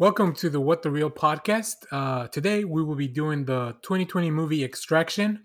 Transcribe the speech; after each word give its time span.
Welcome 0.00 0.32
to 0.36 0.48
the 0.48 0.58
What 0.58 0.80
the 0.80 0.90
Real 0.90 1.10
podcast. 1.10 1.84
Uh, 1.92 2.26
today 2.28 2.64
we 2.64 2.82
will 2.82 2.94
be 2.94 3.06
doing 3.06 3.44
the 3.44 3.76
2020 3.82 4.30
movie 4.30 4.64
Extraction. 4.64 5.44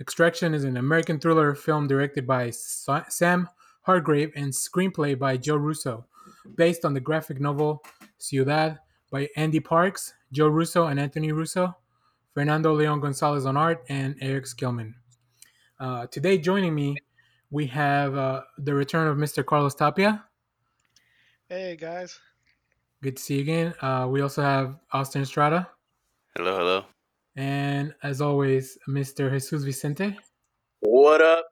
Extraction 0.00 0.54
is 0.54 0.64
an 0.64 0.76
American 0.76 1.20
thriller 1.20 1.54
film 1.54 1.86
directed 1.86 2.26
by 2.26 2.50
Sa- 2.50 3.04
Sam 3.08 3.48
Hargrave 3.82 4.32
and 4.34 4.52
screenplay 4.52 5.16
by 5.16 5.36
Joe 5.36 5.54
Russo, 5.54 6.04
based 6.56 6.84
on 6.84 6.94
the 6.94 7.00
graphic 7.00 7.38
novel 7.38 7.84
Ciudad 8.18 8.80
by 9.12 9.28
Ande 9.36 9.64
Parks, 9.64 10.14
Joe 10.32 10.48
Russo, 10.48 10.88
and 10.88 10.98
Anthony 10.98 11.30
Russo, 11.30 11.76
Fernando 12.34 12.72
Leon 12.72 12.98
Gonzalez 12.98 13.46
on 13.46 13.56
art, 13.56 13.84
and 13.88 14.16
Eric 14.20 14.46
Skillman. 14.46 14.94
Uh, 15.78 16.08
today, 16.08 16.38
joining 16.38 16.74
me, 16.74 16.96
we 17.52 17.68
have 17.68 18.16
uh, 18.16 18.40
the 18.58 18.74
return 18.74 19.06
of 19.06 19.16
Mr. 19.16 19.46
Carlos 19.46 19.76
Tapia. 19.76 20.24
Hey 21.48 21.76
guys. 21.76 22.18
Good 23.02 23.16
to 23.16 23.22
see 23.22 23.34
you 23.34 23.40
again. 23.40 23.74
Uh, 23.80 24.06
we 24.08 24.20
also 24.20 24.42
have 24.42 24.78
Austin 24.92 25.22
Estrada. 25.22 25.68
Hello, 26.36 26.56
hello. 26.56 26.84
And 27.34 27.92
as 28.04 28.20
always, 28.20 28.78
Mr. 28.88 29.28
Jesus 29.28 29.64
Vicente. 29.64 30.16
What 30.78 31.20
up? 31.20 31.46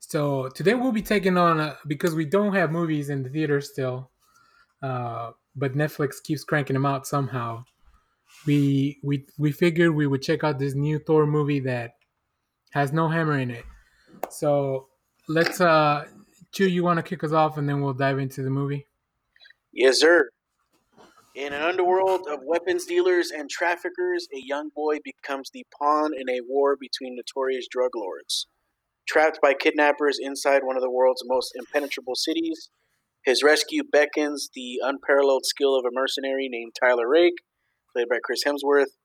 So 0.00 0.50
today 0.50 0.74
we'll 0.74 0.92
be 0.92 1.00
taking 1.00 1.38
on, 1.38 1.58
uh, 1.58 1.76
because 1.86 2.14
we 2.14 2.26
don't 2.26 2.52
have 2.52 2.70
movies 2.70 3.08
in 3.08 3.22
the 3.22 3.30
theater 3.30 3.62
still, 3.62 4.10
uh, 4.82 5.30
but 5.56 5.72
Netflix 5.74 6.22
keeps 6.22 6.44
cranking 6.44 6.74
them 6.74 6.84
out 6.84 7.06
somehow. 7.06 7.64
We 8.44 8.98
we 9.02 9.26
we 9.38 9.52
figured 9.52 9.94
we 9.94 10.06
would 10.06 10.20
check 10.20 10.44
out 10.44 10.58
this 10.58 10.74
new 10.74 10.98
Thor 10.98 11.26
movie 11.26 11.60
that 11.60 11.92
has 12.72 12.92
no 12.92 13.08
hammer 13.08 13.38
in 13.38 13.50
it. 13.50 13.64
So 14.28 14.88
let's, 15.28 15.62
uh, 15.62 16.04
Chew, 16.52 16.66
you 16.66 16.84
want 16.84 16.98
to 16.98 17.02
kick 17.02 17.24
us 17.24 17.32
off, 17.32 17.56
and 17.56 17.66
then 17.66 17.80
we'll 17.80 17.94
dive 17.94 18.18
into 18.18 18.42
the 18.42 18.50
movie. 18.50 18.86
Yes, 19.72 19.98
sir. 19.98 20.28
In 21.34 21.54
an 21.54 21.62
underworld 21.62 22.26
of 22.30 22.40
weapons 22.42 22.84
dealers 22.84 23.30
and 23.30 23.48
traffickers, 23.48 24.28
a 24.34 24.38
young 24.38 24.68
boy 24.74 24.98
becomes 25.02 25.48
the 25.50 25.64
pawn 25.78 26.10
in 26.14 26.28
a 26.28 26.42
war 26.46 26.76
between 26.78 27.16
notorious 27.16 27.66
drug 27.70 27.92
lords. 27.96 28.46
Trapped 29.08 29.40
by 29.40 29.54
kidnappers 29.54 30.18
inside 30.20 30.62
one 30.62 30.76
of 30.76 30.82
the 30.82 30.90
world's 30.90 31.22
most 31.24 31.52
impenetrable 31.56 32.16
cities, 32.16 32.68
his 33.24 33.42
rescue 33.42 33.82
beckons 33.82 34.50
the 34.54 34.78
unparalleled 34.82 35.46
skill 35.46 35.74
of 35.74 35.86
a 35.86 35.90
mercenary 35.90 36.48
named 36.50 36.72
Tyler 36.78 37.08
Rake, 37.08 37.42
played 37.94 38.10
by 38.10 38.18
Chris 38.22 38.44
Hemsworth. 38.44 38.98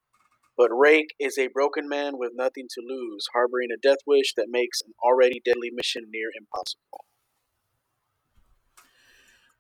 But 0.58 0.70
Rake 0.72 1.16
is 1.20 1.38
a 1.38 1.48
broken 1.48 1.88
man 1.88 2.18
with 2.18 2.34
nothing 2.36 2.68
to 2.72 2.82
lose, 2.86 3.28
harboring 3.32 3.70
a 3.72 3.78
death 3.78 4.00
wish 4.06 4.34
that 4.34 4.48
makes 4.50 4.82
an 4.82 4.94
already 5.02 5.42
deadly 5.46 5.70
mission 5.72 6.06
near 6.10 6.30
impossible. 6.38 7.06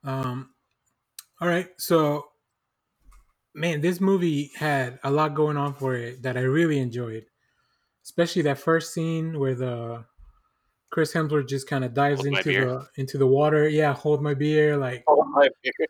Um, 0.03 0.49
all 1.39 1.47
right, 1.47 1.69
so 1.77 2.29
man, 3.58 3.81
this 3.81 4.00
movie 4.00 4.52
had 4.55 5.00
a 5.03 5.11
lot 5.11 5.33
going 5.33 5.58
on 5.58 5.73
for 5.73 5.95
it 5.95 6.23
that 6.23 6.38
I 6.38 6.41
really 6.41 6.80
enjoyed, 6.80 7.25
especially 8.03 8.44
that 8.44 8.59
first 8.59 8.94
scene 8.94 9.39
where 9.39 9.55
the 9.55 10.05
Chris 10.91 11.14
Hemsworth 11.14 11.49
just 11.49 11.67
kind 11.67 11.83
of 11.83 11.94
dives 11.94 12.22
Hold 12.22 12.38
into 12.38 12.52
the 12.52 12.88
into 12.95 13.17
the 13.17 13.27
water. 13.27 13.67
Yeah, 13.67 13.94
hold 13.94 14.22
my 14.22 14.33
beer. 14.33 14.77
Like 14.77 15.03
my 15.08 15.49
beer. 15.64 15.88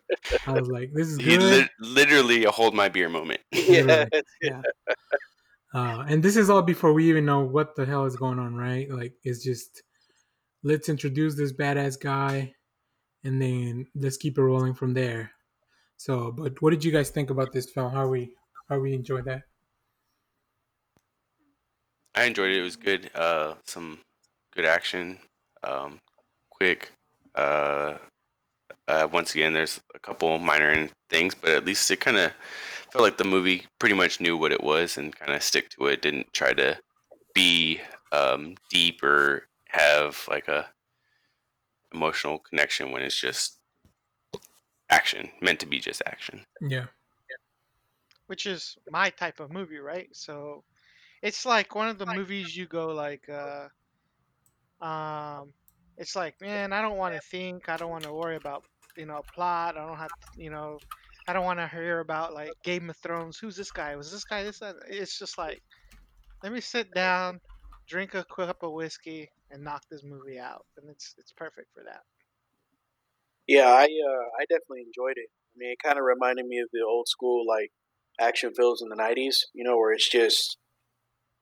I 0.47 0.51
was 0.51 0.69
like, 0.69 0.91
this 0.93 1.07
is 1.07 1.17
good. 1.17 1.39
lit 1.39 1.69
literally 1.79 2.45
a 2.45 2.51
hold 2.51 2.73
my 2.73 2.89
beer 2.89 3.09
moment. 3.09 3.41
yes. 3.51 4.09
yeah. 4.41 4.61
Uh, 5.73 6.03
and 6.07 6.23
this 6.23 6.37
is 6.37 6.49
all 6.49 6.61
before 6.61 6.93
we 6.93 7.09
even 7.09 7.25
know 7.25 7.41
what 7.41 7.75
the 7.75 7.85
hell 7.85 8.05
is 8.05 8.15
going 8.15 8.39
on, 8.39 8.55
right? 8.55 8.89
Like, 8.89 9.13
it's 9.23 9.43
just 9.43 9.83
let's 10.63 10.89
introduce 10.89 11.35
this 11.35 11.53
badass 11.53 11.99
guy, 11.99 12.53
and 13.23 13.41
then 13.41 13.85
let's 13.93 14.17
keep 14.17 14.37
it 14.37 14.41
rolling 14.41 14.73
from 14.73 14.93
there. 14.93 15.31
So, 15.97 16.31
but 16.31 16.61
what 16.61 16.69
did 16.69 16.83
you 16.83 16.91
guys 16.91 17.09
think 17.09 17.29
about 17.29 17.51
this 17.51 17.69
film? 17.69 17.91
How 17.91 18.07
we 18.07 18.31
how 18.69 18.79
we 18.79 18.93
enjoyed 18.93 19.25
that? 19.25 19.41
I 22.15 22.23
enjoyed 22.25 22.51
it. 22.51 22.57
It 22.57 22.63
was 22.63 22.75
good. 22.75 23.11
Uh, 23.13 23.55
some 23.65 23.99
good 24.55 24.65
action. 24.65 25.19
Um, 25.63 25.99
quick. 26.49 26.91
Uh, 27.35 27.95
uh, 28.87 29.07
once 29.11 29.35
again, 29.35 29.53
there's 29.53 29.79
a 29.93 29.99
couple 29.99 30.37
minor 30.39 30.87
things, 31.09 31.35
but 31.35 31.51
at 31.51 31.65
least 31.65 31.91
it 31.91 31.99
kind 31.99 32.17
of 32.17 32.31
felt 32.91 33.03
like 33.03 33.17
the 33.17 33.23
movie 33.23 33.65
pretty 33.79 33.95
much 33.95 34.21
knew 34.21 34.37
what 34.37 34.51
it 34.51 34.63
was 34.63 34.97
and 34.97 35.15
kind 35.15 35.33
of 35.33 35.43
stick 35.43 35.69
to 35.69 35.87
it. 35.87 36.01
Didn't 36.01 36.31
try 36.33 36.53
to 36.53 36.77
be 37.33 37.81
um, 38.11 38.55
deep 38.69 39.03
or 39.03 39.47
have 39.69 40.25
like 40.29 40.47
a 40.47 40.67
emotional 41.93 42.39
connection 42.39 42.91
when 42.91 43.01
it's 43.01 43.19
just 43.19 43.56
action 44.89 45.29
meant 45.41 45.59
to 45.59 45.65
be 45.65 45.79
just 45.79 46.01
action. 46.05 46.45
Yeah, 46.61 46.85
Which 48.27 48.45
is 48.45 48.77
my 48.89 49.09
type 49.09 49.39
of 49.39 49.51
movie, 49.51 49.79
right? 49.79 50.07
So 50.13 50.63
it's 51.21 51.45
like 51.45 51.75
one 51.75 51.89
of 51.89 51.97
the 51.97 52.05
movies 52.05 52.55
you 52.55 52.67
go 52.67 52.87
like 52.87 53.27
uh 53.29 53.67
um 54.85 55.53
it's 55.97 56.15
like, 56.15 56.39
man, 56.39 56.73
I 56.73 56.81
don't 56.81 56.97
want 56.97 57.15
to 57.15 57.21
think, 57.21 57.69
I 57.69 57.77
don't 57.77 57.89
want 57.89 58.03
to 58.03 58.13
worry 58.13 58.35
about, 58.35 58.63
you 58.95 59.07
know, 59.07 59.21
plot. 59.33 59.77
I 59.77 59.87
don't 59.87 59.97
have, 59.97 60.09
to, 60.09 60.43
you 60.43 60.51
know, 60.51 60.77
I 61.27 61.33
don't 61.33 61.43
want 61.43 61.59
to 61.59 61.67
hear 61.67 62.01
about 62.01 62.33
like 62.33 62.51
Game 62.63 62.89
of 62.89 62.97
Thrones. 62.97 63.37
Who's 63.39 63.55
this 63.55 63.71
guy? 63.71 63.95
Was 63.95 64.11
this 64.11 64.23
guy 64.23 64.43
this 64.43 64.59
that? 64.59 64.75
It's 64.87 65.17
just 65.17 65.37
like 65.37 65.61
let 66.43 66.53
me 66.53 66.61
sit 66.61 66.93
down, 66.93 67.39
drink 67.87 68.13
a 68.13 68.23
cup 68.25 68.63
of 68.63 68.73
whiskey 68.73 69.29
and 69.51 69.63
knock 69.63 69.83
this 69.89 70.03
movie 70.03 70.39
out. 70.39 70.65
And 70.77 70.89
it's 70.89 71.15
it's 71.17 71.31
perfect 71.31 71.73
for 71.73 71.83
that. 71.83 72.01
Yeah, 73.47 73.67
I 73.67 73.83
uh, 73.83 74.25
I 74.39 74.45
definitely 74.49 74.81
enjoyed 74.87 75.17
it. 75.17 75.29
I 75.29 75.57
mean, 75.57 75.71
it 75.71 75.79
kind 75.83 75.97
of 75.97 76.03
reminded 76.03 76.45
me 76.47 76.59
of 76.59 76.69
the 76.73 76.81
old 76.87 77.07
school 77.07 77.45
like 77.47 77.71
action 78.19 78.51
films 78.55 78.81
in 78.81 78.89
the 78.89 78.95
'90s. 78.95 79.45
You 79.53 79.63
know, 79.63 79.77
where 79.77 79.93
it's 79.93 80.09
just 80.09 80.57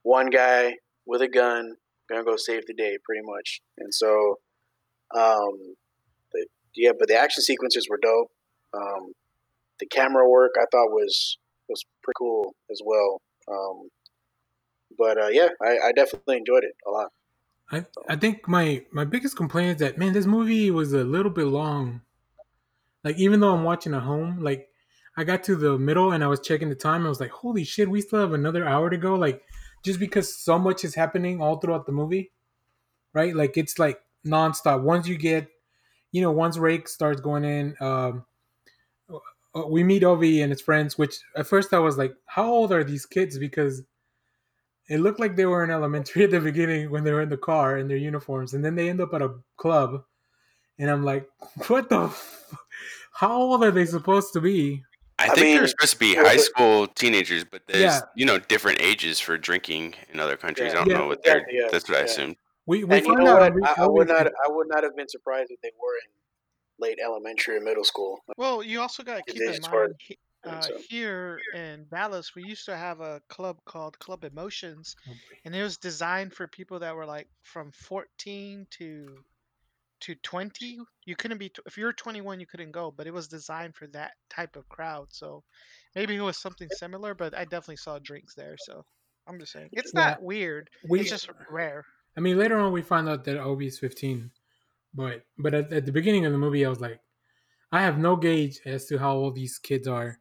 one 0.03 0.29
guy 0.29 0.75
with 1.05 1.21
a 1.21 1.27
gun 1.29 1.75
gonna 2.09 2.23
go 2.23 2.35
save 2.37 2.65
the 2.67 2.73
day, 2.73 2.97
pretty 3.05 3.21
much. 3.25 3.61
And 3.79 3.93
so, 3.93 4.37
um, 5.15 5.75
yeah, 6.75 6.91
but 6.97 7.07
the 7.07 7.17
action 7.17 7.43
sequences 7.43 7.87
were 7.89 7.99
dope. 8.01 8.31
Um, 8.73 9.13
the 9.79 9.87
camera 9.87 10.29
work 10.29 10.51
I 10.57 10.65
thought 10.71 10.89
was 10.91 11.37
was 11.69 11.83
pretty 12.03 12.15
cool 12.19 12.55
as 12.71 12.81
well. 12.85 13.21
Um, 13.51 13.89
but 14.97 15.21
uh, 15.21 15.27
yeah, 15.29 15.49
I, 15.61 15.77
I 15.87 15.91
definitely 15.95 16.37
enjoyed 16.37 16.63
it 16.63 16.75
a 16.87 16.91
lot. 16.91 17.11
I 17.71 17.85
I 18.09 18.15
think 18.15 18.47
my 18.47 18.85
my 18.91 19.05
biggest 19.05 19.35
complaint 19.35 19.75
is 19.75 19.79
that 19.79 19.97
man, 19.97 20.13
this 20.13 20.25
movie 20.25 20.71
was 20.71 20.93
a 20.93 21.03
little 21.03 21.31
bit 21.31 21.47
long. 21.47 22.01
Like 23.03 23.17
even 23.17 23.39
though 23.39 23.53
I'm 23.53 23.63
watching 23.63 23.93
at 23.93 24.03
home, 24.03 24.43
like 24.43 24.69
I 25.17 25.23
got 25.23 25.43
to 25.45 25.55
the 25.55 25.77
middle 25.77 26.11
and 26.11 26.23
I 26.23 26.27
was 26.27 26.39
checking 26.39 26.69
the 26.69 26.75
time, 26.75 27.05
I 27.05 27.09
was 27.09 27.19
like, 27.19 27.31
holy 27.31 27.63
shit, 27.63 27.89
we 27.89 28.01
still 28.01 28.19
have 28.19 28.33
another 28.33 28.67
hour 28.67 28.89
to 28.89 28.97
go. 28.97 29.15
Like 29.15 29.43
just 29.83 29.99
because 29.99 30.35
so 30.35 30.59
much 30.59 30.83
is 30.83 30.95
happening 30.95 31.41
all 31.41 31.57
throughout 31.57 31.85
the 31.85 31.91
movie, 31.91 32.31
right? 33.13 33.35
Like 33.35 33.57
it's 33.57 33.79
like 33.79 33.99
nonstop. 34.25 34.81
Once 34.81 35.07
you 35.07 35.17
get, 35.17 35.47
you 36.11 36.21
know, 36.21 36.31
once 36.31 36.57
Rake 36.57 36.87
starts 36.87 37.21
going 37.21 37.43
in, 37.45 37.75
um, 37.79 38.25
uh, 39.55 39.67
we 39.67 39.83
meet 39.83 40.03
Ovi 40.03 40.41
and 40.43 40.51
his 40.51 40.61
friends. 40.61 40.97
Which 40.97 41.17
at 41.35 41.47
first 41.47 41.73
I 41.73 41.79
was 41.79 41.97
like, 41.97 42.13
how 42.25 42.45
old 42.45 42.71
are 42.71 42.83
these 42.83 43.05
kids? 43.05 43.37
Because 43.37 43.83
it 44.89 44.99
looked 44.99 45.19
like 45.19 45.35
they 45.35 45.45
were 45.45 45.63
in 45.63 45.71
elementary 45.71 46.23
at 46.25 46.31
the 46.31 46.39
beginning 46.39 46.89
when 46.91 47.03
they 47.03 47.11
were 47.11 47.21
in 47.21 47.29
the 47.29 47.37
car 47.37 47.77
in 47.77 47.87
their 47.87 47.97
uniforms, 47.97 48.53
and 48.53 48.63
then 48.63 48.75
they 48.75 48.89
end 48.89 49.01
up 49.01 49.13
at 49.13 49.21
a 49.21 49.33
club, 49.57 50.03
and 50.79 50.89
I'm 50.89 51.03
like, 51.03 51.27
what 51.67 51.89
the? 51.89 52.03
F- 52.05 52.53
how 53.13 53.31
old 53.41 53.63
are 53.63 53.71
they 53.71 53.85
supposed 53.85 54.33
to 54.33 54.41
be? 54.41 54.83
I, 55.17 55.23
I 55.23 55.27
think 55.29 55.39
mean, 55.47 55.57
they're 55.57 55.67
supposed 55.67 55.93
to 55.93 55.99
be 55.99 56.13
high 56.15 56.35
school 56.35 56.87
teenagers, 56.87 57.45
but 57.45 57.61
there's 57.67 57.81
Yeah. 57.81 57.99
you 58.17 58.25
know 58.25 58.37
different 58.37 58.81
ages 58.81 59.19
for 59.19 59.37
drinking 59.37 59.95
in 60.11 60.19
other 60.19 60.35
countries. 60.35 60.73
Yeah. 60.73 60.81
I 60.81 60.83
don't 60.83 60.89
Yeah, 60.89 60.97
know 60.97 61.07
what 61.07 61.23
they're. 61.23 61.37
exactly, 61.37 61.59
yeah, 61.59 61.67
That's 61.71 61.87
what 61.89 61.95
I 61.97 61.99
yeah. 62.01 62.05
assumed. 62.05 62.35
We 62.65 62.83
we 62.83 62.97
And 62.97 63.05
you 63.05 63.13
found 63.13 63.23
know 63.25 63.37
out. 63.41 63.53
what? 63.53 63.79
I, 63.79 63.83
I 63.83 63.87
would 63.87 64.07
not 64.09 64.27
I 64.27 64.47
would 64.49 64.67
not 64.67 64.83
have 64.83 64.95
been 64.97 65.07
surprised 65.07 65.51
if 65.51 65.61
they 65.61 65.71
were 65.81 65.93
in 66.03 66.11
late 66.79 66.99
elementary 67.01 67.55
or 67.55 67.61
middle 67.61 67.85
school. 67.85 68.19
Well, 68.37 68.61
you 68.61 68.81
also 68.81 69.03
got 69.03 69.25
to 69.25 69.31
keep 69.31 69.41
in 69.41 69.49
is 69.49 69.59
as 69.59 69.67
far 69.67 69.83
mind 69.83 69.93
he- 69.99 70.13
as- 70.15 70.19
uh, 70.45 70.61
so. 70.61 70.73
here 70.89 71.39
in 71.53 71.87
Dallas, 71.89 72.35
we 72.35 72.43
used 72.43 72.65
to 72.65 72.77
have 72.77 73.01
a 73.01 73.21
club 73.29 73.57
called 73.65 73.97
Club 73.99 74.23
Emotions, 74.23 74.95
Oh, 75.09 75.13
and 75.45 75.55
it 75.55 75.63
was 75.63 75.77
designed 75.77 76.33
for 76.33 76.47
people 76.47 76.79
that 76.79 76.95
were 76.95 77.05
like 77.05 77.27
from 77.43 77.71
14 77.71 78.67
to 78.71 79.23
to 80.01 80.15
20. 80.15 80.79
You 81.05 81.15
couldn't 81.15 81.37
be 81.37 81.51
if 81.65 81.77
you 81.77 81.85
were 81.85 81.93
21, 81.93 82.39
you 82.39 82.47
couldn't 82.47 82.71
go, 82.71 82.91
but 82.91 83.07
it 83.07 83.13
was 83.13 83.27
designed 83.27 83.75
for 83.75 83.87
that 83.87 84.13
type 84.29 84.55
of 84.55 84.67
crowd. 84.69 85.07
So 85.11 85.43
maybe 85.95 86.15
it 86.15 86.21
was 86.21 86.37
something 86.37 86.69
similar, 86.69 87.13
but 87.13 87.33
I 87.35 87.45
definitely 87.45 87.77
saw 87.77 87.99
drinks 87.99 88.35
there. 88.35 88.57
So 88.57 88.85
I'm 89.27 89.39
just 89.39 89.53
saying 89.53 89.69
it's 89.73 89.93
Yeah. 89.93 90.15
not 90.15 90.21
weird. 90.21 90.69
We, 90.87 91.01
It's 91.01 91.09
just 91.09 91.29
rare. 91.49 91.85
I 92.17 92.21
mean, 92.21 92.37
later 92.37 92.57
on 92.57 92.71
we 92.71 92.81
find 92.81 93.09
out 93.09 93.23
that 93.25 93.37
Obi 93.37 93.67
is 93.67 93.79
15, 93.79 94.31
but 94.93 95.25
but 95.37 95.53
at, 95.53 95.73
at 95.73 95.85
the 95.85 95.91
beginning 95.91 96.25
of 96.25 96.31
the 96.31 96.37
movie, 96.37 96.65
I 96.65 96.69
was 96.69 96.81
like, 96.81 96.99
I 97.71 97.81
have 97.81 97.97
no 97.97 98.15
gauge 98.15 98.61
as 98.65 98.85
to 98.87 98.97
how 98.97 99.15
old 99.15 99.35
these 99.35 99.57
kids 99.59 99.87
are, 99.87 100.19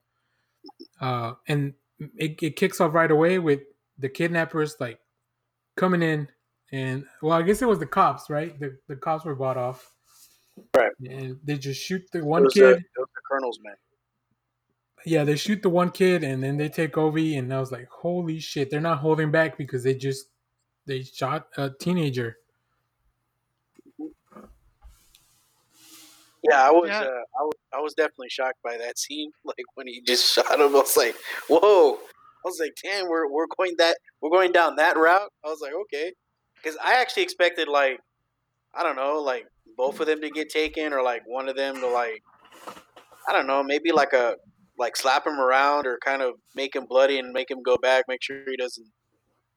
uh, 1.01 1.33
and 1.49 1.75
it, 2.17 2.43
it 2.43 2.57
kicks 2.57 2.81
off 2.81 2.95
right 2.95 3.11
away 3.11 3.39
with 3.39 3.61
the 3.99 4.09
kidnappers 4.09 4.77
like 4.81 4.99
coming 5.77 6.03
in, 6.03 6.29
and 6.73 7.05
well, 7.23 7.39
I 7.39 7.43
guess 7.43 7.63
it 7.63 7.69
was 7.69 7.79
the 7.79 7.87
cops, 7.87 8.29
right? 8.31 8.59
The 8.59 8.77
the 8.89 8.97
cops 8.97 9.25
were 9.25 9.35
bought 9.35 9.57
off, 9.57 9.93
Right. 10.77 10.93
And 11.09 11.39
they 11.45 11.59
just 11.59 11.81
shoot 11.81 12.03
the 12.13 12.25
one 12.25 12.49
kid. 12.49 12.63
uh, 12.63 12.69
it 12.77 12.85
was 12.99 13.09
the 13.15 13.21
colonel's 13.29 13.59
man. 13.63 13.75
yeah, 15.05 15.25
they 15.25 15.37
shoot 15.37 15.63
the 15.63 15.69
one 15.71 15.91
kid 15.91 16.25
and 16.25 16.43
then 16.43 16.57
they 16.57 16.69
take 16.69 16.97
Obi, 16.97 17.37
and 17.37 17.53
I 17.53 17.61
was 17.61 17.73
like, 17.73 17.89
holy 17.91 18.39
shit, 18.41 18.71
they're 18.71 18.81
not 18.81 18.99
holding 18.99 19.31
back 19.31 19.59
because 19.59 19.83
they 19.83 19.95
just 19.95 20.27
they 20.87 21.03
shot 21.03 21.49
a 21.57 21.71
teenager. 21.71 22.37
Yeah, 26.49 26.67
I 26.67 26.71
was, 26.71 26.89
Yeah. 26.91 27.01
uh, 27.01 27.23
I 27.41 27.43
was, 27.43 27.55
I 27.73 27.81
was 27.81 27.95
definitely 27.95 28.29
shocked 28.31 28.59
by 28.63 28.77
that 28.77 28.99
scene. 28.99 29.31
Like 29.45 29.65
when 29.75 29.87
he 29.87 30.01
just 30.07 30.33
shot 30.33 30.53
him, 30.61 30.61
I 30.61 30.67
was 30.67 30.97
like, 30.97 31.15
"Whoa!" 31.49 31.95
I 31.95 32.45
was 32.45 32.59
like, 32.61 32.73
"Damn, 32.83 33.09
we're 33.09 33.31
we're 33.31 33.47
going 33.57 33.75
that 33.79 33.97
we're 34.21 34.31
going 34.31 34.53
down 34.53 34.77
that 34.77 34.97
route." 34.97 35.31
I 35.45 35.49
was 35.49 35.61
like, 35.61 35.73
"Okay," 35.83 36.13
because 36.57 36.77
I 36.83 36.95
actually 36.95 37.23
expected 37.25 37.69
like, 37.69 38.01
I 38.75 38.83
don't 38.83 38.97
know, 38.97 39.21
like 39.21 39.45
both 39.77 40.01
of 40.01 40.07
them 40.07 40.21
to 40.23 40.31
get 40.31 40.49
taken, 40.51 40.93
or 40.93 41.03
like 41.03 41.23
one 41.27 41.49
of 41.49 41.57
them 41.57 41.77
to 41.77 41.89
like, 41.89 42.23
I 43.29 43.33
don't 43.33 43.47
know, 43.47 43.63
maybe 43.63 43.93
like 43.93 44.13
a 44.13 44.37
like 44.79 44.97
slap 44.97 45.27
him 45.27 45.39
around 45.39 45.87
or 45.87 45.99
kind 46.05 46.21
of 46.23 46.35
make 46.55 46.75
him 46.75 46.87
bloody 46.89 47.19
and 47.19 47.33
make 47.33 47.51
him 47.51 47.63
go 47.63 47.77
back, 47.77 48.05
make 48.09 48.23
sure 48.23 48.43
he 48.49 48.57
doesn't, 48.57 48.87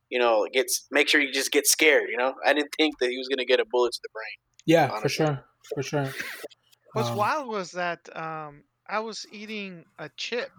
you 0.09 0.19
know, 0.19 0.47
gets 0.53 0.87
make 0.91 1.09
sure 1.09 1.19
he 1.21 1.31
just 1.31 1.51
gets 1.51 1.71
scared. 1.71 2.09
You 2.09 2.17
know, 2.17 2.33
I 2.45 2.53
didn't 2.53 2.71
think 2.77 2.99
that 2.99 3.09
he 3.09 3.17
was 3.17 3.27
gonna 3.27 3.45
get 3.45 3.59
a 3.59 3.65
bullet 3.71 3.93
to 3.93 3.99
the 4.03 4.09
brain. 4.13 4.37
Yeah, 4.65 4.99
for 4.99 5.09
sure, 5.09 5.43
for 5.73 5.81
sure. 5.83 6.11
What's 6.93 7.09
Um, 7.09 7.17
wild 7.17 7.47
was 7.47 7.71
that 7.71 8.07
um, 8.15 8.63
I 8.87 8.99
was 8.99 9.25
eating 9.31 9.85
a 9.99 10.09
chip, 10.17 10.51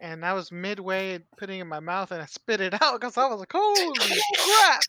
and 0.00 0.24
I 0.24 0.32
was 0.32 0.50
midway 0.50 1.20
putting 1.36 1.58
it 1.58 1.62
in 1.62 1.68
my 1.68 1.80
mouth, 1.80 2.10
and 2.10 2.20
I 2.20 2.26
spit 2.26 2.60
it 2.60 2.74
out 2.82 3.00
because 3.00 3.16
I 3.16 3.26
was 3.26 3.40
like, 3.40 3.52
"Holy 3.54 3.98
crap!" 4.36 4.82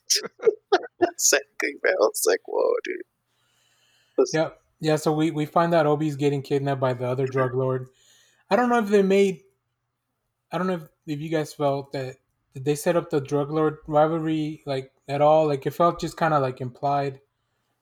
Same 1.18 1.40
thing, 1.60 1.80
man. 1.84 1.94
I 1.94 2.06
was 2.06 2.24
like, 2.25 2.42
"Whoa, 2.46 2.74
dude." 2.84 4.28
Yeah, 4.34 4.50
yeah. 4.80 4.96
So 4.96 5.14
we 5.14 5.31
we 5.31 5.46
find 5.46 5.74
out 5.74 5.86
Obi's 5.86 6.16
getting 6.16 6.42
kidnapped 6.42 6.81
by 6.81 6.94
the 6.94 7.08
other 7.08 7.28
drug 7.28 7.54
lord. 7.54 7.88
I 8.50 8.56
don't 8.56 8.70
know 8.70 8.80
if 8.80 8.90
they 8.90 9.02
made. 9.02 9.42
I 10.52 10.58
don't 10.58 10.68
know 10.68 10.74
if, 10.74 10.90
if 11.08 11.20
you 11.20 11.30
guys 11.30 11.54
felt 11.54 11.94
that 11.94 12.18
did 12.54 12.66
they 12.66 12.75
set 12.75 12.96
up 12.96 13.10
the 13.10 13.20
drug 13.20 13.52
lord 13.52 13.78
rivalry 13.88 14.62
like 14.66 14.92
at 15.08 15.22
all? 15.22 15.48
Like 15.48 15.66
it 15.66 15.72
felt 15.72 16.00
just 16.00 16.18
kind 16.18 16.34
of 16.34 16.42
like 16.42 16.62
implied. 16.62 17.20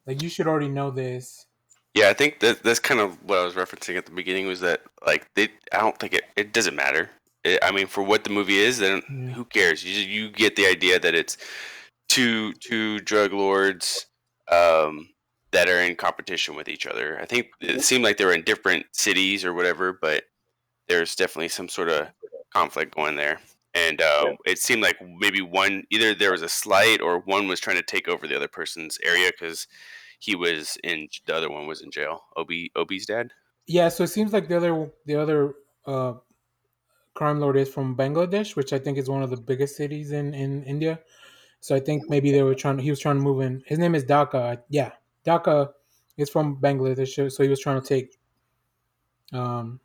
Like 0.05 0.21
you 0.21 0.29
should 0.29 0.47
already 0.47 0.69
know 0.69 0.91
this. 0.91 1.45
Yeah, 1.93 2.09
I 2.09 2.13
think 2.13 2.39
that 2.39 2.63
that's 2.63 2.79
kind 2.79 3.01
of 3.01 3.21
what 3.23 3.39
I 3.39 3.43
was 3.43 3.55
referencing 3.55 3.97
at 3.97 4.05
the 4.05 4.11
beginning 4.11 4.47
was 4.47 4.61
that 4.61 4.81
like 5.05 5.27
they 5.35 5.49
I 5.73 5.79
don't 5.79 5.97
think 5.99 6.13
it 6.13 6.23
it 6.35 6.53
doesn't 6.53 6.75
matter. 6.75 7.09
It, 7.43 7.59
I 7.61 7.71
mean, 7.71 7.87
for 7.87 8.01
what 8.03 8.23
the 8.23 8.29
movie 8.29 8.59
is, 8.59 8.79
then 8.79 9.01
who 9.35 9.43
cares? 9.45 9.83
You 9.83 9.93
you 10.01 10.29
get 10.29 10.55
the 10.55 10.67
idea 10.67 10.99
that 10.99 11.15
it's 11.15 11.37
two 12.07 12.53
two 12.53 12.99
drug 12.99 13.33
lords 13.33 14.07
um, 14.51 15.09
that 15.51 15.67
are 15.67 15.81
in 15.81 15.95
competition 15.95 16.55
with 16.55 16.69
each 16.69 16.85
other. 16.85 17.19
I 17.21 17.25
think 17.25 17.47
it 17.59 17.81
seemed 17.83 18.03
like 18.03 18.17
they 18.17 18.25
were 18.25 18.33
in 18.33 18.43
different 18.43 18.85
cities 18.93 19.43
or 19.43 19.53
whatever, 19.53 19.91
but 19.93 20.23
there's 20.87 21.15
definitely 21.15 21.49
some 21.49 21.67
sort 21.69 21.89
of 21.89 22.07
conflict 22.53 22.95
going 22.95 23.15
there. 23.15 23.39
And 23.73 24.01
uh, 24.01 24.35
it 24.45 24.59
seemed 24.59 24.81
like 24.81 24.97
maybe 25.01 25.41
one 25.41 25.85
either 25.89 26.13
there 26.13 26.33
was 26.33 26.41
a 26.41 26.49
slight 26.49 26.99
or 27.01 27.19
one 27.19 27.47
was 27.47 27.61
trying 27.61 27.77
to 27.77 27.83
take 27.83 28.09
over 28.09 28.27
the 28.27 28.35
other 28.35 28.49
person's 28.49 28.97
area 29.03 29.31
because 29.31 29.67
he 30.21 30.35
was 30.35 30.77
in 30.83 31.07
the 31.25 31.35
other 31.35 31.49
one 31.49 31.65
was 31.65 31.81
in 31.81 31.89
jail. 31.89 32.21
Obi 32.37 32.71
Obi's 32.75 33.07
dad. 33.07 33.31
Yeah, 33.65 33.89
so 33.89 34.03
it 34.03 34.07
seems 34.07 34.33
like 34.33 34.47
the 34.47 34.55
other 34.55 34.91
the 35.05 35.15
other 35.15 35.55
uh, 35.87 36.13
crime 37.15 37.39
lord 37.39 37.57
is 37.57 37.69
from 37.69 37.97
Bangladesh, 37.97 38.55
which 38.55 38.71
I 38.71 38.79
think 38.79 38.99
is 38.99 39.09
one 39.09 39.23
of 39.23 39.31
the 39.31 39.37
biggest 39.37 39.75
cities 39.75 40.11
in 40.11 40.33
in 40.35 40.63
India. 40.63 40.99
So 41.59 41.75
I 41.75 41.79
think 41.79 42.07
maybe 42.07 42.31
they 42.31 42.43
were 42.43 42.53
trying. 42.53 42.77
He 42.77 42.91
was 42.91 42.99
trying 42.99 43.17
to 43.17 43.21
move 43.21 43.41
in. 43.41 43.63
His 43.65 43.79
name 43.79 43.95
is 43.95 44.03
Dhaka. 44.05 44.61
Yeah, 44.69 44.91
Dhaka 45.25 45.71
is 46.17 46.29
from 46.29 46.61
Bangladesh, 46.61 47.31
so 47.31 47.43
he 47.43 47.49
was 47.49 47.59
trying 47.59 47.81
to 47.81 47.87
take 47.87 48.19
um 49.33 49.79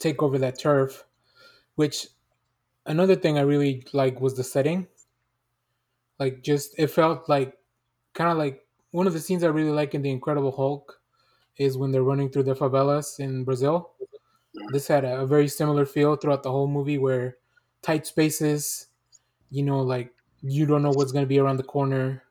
take 0.00 0.20
over 0.20 0.38
that 0.38 0.58
turf. 0.58 1.04
Which 1.76 2.08
another 2.86 3.14
thing 3.14 3.38
I 3.38 3.42
really 3.42 3.86
like 3.92 4.20
was 4.20 4.34
the 4.34 4.44
setting. 4.44 4.88
Like, 6.18 6.42
just 6.42 6.74
it 6.76 6.88
felt 6.88 7.28
like 7.28 7.56
kind 8.14 8.30
of 8.30 8.38
like 8.38 8.65
one 8.92 9.06
of 9.06 9.12
the 9.12 9.20
scenes 9.20 9.44
I 9.44 9.48
really 9.48 9.70
like 9.70 9.94
in 9.94 10.02
the 10.02 10.10
Incredible 10.10 10.52
Hulk 10.52 11.00
is 11.56 11.76
when 11.76 11.90
they're 11.90 12.02
running 12.02 12.28
through 12.30 12.44
the 12.44 12.54
favelas 12.54 13.18
in 13.20 13.44
Brazil. 13.44 13.92
This 14.72 14.86
had 14.86 15.04
a, 15.04 15.20
a 15.20 15.26
very 15.26 15.48
similar 15.48 15.84
feel 15.86 16.16
throughout 16.16 16.42
the 16.42 16.50
whole 16.50 16.68
movie, 16.68 16.98
where 16.98 17.36
tight 17.82 18.06
spaces, 18.06 18.88
you 19.50 19.62
know, 19.62 19.80
like 19.80 20.12
you 20.42 20.66
don't 20.66 20.82
know 20.82 20.90
what's 20.92 21.12
going 21.12 21.24
to 21.24 21.28
be 21.28 21.38
around 21.38 21.56
the 21.58 21.62
corner. 21.62 22.22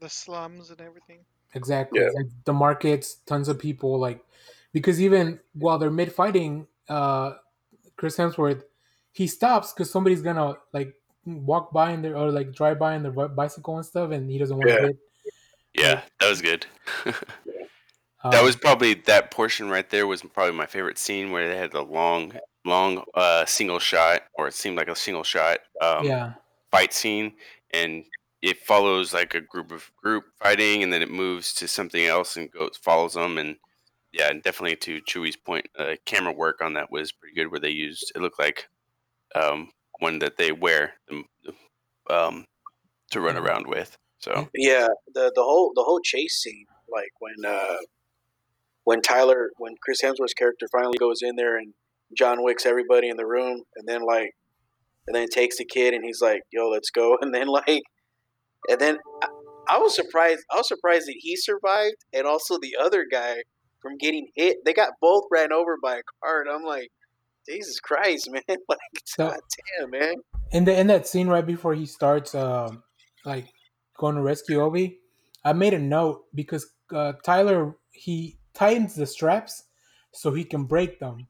the 0.00 0.08
slums 0.08 0.70
and 0.70 0.80
everything. 0.80 1.18
Exactly. 1.54 2.00
Yeah. 2.00 2.08
Like 2.14 2.26
the 2.44 2.52
markets, 2.52 3.16
tons 3.26 3.48
of 3.48 3.58
people. 3.58 3.98
Like 3.98 4.24
because 4.72 5.00
even 5.00 5.40
while 5.54 5.78
they're 5.78 5.90
mid 5.90 6.12
fighting, 6.12 6.66
uh, 6.88 7.34
Chris 7.96 8.16
Hemsworth, 8.16 8.62
he 9.12 9.26
stops 9.26 9.72
because 9.72 9.90
somebody's 9.90 10.22
gonna 10.22 10.54
like 10.72 10.94
walk 11.26 11.72
by 11.72 11.90
in 11.92 12.02
their 12.02 12.16
or 12.16 12.30
like 12.30 12.52
drive 12.52 12.78
by 12.78 12.94
in 12.94 13.02
their 13.02 13.12
bicycle 13.28 13.76
and 13.76 13.84
stuff, 13.86 14.10
and 14.12 14.30
he 14.30 14.38
doesn't 14.38 14.56
want 14.56 14.68
to 14.68 14.74
Yeah. 14.74 14.86
hit. 14.88 14.98
Yeah, 15.74 16.02
that 16.20 16.28
was 16.28 16.42
good. 16.42 16.66
Um, 18.22 18.32
that 18.32 18.42
was 18.42 18.54
probably 18.54 18.94
that 19.06 19.30
portion 19.30 19.70
right 19.70 19.88
there 19.88 20.06
was 20.06 20.20
probably 20.22 20.52
my 20.52 20.66
favorite 20.66 20.98
scene 20.98 21.30
where 21.30 21.48
they 21.48 21.56
had 21.56 21.72
the 21.72 21.80
long, 21.82 22.34
long 22.66 23.02
uh, 23.14 23.46
single 23.46 23.78
shot, 23.78 24.24
or 24.34 24.46
it 24.48 24.54
seemed 24.54 24.76
like 24.76 24.88
a 24.88 24.94
single 24.94 25.22
shot 25.22 25.60
um, 25.80 26.04
yeah, 26.04 26.34
fight 26.70 26.92
scene, 26.92 27.32
and 27.72 28.04
it 28.42 28.58
follows 28.58 29.14
like 29.14 29.34
a 29.34 29.40
group 29.40 29.72
of 29.72 29.90
group 29.96 30.24
fighting, 30.38 30.82
and 30.82 30.92
then 30.92 31.00
it 31.00 31.10
moves 31.10 31.54
to 31.54 31.66
something 31.66 32.04
else 32.04 32.36
and 32.36 32.50
goes 32.50 32.76
follows 32.76 33.14
them, 33.14 33.38
and 33.38 33.56
yeah, 34.12 34.28
and 34.28 34.42
definitely 34.42 34.76
to 34.76 35.00
Chewie's 35.02 35.36
point, 35.36 35.66
uh, 35.78 35.94
camera 36.04 36.32
work 36.32 36.60
on 36.60 36.74
that 36.74 36.90
was 36.92 37.12
pretty 37.12 37.34
good. 37.34 37.50
Where 37.50 37.60
they 37.60 37.70
used 37.70 38.12
it 38.14 38.20
looked 38.20 38.38
like 38.38 38.68
um, 39.34 39.70
one 40.00 40.18
that 40.18 40.36
they 40.36 40.52
wear 40.52 40.94
um, 41.10 41.24
um, 42.10 42.44
to 43.12 43.20
run 43.20 43.36
around 43.36 43.66
with. 43.66 43.96
So 44.20 44.48
Yeah, 44.54 44.88
the 45.14 45.32
the 45.34 45.42
whole 45.42 45.72
the 45.74 45.82
whole 45.82 46.00
chase 46.02 46.36
scene, 46.42 46.66
like 46.92 47.10
when 47.20 47.50
uh 47.50 47.76
when 48.84 49.00
Tyler 49.02 49.50
when 49.58 49.74
Chris 49.82 50.00
Hemsworth's 50.02 50.34
character 50.34 50.66
finally 50.72 50.98
goes 50.98 51.18
in 51.22 51.36
there 51.36 51.56
and 51.56 51.74
John 52.16 52.42
Wick's 52.42 52.66
everybody 52.66 53.08
in 53.08 53.16
the 53.16 53.26
room 53.26 53.62
and 53.76 53.86
then 53.88 54.02
like 54.02 54.32
and 55.06 55.14
then 55.16 55.28
takes 55.28 55.58
the 55.58 55.64
kid 55.64 55.94
and 55.94 56.04
he's 56.04 56.20
like, 56.20 56.42
"Yo, 56.52 56.68
let's 56.68 56.90
go." 56.90 57.16
And 57.22 57.34
then 57.34 57.46
like 57.48 57.82
and 58.68 58.78
then 58.80 58.98
I, 59.22 59.28
I 59.70 59.78
was 59.78 59.94
surprised 59.94 60.40
I 60.52 60.56
was 60.56 60.68
surprised 60.68 61.06
that 61.06 61.16
he 61.18 61.36
survived 61.36 61.96
and 62.12 62.26
also 62.26 62.58
the 62.60 62.76
other 62.80 63.06
guy 63.10 63.42
from 63.80 63.96
getting 63.98 64.28
hit. 64.34 64.58
They 64.64 64.74
got 64.74 64.90
both 65.00 65.24
ran 65.30 65.52
over 65.52 65.76
by 65.82 65.96
a 65.96 66.02
car 66.22 66.42
and 66.42 66.50
I'm 66.50 66.64
like, 66.64 66.88
"Jesus 67.48 67.80
Christ, 67.80 68.28
man." 68.32 68.42
like 68.68 68.78
So- 69.04 69.28
god 69.28 69.40
damn, 69.78 69.90
man. 69.90 70.14
in 70.52 70.64
the 70.64 70.78
in 70.78 70.88
that 70.88 71.06
scene 71.06 71.28
right 71.28 71.46
before 71.46 71.74
he 71.74 71.86
starts, 71.86 72.34
um, 72.34 72.82
like 73.24 73.46
going 74.00 74.16
to 74.16 74.22
rescue 74.22 74.60
Obi, 74.60 74.98
I 75.44 75.52
made 75.52 75.74
a 75.74 75.78
note 75.78 76.24
because 76.34 76.64
uh, 76.92 77.12
Tyler 77.22 77.76
he 77.92 78.38
tightens 78.54 78.94
the 78.96 79.06
straps 79.06 79.64
so 80.12 80.32
he 80.32 80.42
can 80.44 80.64
break 80.64 80.98
them 80.98 81.28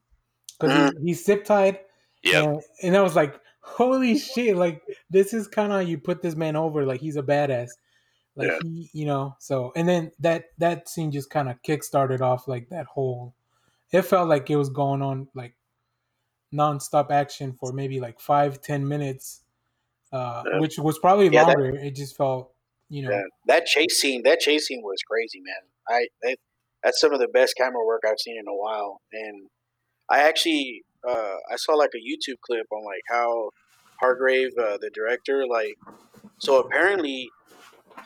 because 0.59 0.91
he, 0.97 1.07
he's 1.07 1.25
zip 1.25 1.43
tied. 1.45 1.79
yeah, 2.23 2.43
And, 2.43 2.61
and 2.83 2.97
I 2.97 3.01
was 3.01 3.15
like, 3.15 3.39
holy 3.61 4.17
shit, 4.17 4.55
like 4.55 4.81
this 5.09 5.33
is 5.33 5.47
kind 5.47 5.71
of 5.73 5.87
you 5.87 5.97
put 5.97 6.21
this 6.21 6.35
man 6.35 6.55
over, 6.55 6.85
like 6.85 7.01
he's 7.01 7.17
a 7.17 7.23
badass. 7.23 7.69
Like 8.35 8.47
Yeah. 8.47 8.59
he, 8.63 8.89
you 8.93 9.05
know, 9.05 9.35
so 9.39 9.73
and 9.75 9.87
then 9.87 10.11
that 10.19 10.45
that 10.57 10.87
scene 10.87 11.11
just 11.11 11.29
kind 11.29 11.49
of 11.49 11.61
kick 11.63 11.83
started 11.83 12.21
off 12.21 12.47
like 12.47 12.69
that 12.69 12.85
whole. 12.85 13.33
It 13.91 14.03
felt 14.03 14.29
like 14.29 14.49
it 14.49 14.55
was 14.55 14.69
going 14.69 15.01
on 15.01 15.27
like 15.35 15.53
nonstop 16.53 17.11
action 17.11 17.53
for 17.59 17.71
maybe 17.73 17.99
like 17.99 18.19
five 18.19 18.61
ten 18.61 18.87
minutes, 18.87 19.41
uh, 20.13 20.43
Yeah. 20.45 20.59
which 20.59 20.77
was 20.79 20.97
probably 20.99 21.27
Yeah, 21.29 21.45
that- 21.45 21.57
longer. 21.59 21.75
it 21.75 21.91
just 21.95 22.15
felt, 22.17 22.53
you 22.91 23.03
know, 23.03 23.11
Yeah, 23.11 23.23
that 23.47 23.65
chase 23.65 23.99
scene, 23.99 24.23
that 24.23 24.39
chase 24.39 24.67
scene 24.67 24.81
was 24.83 24.99
crazy, 25.09 25.39
man. 25.39 25.63
I 25.89 26.07
that, 26.21 26.37
that's 26.83 26.99
some 26.99 27.13
of 27.13 27.19
the 27.19 27.27
best 27.29 27.55
camera 27.57 27.85
work 27.85 28.01
I've 28.05 28.19
seen 28.19 28.37
in 28.37 28.47
a 28.47 28.55
while, 28.55 29.01
and 29.13 29.47
I 30.09 30.23
actually 30.23 30.83
uh, 31.07 31.37
I 31.51 31.55
saw 31.55 31.73
like 31.73 31.91
a 31.95 31.97
YouTube 31.97 32.39
clip 32.45 32.67
on 32.71 32.83
like 32.83 33.01
how 33.09 33.49
Hargrave, 34.01 34.51
uh, 34.59 34.77
the 34.81 34.91
director, 34.93 35.45
like 35.49 35.75
so 36.39 36.59
apparently 36.59 37.29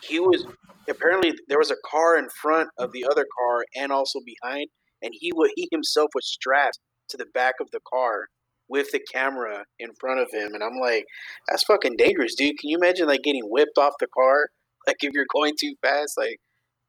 he 0.03 0.19
was 0.19 0.45
apparently 0.87 1.33
there 1.47 1.57
was 1.57 1.71
a 1.71 1.77
car 1.89 2.17
in 2.17 2.27
front 2.29 2.69
of 2.77 2.91
the 2.91 3.05
other 3.09 3.25
car 3.39 3.65
and 3.75 3.91
also 3.91 4.19
behind, 4.23 4.67
and 5.01 5.13
he 5.19 5.31
wa 5.33 5.47
he 5.55 5.67
himself 5.71 6.09
was 6.13 6.27
strapped 6.27 6.79
to 7.09 7.17
the 7.17 7.25
back 7.33 7.55
of 7.59 7.71
the 7.71 7.79
car 7.91 8.27
with 8.67 8.91
the 8.91 8.99
camera 9.11 9.63
in 9.79 9.89
front 9.99 10.19
of 10.19 10.27
him, 10.31 10.53
and 10.53 10.63
I'm 10.63 10.79
like, 10.79 11.05
that's 11.47 11.63
fucking 11.63 11.95
dangerous, 11.97 12.35
dude. 12.35 12.59
Can 12.59 12.69
you 12.69 12.77
imagine 12.77 13.07
like 13.07 13.23
getting 13.23 13.45
whipped 13.45 13.77
off 13.77 13.93
the 13.99 14.07
car? 14.07 14.49
Like 14.87 14.97
if 15.01 15.13
you're 15.13 15.25
going 15.33 15.55
too 15.59 15.75
fast, 15.81 16.17
like 16.17 16.39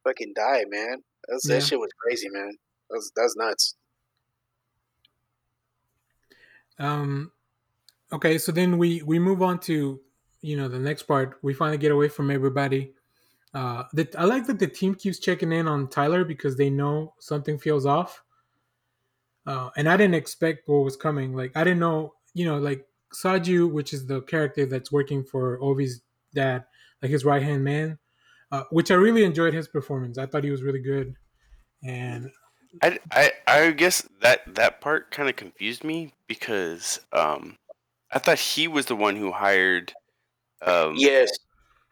fucking 0.05 0.33
die, 0.37 0.65
man. 0.69 0.99
That's, 1.29 1.49
Yeah. 1.49 1.57
That 1.57 1.63
shit 1.65 1.81
was 1.81 1.91
crazy, 2.03 2.29
man. 2.31 2.53
That 2.91 2.97
was 2.97 3.13
that's 3.17 3.37
nuts. 3.37 3.75
Um, 6.79 7.33
okay, 8.13 8.39
so 8.39 8.53
then 8.53 8.79
we 8.79 9.03
we 9.03 9.19
move 9.19 9.43
on 9.43 9.59
to 9.61 10.01
you 10.43 10.57
know 10.57 10.69
the 10.69 10.79
next 10.79 11.05
part. 11.05 11.39
We 11.43 11.55
finally 11.55 11.79
get 11.79 11.91
away 11.93 12.09
from 12.09 12.31
everybody. 12.31 12.93
Uh, 13.55 13.85
the, 13.95 14.07
I 14.19 14.25
like 14.25 14.47
that 14.49 14.59
the 14.59 14.67
team 14.67 14.95
keeps 14.95 15.19
checking 15.19 15.53
in 15.53 15.67
on 15.67 15.89
Tyler 15.89 16.25
because 16.25 16.57
they 16.57 16.69
know 16.69 17.15
something 17.19 17.59
feels 17.59 17.87
off. 17.87 18.23
uh, 19.47 19.71
and 19.77 19.89
I 19.89 19.97
didn't 19.97 20.15
expect 20.15 20.69
what 20.69 20.85
was 20.85 20.97
coming. 20.97 21.35
Like 21.35 21.53
I 21.57 21.65
didn't 21.65 21.81
know, 21.81 22.15
you 22.35 22.45
know, 22.45 22.59
like 22.59 22.87
Saju, 23.15 23.71
which 23.71 23.93
is 23.93 24.07
the 24.07 24.23
character 24.23 24.67
that's 24.67 24.93
working 24.93 25.25
for 25.25 25.59
Ovi's 25.61 26.03
dad, 26.35 26.65
like 27.03 27.11
his 27.11 27.25
right 27.25 27.43
hand 27.43 27.65
man, 27.65 27.99
uh, 28.53 28.65
which 28.71 28.91
I 28.91 28.95
really 28.95 29.25
enjoyed 29.25 29.55
his 29.55 29.69
performance. 29.69 30.19
I 30.19 30.27
thought 30.27 30.45
he 30.45 30.51
was 30.51 30.63
really 30.63 30.81
good, 30.83 31.15
and 31.85 32.31
I, 32.83 32.99
I, 33.11 33.33
I 33.47 33.71
guess 33.73 34.07
that 34.23 34.55
that 34.55 34.81
part 34.81 35.11
kind 35.11 35.29
of 35.29 35.37
confused 35.37 35.85
me 35.85 36.13
because 36.29 37.01
um, 37.13 37.57
I 38.13 38.19
thought 38.19 38.39
he 38.39 38.69
was 38.69 38.87
the 38.87 38.97
one 38.97 39.17
who 39.17 39.33
hired 39.33 39.93
um, 40.65 40.95
yes, 40.97 41.31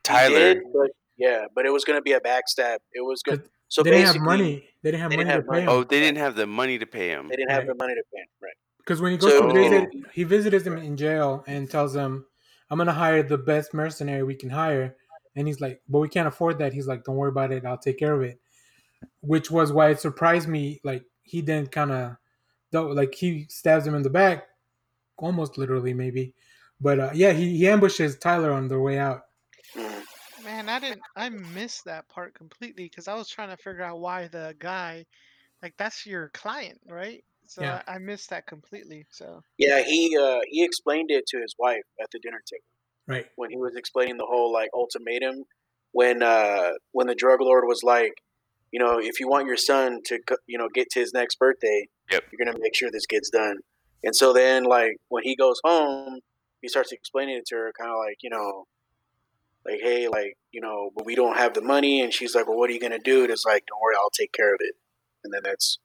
Tyler. 0.02 0.54
did, 0.54 0.62
but 0.72 0.90
yeah, 1.16 1.44
but 1.54 1.66
it 1.66 1.70
was 1.72 1.84
going 1.84 1.98
to 1.98 2.02
be 2.02 2.12
a 2.12 2.20
backstab. 2.20 2.78
It 2.92 3.04
was 3.04 3.22
good. 3.22 3.40
'Cause 3.42 3.50
So 3.68 3.82
they 3.82 3.90
didn't 3.90 4.06
have 4.06 4.20
money. 4.22 4.68
They 4.82 4.90
didn't 4.90 5.00
have 5.02 5.10
they 5.10 5.16
money 5.16 5.28
didn't 5.28 5.28
to 5.28 5.32
have 5.34 5.44
pay 5.44 5.50
money. 5.50 5.62
him. 5.62 5.68
Oh, 5.80 5.84
they 5.84 6.00
didn't 6.00 6.18
have 6.18 6.34
the 6.36 6.46
money 6.46 6.78
to 6.78 6.86
pay 6.86 7.08
him. 7.08 7.28
They 7.28 7.36
didn't 7.36 7.50
have 7.50 7.66
the 7.66 7.74
money 7.74 7.94
to 7.94 8.02
pay 8.12 8.20
him, 8.20 8.28
right? 8.42 8.52
Because 8.78 9.00
when 9.00 9.12
he 9.12 9.18
goes 9.18 9.32
So- 9.32 9.48
to 9.48 9.52
visit, 9.54 9.88
he 10.12 10.24
visited 10.24 10.66
him 10.66 10.76
in 10.78 10.96
jail 10.96 11.42
and 11.46 11.70
tells 11.70 11.94
him, 11.96 12.26
"I'm 12.70 12.78
gonna 12.78 12.92
hire 12.92 13.22
the 13.22 13.38
best 13.38 13.74
mercenary 13.74 14.22
we 14.22 14.34
can 14.34 14.50
hire." 14.50 14.96
And 15.36 15.46
he's 15.46 15.60
like, 15.60 15.82
"But 15.88 15.98
we 15.98 16.08
can't 16.08 16.28
afford 16.28 16.58
that." 16.58 16.72
He's 16.72 16.86
like, 16.86 17.04
"Don't 17.04 17.16
worry 17.16 17.30
about 17.30 17.52
it. 17.52 17.64
I'll 17.64 17.78
take 17.78 17.98
care 17.98 18.14
of 18.14 18.22
it." 18.22 18.40
Which 19.20 19.50
was 19.50 19.72
why 19.72 19.90
it 19.90 20.00
surprised 20.00 20.48
me. 20.48 20.80
Like 20.84 21.04
he 21.22 21.42
didn't 21.42 21.72
kind 21.72 21.90
of, 21.92 22.16
like 22.72 23.14
he 23.14 23.46
stabs 23.48 23.86
him 23.86 23.94
in 23.94 24.02
the 24.02 24.10
back, 24.10 24.46
almost 25.16 25.58
literally 25.58 25.94
maybe. 25.94 26.34
But 26.80 27.00
uh, 27.00 27.10
yeah, 27.14 27.32
he, 27.32 27.56
he 27.56 27.68
ambushes 27.68 28.18
Tyler 28.18 28.52
on 28.52 28.68
their 28.68 28.80
way 28.80 28.98
out. 28.98 29.22
Man, 30.44 30.68
I 30.68 30.78
didn't. 30.78 31.02
I 31.16 31.30
missed 31.30 31.86
that 31.86 32.08
part 32.08 32.34
completely 32.34 32.84
because 32.84 33.08
I 33.08 33.14
was 33.14 33.28
trying 33.28 33.48
to 33.48 33.56
figure 33.56 33.82
out 33.82 34.00
why 34.00 34.28
the 34.28 34.54
guy, 34.58 35.06
like, 35.62 35.74
that's 35.78 36.04
your 36.04 36.28
client, 36.34 36.78
right? 36.86 37.24
So 37.54 37.62
Yeah. 37.62 37.82
I, 37.86 37.94
I 37.94 37.98
missed 37.98 38.30
that 38.30 38.46
completely. 38.46 39.06
So 39.10 39.42
Yeah, 39.58 39.82
he 39.82 40.16
uh, 40.16 40.40
he 40.48 40.64
explained 40.64 41.10
it 41.10 41.24
to 41.28 41.40
his 41.40 41.54
wife 41.58 41.84
at 42.02 42.08
the 42.12 42.18
dinner 42.18 42.42
table 42.50 42.64
Right. 43.06 43.26
when 43.36 43.50
he 43.50 43.56
was 43.56 43.76
explaining 43.76 44.16
the 44.16 44.26
whole 44.26 44.52
like 44.52 44.70
ultimatum. 44.74 45.44
When 45.92 46.22
uh, 46.22 46.72
when 46.92 47.06
the 47.06 47.14
drug 47.14 47.40
lord 47.40 47.64
was 47.66 47.82
like, 47.84 48.14
you 48.72 48.80
know, 48.80 48.98
if 48.98 49.20
you 49.20 49.28
want 49.28 49.46
your 49.46 49.56
son 49.56 50.00
to 50.06 50.18
you 50.46 50.58
know 50.58 50.68
get 50.74 50.90
to 50.90 51.00
his 51.00 51.12
next 51.14 51.38
birthday, 51.38 51.86
Yep. 52.10 52.24
you're 52.32 52.44
gonna 52.44 52.58
make 52.60 52.74
sure 52.74 52.90
this 52.90 53.06
gets 53.06 53.30
done. 53.30 53.58
And 54.02 54.14
so 54.16 54.32
then 54.32 54.64
like 54.64 54.96
when 55.08 55.22
he 55.22 55.36
goes 55.36 55.60
home, 55.64 56.18
he 56.60 56.68
starts 56.68 56.90
explaining 56.92 57.36
it 57.36 57.46
to 57.48 57.54
her, 57.56 57.72
kind 57.78 57.90
of 57.90 57.98
like 57.98 58.16
you 58.22 58.30
know, 58.30 58.64
like 59.64 59.80
hey, 59.82 60.08
like 60.08 60.34
you 60.52 60.60
know, 60.60 60.90
but 60.96 61.06
we 61.06 61.14
don't 61.14 61.36
have 61.36 61.54
the 61.54 61.62
money, 61.62 62.00
and 62.02 62.12
she's 62.12 62.34
like, 62.34 62.46
well, 62.48 62.58
what 62.58 62.70
are 62.70 62.72
you 62.72 62.80
gonna 62.80 62.98
do? 62.98 63.22
And 63.22 63.30
it's 63.30 63.44
like, 63.44 63.64
don't 63.66 63.80
worry, 63.80 63.94
I'll 63.96 64.10
take 64.10 64.32
care 64.32 64.52
of 64.54 64.60
it. 64.60 64.74
And 65.22 65.32
then 65.32 65.42
that's 65.44 65.78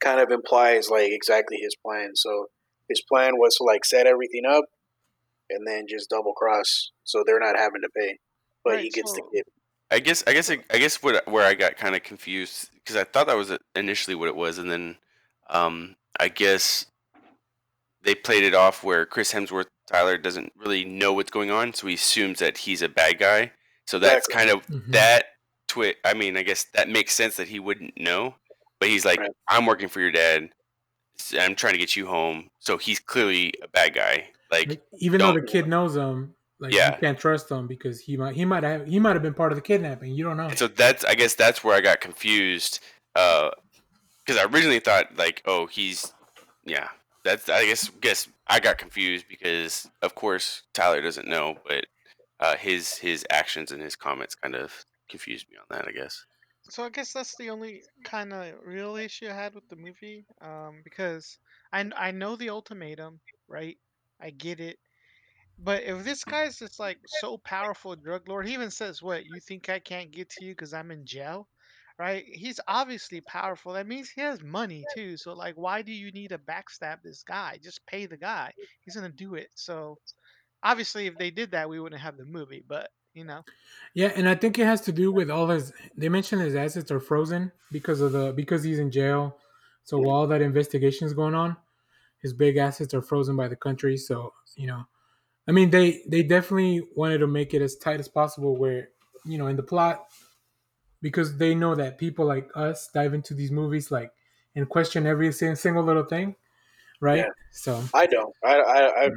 kind 0.00 0.20
of 0.20 0.30
implies 0.30 0.88
like 0.90 1.10
exactly 1.10 1.56
his 1.60 1.74
plan. 1.84 2.12
So 2.14 2.46
his 2.88 3.02
plan 3.10 3.32
was 3.38 3.56
to 3.56 3.64
like 3.64 3.84
set 3.84 4.06
everything 4.06 4.44
up 4.48 4.64
and 5.50 5.66
then 5.66 5.86
just 5.88 6.10
double 6.10 6.32
cross 6.34 6.90
so 7.04 7.22
they're 7.26 7.40
not 7.40 7.56
having 7.56 7.82
to 7.82 7.88
pay. 7.96 8.18
But 8.64 8.78
he 8.80 8.84
Right, 8.86 8.92
gets 8.92 9.12
the 9.12 9.22
so- 9.24 9.30
kid. 9.32 9.44
I 9.88 10.00
guess 10.00 10.24
I 10.26 10.32
guess 10.32 10.50
I 10.50 10.78
guess 10.78 11.00
what 11.00 11.28
where 11.28 11.46
I 11.46 11.54
got 11.54 11.76
kind 11.76 11.94
of 11.94 12.02
confused 12.02 12.70
because 12.74 12.96
I 12.96 13.04
thought 13.04 13.28
that 13.28 13.36
was 13.36 13.56
initially 13.76 14.16
what 14.16 14.26
it 14.28 14.34
was, 14.34 14.58
and 14.58 14.68
then 14.68 14.96
um, 15.48 15.94
I 16.18 16.26
guess 16.26 16.86
they 18.02 18.16
played 18.16 18.42
it 18.42 18.52
off 18.52 18.82
where 18.82 19.06
Chris 19.06 19.32
Hemsworth 19.32 19.66
Tyler 19.86 20.18
doesn't 20.18 20.52
really 20.56 20.84
know 20.84 21.12
what's 21.12 21.30
going 21.30 21.52
on, 21.52 21.72
so 21.72 21.86
he 21.86 21.94
assumes 21.94 22.40
that 22.40 22.58
he's 22.58 22.82
a 22.82 22.88
bad 22.88 23.20
guy. 23.20 23.52
So 23.86 24.00
that's 24.00 24.26
Exactly. 24.26 24.34
kind 24.34 24.50
of 24.50 24.66
Mhm. 24.66 24.92
that 24.92 25.26
twit. 25.68 25.98
I 26.04 26.14
mean, 26.14 26.36
I 26.36 26.42
guess 26.42 26.64
that 26.74 26.88
makes 26.88 27.14
sense 27.14 27.36
that 27.36 27.46
he 27.46 27.60
wouldn't 27.60 27.96
know, 27.96 28.34
but 28.80 28.88
he's 28.88 29.04
like, 29.04 29.20
Right. 29.20 29.30
"I'm 29.48 29.66
working 29.66 29.88
for 29.88 30.00
your 30.00 30.10
dad. 30.12 30.50
I'm 31.38 31.54
trying 31.54 31.72
to 31.74 31.78
get 31.78 31.96
you 31.96 32.06
home." 32.06 32.50
So 32.58 32.76
he's 32.78 32.98
clearly 33.00 33.52
a 33.62 33.68
bad 33.68 33.94
guy. 33.94 34.30
Like, 34.50 34.68
Like, 34.68 34.82
even 34.98 35.20
though 35.20 35.32
the 35.32 35.42
kid 35.42 35.66
knows 35.68 35.96
him, 35.96 36.34
like 36.60 36.72
Yeah. 36.72 36.94
you 36.94 37.00
can't 37.00 37.18
trust 37.18 37.50
him 37.50 37.66
because 37.66 38.00
he 38.00 38.16
might 38.16 38.34
he 38.34 38.44
might 38.44 38.62
have 38.62 38.86
he 38.86 38.98
might 38.98 39.14
have 39.14 39.22
been 39.22 39.34
part 39.34 39.52
of 39.52 39.56
the 39.56 39.62
kidnapping. 39.62 40.12
You 40.12 40.24
don't 40.24 40.36
know. 40.36 40.46
And 40.46 40.58
so 40.58 40.68
that's 40.68 41.04
I 41.04 41.14
guess 41.14 41.34
that's 41.34 41.62
where 41.64 41.76
I 41.76 41.80
got 41.80 42.00
confused 42.00 42.80
because 43.14 43.52
I 44.38 44.44
originally 44.44 44.80
thought 44.80 45.16
like 45.16 45.42
oh 45.46 45.66
he's 45.66 46.12
yeah 46.64 46.88
that's 47.24 47.48
I 47.48 47.64
guess 47.66 47.88
guess 48.00 48.28
I 48.46 48.60
got 48.60 48.78
confused 48.78 49.26
because 49.28 49.88
of 50.02 50.14
course 50.14 50.62
Tyler 50.74 51.02
doesn't 51.02 51.26
know 51.28 51.56
but 51.66 51.86
uh, 52.40 52.56
his 52.56 52.98
his 52.98 53.24
actions 53.30 53.72
and 53.72 53.80
his 53.82 53.96
comments 53.96 54.34
kind 54.34 54.54
of 54.54 54.84
confused 55.08 55.46
me 55.50 55.56
on 55.58 55.64
that 55.70 55.88
I 55.88 55.92
guess 55.92 56.24
So 56.70 56.84
I 56.84 56.90
guess 56.90 57.12
that's 57.12 57.36
the 57.36 57.50
only 57.50 57.82
kind 58.04 58.32
of 58.32 58.60
real 58.62 58.96
issue 58.96 59.28
I 59.28 59.32
had 59.34 59.54
with 59.54 59.68
the 59.68 59.76
movie, 59.76 60.26
um, 60.40 60.80
because 60.84 61.38
I 61.72 61.90
I 61.96 62.10
know 62.12 62.36
the 62.36 62.50
ultimatum, 62.50 63.20
right? 63.48 63.78
I 64.20 64.30
get 64.30 64.60
it, 64.60 64.78
but 65.58 65.84
if 65.84 66.04
this 66.04 66.24
guy's 66.24 66.58
just 66.58 66.78
like 66.80 67.00
so 67.06 67.38
powerful, 67.38 67.96
drug 67.96 68.28
lord, 68.28 68.46
he 68.48 68.54
even 68.54 68.70
says, 68.70 69.02
"What 69.02 69.26
you 69.26 69.40
think 69.40 69.68
I 69.68 69.80
can't 69.80 70.10
get 70.12 70.30
to 70.30 70.44
you 70.44 70.52
because 70.52 70.74
I'm 70.74 70.90
in 70.92 71.06
jail?" 71.06 71.48
Right? 71.98 72.24
He's 72.26 72.60
obviously 72.68 73.20
powerful. 73.22 73.74
That 73.74 73.86
means 73.88 74.10
he 74.10 74.20
has 74.22 74.42
money 74.42 74.86
too. 74.86 75.16
So 75.18 75.34
like, 75.34 75.56
why 75.56 75.82
do 75.82 75.92
you 75.92 76.12
need 76.12 76.28
to 76.30 76.38
backstab 76.38 77.02
this 77.02 77.22
guy? 77.24 77.58
Just 77.62 77.86
pay 77.86 78.06
the 78.06 78.18
guy. 78.18 78.54
He's 78.82 78.96
gonna 78.96 79.10
do 79.10 79.34
it. 79.36 79.50
So 79.56 79.98
obviously, 80.62 81.06
if 81.06 81.18
they 81.18 81.30
did 81.30 81.52
that, 81.52 81.68
we 81.68 81.80
wouldn't 81.80 82.02
have 82.02 82.16
the 82.16 82.24
movie. 82.26 82.64
But 82.66 82.90
you 83.16 83.24
know, 83.24 83.42
Yeah, 83.94 84.12
and 84.14 84.28
I 84.28 84.34
think 84.34 84.58
it 84.58 84.66
has 84.66 84.82
to 84.82 84.92
do 84.92 85.10
with 85.10 85.30
all 85.30 85.48
his. 85.48 85.72
They 85.96 86.10
mentioned 86.10 86.42
his 86.42 86.54
assets 86.54 86.90
are 86.90 87.00
frozen 87.00 87.50
because 87.72 88.02
of 88.02 88.12
the 88.12 88.32
because 88.36 88.62
he's 88.62 88.78
in 88.78 88.90
jail. 88.90 89.38
So 89.84 89.98
while 89.98 90.16
all 90.16 90.26
that 90.26 90.42
investigation 90.42 91.06
is 91.06 91.14
going 91.14 91.34
on, 91.34 91.56
his 92.20 92.34
big 92.34 92.58
assets 92.58 92.92
are 92.92 93.00
frozen 93.00 93.34
by 93.34 93.48
the 93.48 93.56
country. 93.56 93.96
So 93.96 94.34
you 94.54 94.66
know, 94.66 94.84
I 95.48 95.52
mean, 95.52 95.70
they 95.70 96.02
they 96.06 96.22
definitely 96.22 96.82
wanted 96.94 97.18
to 97.18 97.26
make 97.26 97.54
it 97.54 97.62
as 97.62 97.76
tight 97.76 98.00
as 98.00 98.08
possible. 98.08 98.54
Where 98.56 98.90
you 99.24 99.38
know, 99.38 99.46
in 99.46 99.56
the 99.56 99.62
plot, 99.62 100.04
because 101.00 101.38
they 101.38 101.54
know 101.54 101.74
that 101.74 101.96
people 101.96 102.26
like 102.26 102.50
us 102.54 102.90
dive 102.92 103.14
into 103.14 103.32
these 103.32 103.50
movies 103.50 103.90
like 103.90 104.12
and 104.54 104.68
question 104.68 105.06
every 105.06 105.32
single 105.32 105.82
little 105.82 106.04
thing, 106.04 106.36
right? 107.00 107.18
Yeah. 107.18 107.30
So 107.50 107.82
I 107.94 108.06
don't. 108.06 108.34
I 108.44 108.56
I 108.56 109.04
I, 109.04 109.08
mm. 109.08 109.16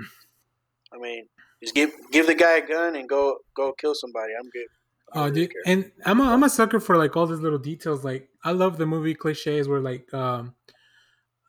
I 0.94 0.98
mean, 0.98 1.26
just 1.64 1.76
give 1.76 1.92
give 2.12 2.28
the 2.28 2.36
guy 2.36 2.58
a 2.58 2.68
gun 2.68 2.96
and 2.96 3.08
go 3.08 3.38
go 3.56 3.74
kill 3.74 3.96
somebody. 3.96 4.34
I'm 4.40 4.50
good. 4.50 4.68
Oh, 5.14 5.30
dude, 5.32 5.52
and 5.66 5.92
I'm 6.06 6.20
a, 6.20 6.24
I'm 6.24 6.44
a 6.44 6.50
sucker 6.50 6.80
for 6.80 6.96
like 6.96 7.18
all 7.18 7.26
these 7.26 7.40
little 7.40 7.58
details. 7.58 8.04
Like 8.04 8.30
I 8.44 8.52
love 8.52 8.78
the 8.78 8.86
movie 8.86 9.16
cliches 9.16 9.68
where 9.68 9.80
like 9.80 10.14
um 10.14 10.54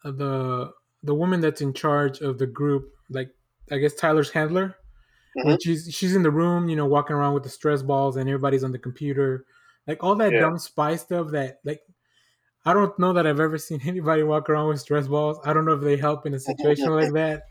the 0.04 0.72
the 1.02 1.14
woman 1.14 1.40
that's 1.40 1.60
in 1.60 1.72
charge 1.72 2.20
of 2.20 2.38
the 2.38 2.46
group, 2.46 2.90
like 3.08 3.30
I 3.70 3.78
guess 3.78 3.94
Tyler's 3.94 4.30
handler, 4.30 4.76
when 5.42 5.56
Mhm. 5.56 5.60
she's 5.62 5.88
she's 5.92 6.16
in 6.16 6.22
the 6.22 6.30
room, 6.30 6.68
you 6.68 6.76
know, 6.76 6.86
walking 6.86 7.16
around 7.16 7.34
with 7.34 7.42
the 7.44 7.48
stress 7.50 7.82
balls 7.82 8.16
and 8.16 8.28
everybody's 8.28 8.64
on 8.64 8.72
the 8.72 8.78
computer, 8.78 9.46
like 9.86 10.02
all 10.02 10.16
that 10.16 10.32
Yeah. 10.32 10.40
dumb 10.40 10.58
spy 10.58 10.96
stuff 10.96 11.30
that 11.32 11.60
like 11.64 11.82
I 12.64 12.74
don't 12.74 12.98
know 12.98 13.12
that 13.14 13.26
I've 13.26 13.40
ever 13.40 13.58
seen 13.58 13.80
anybody 13.86 14.22
walk 14.22 14.48
around 14.50 14.68
with 14.68 14.80
stress 14.80 15.08
balls. 15.08 15.38
I 15.44 15.52
don't 15.52 15.64
know 15.64 15.74
if 15.74 15.82
they 15.82 15.96
help 15.96 16.26
in 16.26 16.34
a 16.34 16.40
situation 16.40 16.92
like 16.92 17.12
that, 17.14 17.44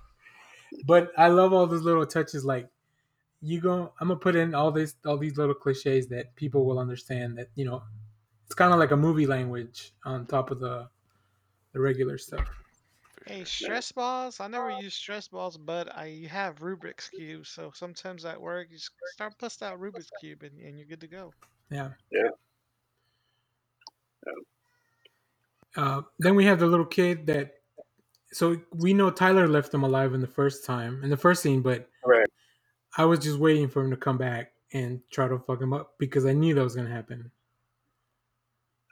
but 0.83 1.11
I 1.17 1.27
love 1.29 1.53
all 1.53 1.67
those 1.67 1.83
little 1.83 2.05
touches 2.05 2.45
like 2.45 2.69
you 3.41 3.61
go 3.61 3.93
i'm 4.01 4.07
gonna 4.09 4.19
put 4.19 4.35
in 4.35 4.55
all 4.55 4.71
this 4.71 4.95
all 5.05 5.17
these 5.17 5.37
little 5.37 5.55
cliches 5.55 6.07
that 6.09 6.35
people 6.35 6.65
will 6.65 6.79
understand 6.79 7.37
that 7.37 7.49
you 7.55 7.65
know 7.65 7.83
it's 8.45 8.55
kind 8.55 8.73
of 8.73 8.79
like 8.79 8.91
a 8.91 8.97
movie 8.97 9.27
language 9.27 9.93
on 10.05 10.25
top 10.27 10.51
of 10.51 10.59
the 10.59 10.89
the 11.73 11.79
regular 11.79 12.17
stuff 12.17 12.47
Hey, 13.25 13.45
stress 13.45 13.93
balls. 13.93 14.41
I 14.41 14.47
never 14.47 14.69
use 14.69 14.93
stress 14.93 15.29
balls, 15.29 15.57
but 15.57 15.87
I 15.95 16.27
have 16.29 16.57
Rubik's 16.59 17.09
cube. 17.09 17.47
So 17.47 17.71
sometimes 17.71 18.25
at 18.25 18.41
work, 18.41 18.67
you 18.71 18.75
just 18.77 18.91
start 19.05 19.37
bust 19.37 19.63
out 19.63 19.79
Rubik's 19.79 20.11
cube, 20.11 20.43
and, 20.43 20.59
and 20.59 20.77
you're 20.77 20.85
good 20.87 20.99
to 21.01 21.07
go. 21.07 21.33
yeah 21.69 21.91
Yeah. 22.11 22.29
uh, 25.75 26.01
then 26.17 26.35
we 26.35 26.45
have 26.45 26.59
the 26.59 26.67
little 26.67 26.85
kid 26.85 27.27
that 27.27 27.58
so 28.31 28.55
we 28.73 28.93
know 28.93 29.09
tyler 29.09 29.47
left 29.47 29.73
him 29.73 29.83
alive 29.83 30.13
in 30.13 30.21
the 30.21 30.27
first 30.27 30.65
time 30.65 31.03
in 31.03 31.09
the 31.09 31.17
first 31.17 31.41
scene 31.41 31.61
but 31.61 31.87
Right. 32.05 32.27
i 32.97 33.05
was 33.05 33.19
just 33.19 33.39
waiting 33.39 33.67
for 33.67 33.83
him 33.83 33.89
to 33.91 33.97
come 33.97 34.17
back 34.17 34.51
and 34.73 35.01
try 35.11 35.27
to 35.27 35.39
fuck 35.39 35.61
him 35.61 35.73
up 35.73 35.95
because 35.97 36.25
i 36.25 36.33
knew 36.33 36.53
that 36.55 36.63
was 36.63 36.75
gonna 36.75 36.89
happen 36.89 37.31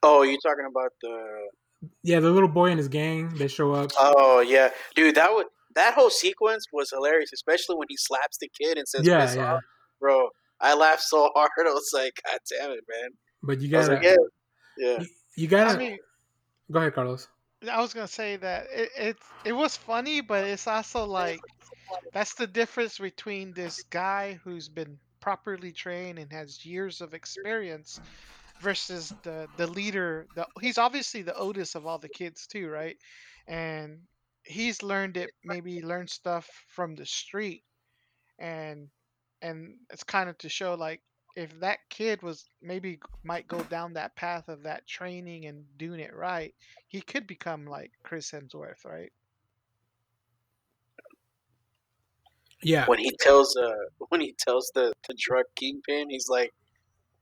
Oh, 0.04 0.22
you're 0.22 0.40
talking 0.42 0.66
about 0.70 0.92
the? 1.02 1.50
yeah 2.04 2.20
the 2.20 2.30
little 2.30 2.48
boy 2.50 2.70
and 2.70 2.78
his 2.78 2.88
gang 2.88 3.30
they 3.36 3.48
show 3.48 3.74
up 3.74 3.92
Oh 4.00 4.40
yeah, 4.42 4.70
dude. 4.96 5.16
That 5.16 5.34
would 5.34 5.48
that 5.76 5.94
whole 5.96 6.10
sequence 6.10 6.66
was 6.72 6.90
hilarious, 6.92 7.32
especially 7.34 7.76
when 7.76 7.88
he 7.90 7.98
slaps 7.98 8.38
the 8.40 8.50
kid 8.60 8.78
and 8.78 8.88
says, 8.88 9.06
yeah 9.06 9.26
"Piss 9.26 9.36
yeah 9.36 9.54
off." 9.54 9.62
bro." 10.00 10.30
I 10.60 10.74
laughed 10.76 11.04
so 11.04 11.30
hard. 11.36 11.50
I 11.60 11.64
was 11.74 11.90
like, 11.94 12.14
"God 12.26 12.40
damn 12.50 12.72
it, 12.72 12.84
man!" 12.90 13.10
but 13.44 13.60
you 13.60 13.70
gotta 13.70 13.94
like, 13.94 14.04
"Yeah, 14.04 14.16
yeah." 14.78 15.00
you, 15.02 15.08
you 15.36 15.48
gotta 15.48 15.72
I 15.72 15.78
mean, 15.78 15.98
go 16.72 16.80
ahead 16.80 16.94
carlos 16.96 17.28
I 17.70 17.82
was 17.82 17.94
gonna 17.94 18.08
say 18.08 18.38
that 18.38 18.68
it 18.72 18.90
it, 18.98 19.18
it 19.46 19.52
was 19.54 19.76
funny, 19.78 20.22
but 20.22 20.44
it's 20.46 20.68
also 20.68 21.06
like 21.06 21.44
that's 22.14 22.36
the 22.36 22.48
difference 22.48 23.00
between 23.00 23.54
this 23.54 23.84
guy 23.84 24.36
who's 24.44 24.70
been 24.70 25.00
properly 25.22 25.72
trained 25.74 26.20
and 26.20 26.32
has 26.32 26.66
years 26.66 27.02
of 27.02 27.14
experience 27.14 28.02
versus 28.62 29.16
the 29.24 29.50
the 29.56 29.68
leader. 29.68 30.28
The 30.36 30.48
he's 30.62 30.78
obviously 30.78 31.24
the 31.24 31.36
oldest 31.38 31.76
of 31.76 31.86
all 31.86 32.00
the 32.00 32.10
kids 32.10 32.48
too, 32.48 32.70
right? 32.70 32.98
And 33.48 34.02
he's 34.44 34.84
learned 34.84 35.18
it. 35.18 35.32
Maybe 35.44 35.82
learned 35.82 36.10
stuff 36.10 36.50
from 36.70 36.96
the 36.96 37.06
street, 37.06 37.64
and 38.40 38.90
and 39.42 39.76
it's 39.92 40.04
kind 40.04 40.30
of 40.30 40.38
to 40.40 40.50
show 40.50 40.76
like 40.76 41.02
if 41.38 41.60
that 41.60 41.78
kid 41.92 42.24
was 42.24 42.50
maybe 42.64 43.00
might 43.24 43.48
go 43.48 43.62
down 43.66 43.94
that 43.94 44.16
path 44.16 44.50
of 44.50 44.64
that 44.64 44.88
training 44.88 45.46
and 45.46 45.64
doing 45.78 46.00
it 46.00 46.16
right, 46.16 46.54
he 46.88 47.00
could 47.00 47.28
become 47.28 47.68
like 47.68 47.92
Chris 48.02 48.32
Hemsworth, 48.32 48.84
right? 48.84 49.12
Yeah, 52.64 52.88
when 52.88 52.98
he 52.98 53.16
tells 53.20 53.56
uh 53.56 53.86
when 54.10 54.20
he 54.20 54.34
tells 54.40 54.72
the 54.74 54.92
the 55.08 55.16
drug 55.16 55.46
kingpin, 55.56 56.10
he's 56.10 56.28
like 56.28 56.52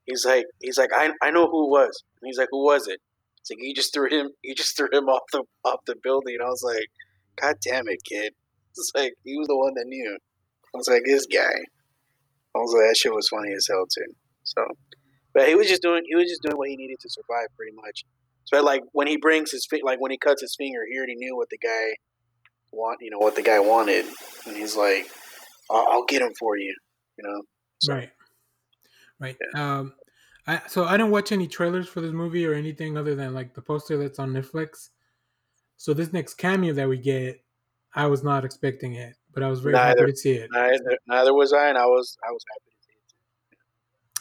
he's 0.05 0.25
like 0.25 0.45
he's 0.62 0.77
like 0.77 0.91
I 0.95 1.12
I 1.22 1.29
know 1.29 1.50
who 1.50 1.65
it 1.65 1.72
was. 1.72 2.03
And 2.22 2.29
he's 2.29 2.38
like 2.38 2.48
who 2.51 2.63
was 2.63 2.88
it? 2.88 3.01
It's 3.41 3.51
like 3.51 3.60
you 3.62 3.75
just 3.75 3.93
threw 3.93 4.10
him 4.10 4.29
you 4.43 4.55
just 4.55 4.77
threw 4.77 4.88
him 4.93 5.10
off 5.10 5.24
the 5.34 5.43
off 5.65 5.81
the 5.86 5.95
building. 6.01 6.36
And 6.39 6.43
I 6.43 6.50
was 6.50 6.63
like, 6.63 6.88
God 7.36 7.57
damn 7.62 7.89
it, 7.89 8.00
kid. 8.05 8.34
It's 8.72 8.93
like 8.95 9.13
he 9.25 9.38
was 9.38 9.50
the 9.50 9.57
one 9.57 9.74
that 9.74 9.88
knew. 9.88 10.17
I 10.74 10.77
was 10.77 10.88
like 10.88 11.03
this 11.03 11.25
guy. 11.25 11.51
Like 12.56 12.90
that 12.90 12.98
shit 12.98 13.14
was 13.14 13.28
funny 13.28 13.54
as 13.54 13.68
hell 13.70 13.86
too. 13.86 14.14
So, 14.44 14.66
but 15.34 15.48
he 15.48 15.56
was 15.56 15.68
just 15.68 15.82
doing 15.82 16.04
he 16.08 16.16
was 16.16 16.30
just 16.30 16.42
doing 16.42 16.58
what 16.58 16.70
he 16.70 16.78
needed 16.78 16.98
to 17.02 17.10
survive 17.10 17.48
pretty 17.58 17.76
much. 17.76 18.06
So 18.46 18.62
like 18.62 18.82
when 18.94 19.08
he 19.08 19.18
brings 19.18 19.52
his 19.52 19.66
fi- 19.70 19.82
like 19.84 20.00
when 20.00 20.12
he 20.12 20.18
cuts 20.18 20.42
his 20.42 20.56
finger, 20.56 20.82
he 20.90 20.98
already 20.98 21.16
knew 21.16 21.36
what 21.36 21.50
the 21.50 21.58
guy 21.58 21.96
want 22.72 23.00
you 23.02 23.10
know 23.10 23.20
what 23.20 23.36
the 23.36 23.42
guy 23.42 23.60
wanted, 23.60 24.06
and 24.48 24.56
he's 24.56 24.76
like, 24.76 25.08
I'll, 25.70 25.88
I'll 25.90 26.06
get 26.06 26.22
him 26.22 26.34
for 26.40 26.58
you. 26.58 26.76
You 27.18 27.30
know. 27.30 27.42
So, 27.80 27.94
right, 27.94 28.10
right. 29.20 29.38
Um, 29.56 29.94
I 30.48 30.62
so 30.68 30.86
I 30.86 30.98
didn't 30.98 31.12
watch 31.12 31.32
any 31.32 31.48
trailers 31.48 31.88
for 31.88 32.02
this 32.02 32.12
movie 32.12 32.46
or 32.46 32.54
anything 32.54 32.98
other 32.98 33.16
than 33.16 33.34
like 33.34 33.54
the 33.54 33.62
poster 33.62 33.98
that's 33.98 34.20
on 34.20 34.32
Netflix. 34.32 34.90
So 35.78 35.94
this 35.94 36.14
next 36.14 36.36
cameo 36.36 36.74
that 36.74 36.88
we 36.88 36.98
get, 36.98 37.44
I 37.94 38.08
was 38.08 38.24
not 38.24 38.46
expecting 38.46 38.94
it, 38.94 39.16
but 39.36 39.44
I 39.44 39.50
was 39.50 39.60
very 39.60 39.74
Neither. 39.74 40.00
happy 40.01 40.12
to 40.13 40.18
see 40.18 40.32
it. 40.34 40.50
Neither, 40.51 40.98
neither 41.08 41.34
was 41.34 41.54
I, 41.54 41.70
and 41.70 41.77
I 41.77 41.86
was 41.86 42.18
I 42.27 42.32
was 42.32 42.44
happy 42.51 42.72
to 42.72 42.84
see 42.88 42.94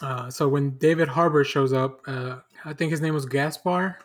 it. 0.02 0.06
Uh, 0.06 0.30
so 0.30 0.48
when 0.48 0.76
David 0.76 1.08
Harbour 1.08 1.44
shows 1.44 1.72
up, 1.72 2.00
uh, 2.06 2.40
I 2.66 2.74
think 2.74 2.90
his 2.90 3.00
name 3.00 3.14
was 3.14 3.24
Gaspar, 3.24 3.96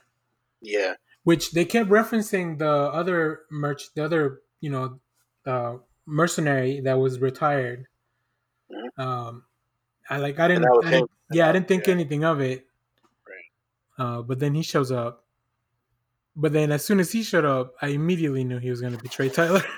Yeah, 0.62 0.94
which 1.24 1.52
they 1.52 1.66
kept 1.66 1.90
referencing 1.90 2.58
the 2.60 2.70
other 2.70 3.42
merch, 3.52 3.94
the 3.96 4.06
other 4.06 4.42
you 4.62 4.70
know, 4.70 5.00
uh, 5.46 5.78
mercenary 6.06 6.80
that 6.82 6.94
was 6.94 7.20
retired. 7.20 7.86
Mhm. 8.72 9.04
Um, 9.04 9.44
I 10.10 10.18
like 10.18 10.40
I 10.40 10.48
didn't, 10.48 10.66
I 10.86 10.92
didn't 10.92 11.12
yeah, 11.32 11.50
I 11.50 11.52
didn't 11.52 11.68
think 11.68 11.88
Yeah. 11.88 11.94
anything 11.94 12.24
of 12.24 12.40
it. 12.40 12.66
Right. 13.28 14.06
Uh, 14.06 14.22
but 14.22 14.40
then 14.40 14.54
he 14.54 14.62
shows 14.64 14.92
up. 14.92 15.26
But 16.36 16.54
then 16.54 16.72
as 16.72 16.86
soon 16.86 17.00
as 17.00 17.12
he 17.12 17.24
showed 17.24 17.46
up, 17.46 17.74
I 17.82 17.88
immediately 17.88 18.44
knew 18.44 18.60
he 18.60 18.70
was 18.70 18.80
going 18.82 18.96
to 18.96 19.02
betray 19.04 19.30
Tyler. 19.30 19.64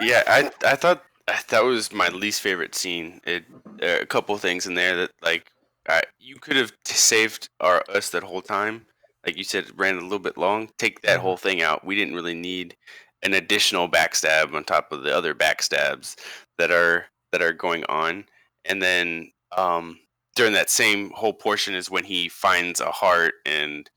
Yeah, 0.00 0.22
I 0.26 0.50
I 0.64 0.76
thought 0.76 1.02
that 1.48 1.64
was 1.64 1.92
my 1.92 2.08
least 2.08 2.40
favorite 2.40 2.74
scene. 2.74 3.20
It 3.24 3.44
are 3.82 3.98
a 4.00 4.06
couple 4.06 4.36
things 4.38 4.66
in 4.66 4.74
there 4.74 4.96
that 4.96 5.10
like 5.22 5.50
I, 5.88 6.02
you 6.18 6.36
could 6.36 6.56
have 6.56 6.72
saved 6.84 7.48
our 7.60 7.82
us 7.88 8.10
that 8.10 8.22
whole 8.22 8.42
time. 8.42 8.86
Like 9.24 9.36
you 9.36 9.44
said, 9.44 9.64
it 9.66 9.76
ran 9.76 9.96
a 9.96 10.00
little 10.02 10.18
bit 10.18 10.36
long. 10.38 10.68
Take 10.78 11.02
that 11.02 11.18
Mhm. 11.18 11.22
whole 11.22 11.36
thing 11.36 11.62
out. 11.62 11.84
We 11.84 11.96
didn't 11.96 12.14
really 12.14 12.34
need 12.34 12.76
an 13.22 13.34
additional 13.34 13.88
backstab 13.88 14.54
on 14.54 14.64
top 14.64 14.92
of 14.92 15.02
the 15.02 15.14
other 15.16 15.34
backstabs 15.34 16.16
that 16.58 16.70
are 16.70 17.06
that 17.32 17.42
are 17.42 17.52
going 17.52 17.84
on. 17.86 18.26
And 18.64 18.82
then 18.82 19.32
um, 19.56 20.00
during 20.34 20.52
that 20.54 20.70
same 20.70 21.10
whole 21.10 21.32
portion 21.32 21.74
is 21.74 21.90
when 21.90 22.04
he 22.04 22.28
finds 22.28 22.80
a 22.80 22.90
heart 22.90 23.34
and 23.46 23.88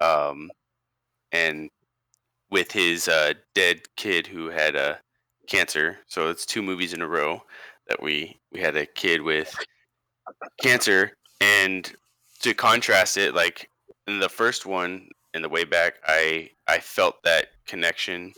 um, 0.00 0.52
and 1.32 1.70
with 2.50 2.72
his 2.72 3.08
uh, 3.08 3.34
dead 3.54 3.82
kid 3.96 4.26
who 4.26 4.48
had 4.48 4.76
uh, 4.76 4.96
cancer. 5.46 5.98
So 6.06 6.28
it's 6.28 6.46
two 6.46 6.62
movies 6.62 6.92
in 6.92 7.02
a 7.02 7.08
row 7.08 7.42
that 7.88 8.02
we 8.02 8.40
we 8.52 8.60
had 8.60 8.76
a 8.76 8.86
kid 8.86 9.22
with 9.22 9.54
cancer, 10.62 11.12
and 11.40 11.92
to 12.40 12.54
contrast 12.54 13.16
it, 13.16 13.34
like 13.34 13.68
in 14.06 14.18
the 14.20 14.28
first 14.28 14.66
one 14.66 15.08
in 15.34 15.42
the 15.42 15.48
way 15.48 15.64
back, 15.64 15.94
I 16.06 16.50
I 16.66 16.78
felt 16.80 17.22
that 17.24 17.48
connection, 17.66 18.32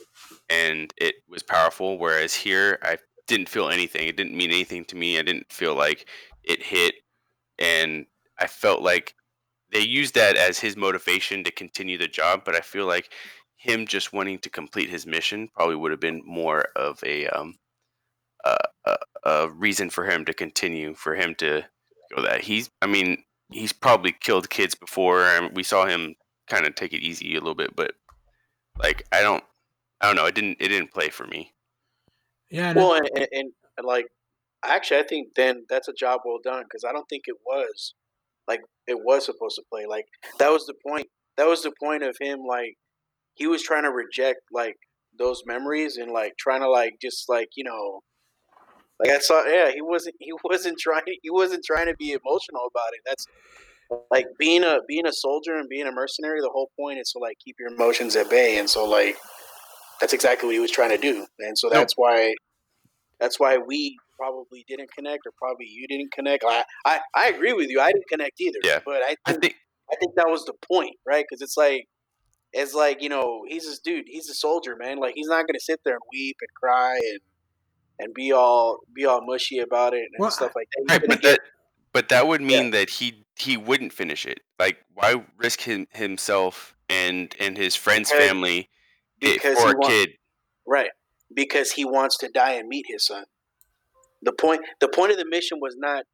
and 0.50 0.92
it 0.96 1.16
was 1.28 1.42
powerful. 1.42 1.98
Whereas 1.98 2.34
here, 2.34 2.78
I 2.82 2.98
didn't 3.26 3.48
feel 3.48 3.68
anything. 3.68 4.08
It 4.08 4.16
didn't 4.16 4.36
mean 4.36 4.50
anything 4.50 4.84
to 4.86 4.96
me. 4.96 5.18
I 5.18 5.22
didn't 5.22 5.50
feel 5.52 5.74
like 5.74 6.08
it 6.44 6.62
hit, 6.62 6.94
and 7.58 8.06
I 8.38 8.46
felt 8.46 8.82
like 8.82 9.14
they 9.72 9.80
used 9.80 10.14
that 10.14 10.36
as 10.36 10.58
his 10.58 10.76
motivation 10.76 11.44
to 11.44 11.50
continue 11.50 11.96
the 11.98 12.08
job. 12.08 12.42
But 12.44 12.56
I 12.56 12.60
feel 12.60 12.86
like 12.86 13.10
him 13.62 13.86
just 13.86 14.12
wanting 14.12 14.40
to 14.40 14.50
complete 14.50 14.90
his 14.90 15.06
mission 15.06 15.48
probably 15.54 15.76
would 15.76 15.92
have 15.92 16.00
been 16.00 16.20
more 16.26 16.66
of 16.74 17.02
a 17.04 17.28
um 17.28 17.58
a, 18.44 18.56
a, 18.84 18.96
a 19.24 19.50
reason 19.50 19.88
for 19.88 20.04
him 20.04 20.24
to 20.24 20.34
continue, 20.34 20.94
for 20.94 21.14
him 21.14 21.34
to 21.36 21.62
go 22.14 22.22
that 22.22 22.42
he's. 22.42 22.70
I 22.80 22.86
mean, 22.86 23.22
he's 23.50 23.72
probably 23.72 24.12
killed 24.12 24.50
kids 24.50 24.74
before, 24.74 25.24
and 25.24 25.54
we 25.54 25.62
saw 25.62 25.86
him 25.86 26.16
kind 26.48 26.66
of 26.66 26.74
take 26.74 26.92
it 26.92 27.02
easy 27.02 27.36
a 27.36 27.40
little 27.40 27.54
bit. 27.54 27.76
But 27.76 27.92
like, 28.80 29.06
I 29.12 29.22
don't, 29.22 29.44
I 30.00 30.08
don't 30.08 30.16
know. 30.16 30.26
It 30.26 30.34
didn't, 30.34 30.56
it 30.58 30.68
didn't 30.68 30.92
play 30.92 31.08
for 31.08 31.26
me. 31.28 31.52
yeah, 32.50 32.70
and 32.70 32.76
well, 32.76 32.94
and, 32.94 33.08
and, 33.32 33.52
and 33.78 33.86
like 33.86 34.06
actually, 34.64 35.00
I 35.00 35.04
think 35.04 35.34
then 35.36 35.66
that's 35.68 35.86
a 35.86 35.92
job 35.92 36.22
well 36.24 36.40
done 36.42 36.64
because 36.64 36.84
I 36.84 36.92
don't 36.92 37.08
think 37.08 37.24
it 37.28 37.36
was 37.46 37.94
like 38.48 38.62
it 38.88 38.98
was 39.04 39.24
supposed 39.24 39.54
to 39.54 39.62
play. 39.70 39.86
Like 39.86 40.06
that 40.40 40.50
was 40.50 40.66
the 40.66 40.74
point. 40.84 41.06
That 41.36 41.46
was 41.46 41.62
the 41.62 41.72
point 41.80 42.02
of 42.02 42.16
him. 42.20 42.40
Like 42.46 42.76
he 43.34 43.46
was 43.46 43.62
trying 43.62 43.84
to 43.84 43.90
reject 43.90 44.40
like 44.52 44.76
those 45.18 45.42
memories 45.46 45.96
and 45.96 46.12
like 46.12 46.32
trying 46.38 46.60
to 46.60 46.70
like 46.70 46.94
just 47.00 47.28
like 47.28 47.48
you 47.56 47.64
know 47.64 48.00
like 49.00 49.10
I 49.10 49.18
saw 49.18 49.44
yeah 49.44 49.70
he 49.72 49.82
wasn't 49.82 50.16
he 50.18 50.32
wasn't 50.44 50.78
trying 50.80 51.02
he 51.22 51.30
wasn't 51.30 51.64
trying 51.64 51.86
to 51.86 51.94
be 51.98 52.12
emotional 52.12 52.68
about 52.70 52.92
it. 52.92 53.00
That's 53.06 53.26
like 54.10 54.26
being 54.38 54.64
a 54.64 54.78
being 54.88 55.06
a 55.06 55.12
soldier 55.12 55.54
and 55.56 55.68
being 55.68 55.86
a 55.86 55.92
mercenary. 55.92 56.40
The 56.40 56.50
whole 56.50 56.70
point 56.78 56.98
is 56.98 57.10
to 57.12 57.18
like 57.18 57.36
keep 57.44 57.56
your 57.58 57.68
emotions 57.68 58.16
at 58.16 58.30
bay, 58.30 58.58
and 58.58 58.68
so 58.68 58.88
like 58.88 59.16
that's 60.00 60.12
exactly 60.12 60.46
what 60.46 60.54
he 60.54 60.60
was 60.60 60.70
trying 60.70 60.90
to 60.90 60.98
do. 60.98 61.26
And 61.40 61.58
so 61.58 61.68
that's 61.68 61.94
why 61.94 62.34
that's 63.20 63.38
why 63.38 63.58
we 63.58 63.98
probably 64.18 64.64
didn't 64.68 64.90
connect, 64.96 65.26
or 65.26 65.32
probably 65.36 65.66
you 65.66 65.86
didn't 65.88 66.12
connect. 66.12 66.44
I 66.46 66.64
I, 66.86 67.00
I 67.14 67.28
agree 67.28 67.52
with 67.52 67.68
you. 67.68 67.80
I 67.80 67.92
didn't 67.92 68.08
connect 68.08 68.40
either. 68.40 68.58
Yeah. 68.64 68.80
but 68.84 69.02
I 69.02 69.16
I 69.26 69.32
think 69.32 69.42
think 69.42 69.56
I 69.92 69.96
think 69.96 70.14
that 70.16 70.28
was 70.28 70.44
the 70.44 70.54
point, 70.66 70.96
right? 71.06 71.24
Because 71.28 71.42
it's 71.42 71.56
like, 71.56 71.86
it's 72.52 72.74
like 72.74 73.02
you 73.02 73.08
know, 73.08 73.44
he's 73.48 73.64
this 73.64 73.78
dude. 73.78 74.04
He's 74.08 74.28
a 74.28 74.34
soldier, 74.34 74.76
man. 74.76 74.98
Like 74.98 75.14
he's 75.14 75.28
not 75.28 75.46
gonna 75.46 75.60
sit 75.60 75.80
there 75.84 75.94
and 75.94 76.02
weep 76.12 76.36
and 76.40 76.48
cry 76.54 76.94
and 76.96 77.20
and 77.98 78.14
be 78.14 78.32
all 78.32 78.80
be 78.94 79.04
all 79.04 79.20
mushy 79.24 79.58
about 79.58 79.94
it 79.94 80.00
and 80.02 80.14
Well, 80.18 80.30
stuff 80.30 80.52
like 80.54 80.68
that. 80.76 80.82
He's 80.92 80.98
Right, 81.00 81.08
but 81.08 81.20
get- 81.22 81.30
that 81.30 81.40
but 81.92 82.08
that 82.08 82.26
would 82.26 82.40
mean 82.40 82.70
that 82.70 82.90
he 82.90 83.24
he 83.36 83.56
wouldn't 83.56 83.92
finish 83.92 84.26
it. 84.26 84.40
Like 84.58 84.78
why 84.94 85.24
risk 85.36 85.60
him, 85.60 85.86
himself 85.92 86.74
and 86.88 87.34
and 87.40 87.56
his 87.56 87.74
friend's 87.76 88.10
Because- 88.10 88.26
family 88.28 88.68
because 89.20 89.58
for 89.58 89.68
he 89.68 89.72
a 89.74 89.76
wa- 89.78 89.86
kid? 89.88 90.10
right 90.66 90.90
because 91.34 91.72
he 91.72 91.84
wants 91.84 92.18
to 92.18 92.28
die 92.28 92.52
and 92.52 92.68
meet 92.68 92.84
his 92.88 93.06
son. 93.06 93.24
The 94.22 94.32
point 94.32 94.60
the 94.80 94.88
point 94.88 95.12
of 95.12 95.18
the 95.18 95.24
mission 95.26 95.58
was 95.60 95.76
not 95.76 96.04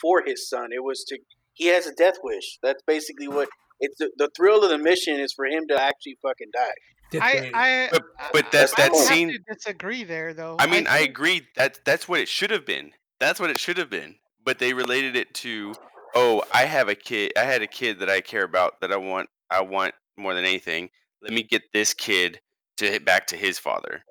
for 0.00 0.22
his 0.24 0.48
son. 0.48 0.68
It 0.72 0.82
was 0.82 1.04
to 1.04 1.18
he 1.54 1.66
has 1.66 1.86
a 1.86 1.94
death 1.94 2.16
wish. 2.22 2.58
That's 2.62 2.82
basically 2.82 3.28
what 3.28 3.48
it's 3.82 3.98
the, 3.98 4.10
the 4.16 4.30
thrill 4.36 4.64
of 4.64 4.70
the 4.70 4.78
mission 4.78 5.20
is 5.20 5.32
for 5.34 5.44
him 5.44 5.68
to 5.68 5.80
actually 5.80 6.16
fucking 6.22 6.48
die. 6.54 7.20
I, 7.20 7.50
I, 7.52 7.88
But- 7.92 8.02
I- 8.18 8.30
but 8.32 8.52
that- 8.52 8.70
I 8.78 8.82
that 8.82 8.92
would 8.92 9.06
have 9.08 9.28
to 9.28 9.38
disagree 9.54 10.04
there, 10.04 10.32
though. 10.32 10.56
I 10.58 10.66
mean, 10.66 10.86
I, 10.86 10.98
think- 11.00 11.10
agree 11.10 11.42
that 11.56 11.78
that's 11.84 12.08
what 12.08 12.20
it 12.20 12.28
should 12.28 12.50
have 12.50 12.64
been. 12.64 12.92
That's 13.20 13.38
what 13.38 13.50
it 13.50 13.58
should 13.60 13.76
have 13.78 13.90
been. 13.90 14.16
But 14.44 14.58
they 14.58 14.72
related 14.72 15.14
it 15.14 15.32
to, 15.34 15.74
oh, 16.14 16.42
I 16.52 16.64
have 16.64 16.88
a 16.88 16.94
kid. 16.94 17.32
I 17.36 17.42
had 17.44 17.60
a 17.62 17.66
kid 17.66 18.00
that 18.00 18.08
I 18.10 18.20
care 18.22 18.44
about 18.44 18.80
that 18.80 18.90
I 18.92 18.96
want. 18.96 19.28
I 19.50 19.60
want 19.60 19.94
more 20.16 20.32
than 20.34 20.44
anything. 20.44 20.88
Let 21.20 21.32
me 21.32 21.42
get 21.42 21.62
this 21.72 21.92
kid 21.94 22.40
to 22.78 22.86
hit 22.86 23.04
back 23.04 23.26
to 23.28 23.36
his 23.36 23.58
father. 23.58 24.02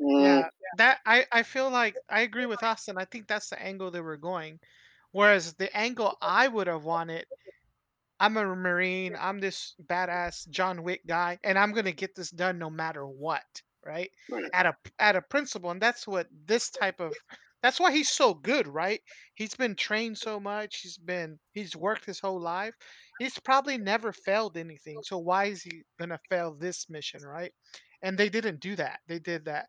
Mm, 0.00 0.22
Yeah, 0.24 0.48
that 0.78 0.98
I, 1.06 1.26
I 1.30 1.42
feel 1.42 1.70
like 1.70 1.96
I 2.08 2.22
agree 2.22 2.46
with 2.46 2.62
Austin. 2.62 2.96
I 2.98 3.04
think 3.04 3.28
that's 3.28 3.50
the 3.50 3.62
angle 3.62 3.90
they 3.90 4.00
were 4.00 4.16
going. 4.16 4.58
Whereas 5.12 5.52
the 5.54 5.74
angle 5.76 6.16
I 6.22 6.48
would 6.48 6.66
have 6.66 6.84
wanted, 6.84 7.26
I'm 8.20 8.36
a 8.36 8.44
Marine, 8.44 9.16
I'm 9.18 9.38
this 9.38 9.74
badass 9.86 10.48
John 10.50 10.82
Wick 10.82 11.02
guy, 11.06 11.38
and 11.44 11.58
I'm 11.58 11.72
gonna 11.72 11.92
get 11.92 12.14
this 12.14 12.30
done 12.30 12.58
no 12.58 12.70
matter 12.70 13.06
what, 13.06 13.44
right? 13.84 14.10
Right. 14.30 14.50
At 14.52 14.66
a 14.66 14.74
at 14.98 15.16
a 15.16 15.22
principle, 15.22 15.70
and 15.70 15.80
that's 15.80 16.06
what 16.06 16.26
this 16.46 16.70
type 16.70 17.00
of 17.00 17.14
that's 17.62 17.80
why 17.80 17.92
he's 17.92 18.10
so 18.10 18.34
good, 18.34 18.66
right? 18.66 19.00
He's 19.34 19.54
been 19.54 19.74
trained 19.74 20.18
so 20.18 20.40
much, 20.40 20.80
he's 20.80 20.98
been 20.98 21.38
he's 21.52 21.76
worked 21.76 22.04
his 22.04 22.20
whole 22.20 22.40
life. 22.40 22.74
He's 23.18 23.38
probably 23.38 23.78
never 23.78 24.12
failed 24.12 24.56
anything. 24.56 25.00
So 25.02 25.18
why 25.18 25.46
is 25.46 25.62
he 25.62 25.82
gonna 25.98 26.20
fail 26.28 26.54
this 26.54 26.88
mission, 26.88 27.22
right? 27.22 27.52
And 28.02 28.16
they 28.18 28.28
didn't 28.28 28.60
do 28.60 28.76
that. 28.76 29.00
They 29.08 29.18
did 29.18 29.44
that. 29.46 29.66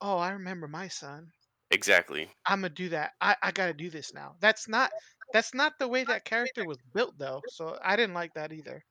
Oh, 0.00 0.16
I 0.18 0.30
remember 0.30 0.68
my 0.68 0.88
son. 0.88 1.28
Exactly. 1.70 2.28
I'm 2.46 2.60
gonna 2.62 2.70
do 2.70 2.88
that. 2.90 3.12
I, 3.20 3.36
I 3.42 3.50
gotta 3.52 3.74
do 3.74 3.90
this 3.90 4.12
now. 4.12 4.34
That's 4.40 4.68
not 4.68 4.90
that's 5.32 5.54
not 5.54 5.78
the 5.78 5.88
way 5.88 6.04
that 6.04 6.24
character 6.24 6.64
was 6.64 6.78
built 6.94 7.18
though. 7.18 7.40
So 7.48 7.78
I 7.82 7.96
didn't 7.96 8.14
like 8.14 8.34
that 8.34 8.52
either. 8.52 8.84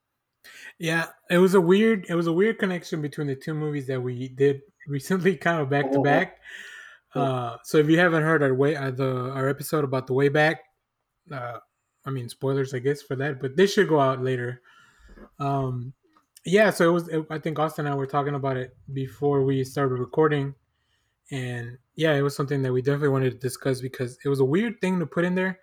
Yeah, 0.79 1.07
it 1.29 1.37
was 1.37 1.53
a 1.53 1.61
weird 1.61 2.05
it 2.09 2.15
was 2.15 2.27
a 2.27 2.33
weird 2.33 2.59
connection 2.59 3.01
between 3.01 3.27
the 3.27 3.35
two 3.35 3.53
movies 3.53 3.87
that 3.87 4.01
we 4.01 4.29
did 4.29 4.61
recently, 4.87 5.35
kind 5.47 5.61
of 5.61 5.69
back 5.69 5.91
to 5.91 6.01
back. 6.01 6.37
Uh, 7.15 7.57
so 7.63 7.79
if 7.79 7.89
you 7.89 7.97
haven't 7.97 8.23
heard 8.23 8.43
our 8.43 8.53
way 8.53 8.75
uh, 8.75 8.91
the 8.91 9.31
our 9.31 9.49
episode 9.49 9.83
about 9.83 10.07
the 10.07 10.13
way 10.13 10.29
back, 10.29 10.61
uh, 11.31 11.57
I 12.05 12.09
mean 12.09 12.29
spoilers, 12.29 12.73
I 12.73 12.79
guess 12.79 13.01
for 13.01 13.15
that, 13.17 13.41
but 13.41 13.55
this 13.55 13.73
should 13.73 13.89
go 13.89 13.99
out 13.99 14.23
later. 14.23 14.61
Um, 15.39 15.93
yeah, 16.45 16.69
so 16.69 16.89
it 16.89 16.93
was. 16.93 17.07
It, 17.09 17.25
I 17.29 17.39
think 17.39 17.59
Austin 17.59 17.85
and 17.85 17.93
I 17.93 17.97
were 17.97 18.07
talking 18.07 18.35
about 18.35 18.57
it 18.57 18.75
before 18.93 19.43
we 19.43 19.63
started 19.63 19.95
recording, 19.95 20.55
and 21.31 21.77
yeah, 21.95 22.13
it 22.13 22.21
was 22.21 22.35
something 22.35 22.61
that 22.61 22.71
we 22.71 22.81
definitely 22.81 23.09
wanted 23.09 23.31
to 23.31 23.37
discuss 23.37 23.81
because 23.81 24.17
it 24.23 24.29
was 24.29 24.39
a 24.39 24.45
weird 24.45 24.79
thing 24.79 24.99
to 24.99 25.05
put 25.05 25.25
in 25.25 25.35
there. 25.35 25.59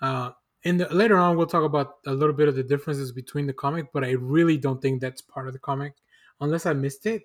Uh, 0.00 0.30
and 0.64 0.80
the, 0.80 0.92
later 0.94 1.16
on, 1.16 1.36
we'll 1.36 1.46
talk 1.46 1.64
about 1.64 1.96
a 2.06 2.12
little 2.12 2.34
bit 2.34 2.48
of 2.48 2.56
the 2.56 2.62
differences 2.62 3.12
between 3.12 3.46
the 3.46 3.52
comic, 3.52 3.92
but 3.92 4.04
I 4.04 4.12
really 4.12 4.56
don't 4.56 4.82
think 4.82 5.00
that's 5.00 5.22
part 5.22 5.46
of 5.46 5.52
the 5.52 5.58
comic, 5.58 5.94
unless 6.40 6.66
I 6.66 6.72
missed 6.72 7.06
it. 7.06 7.22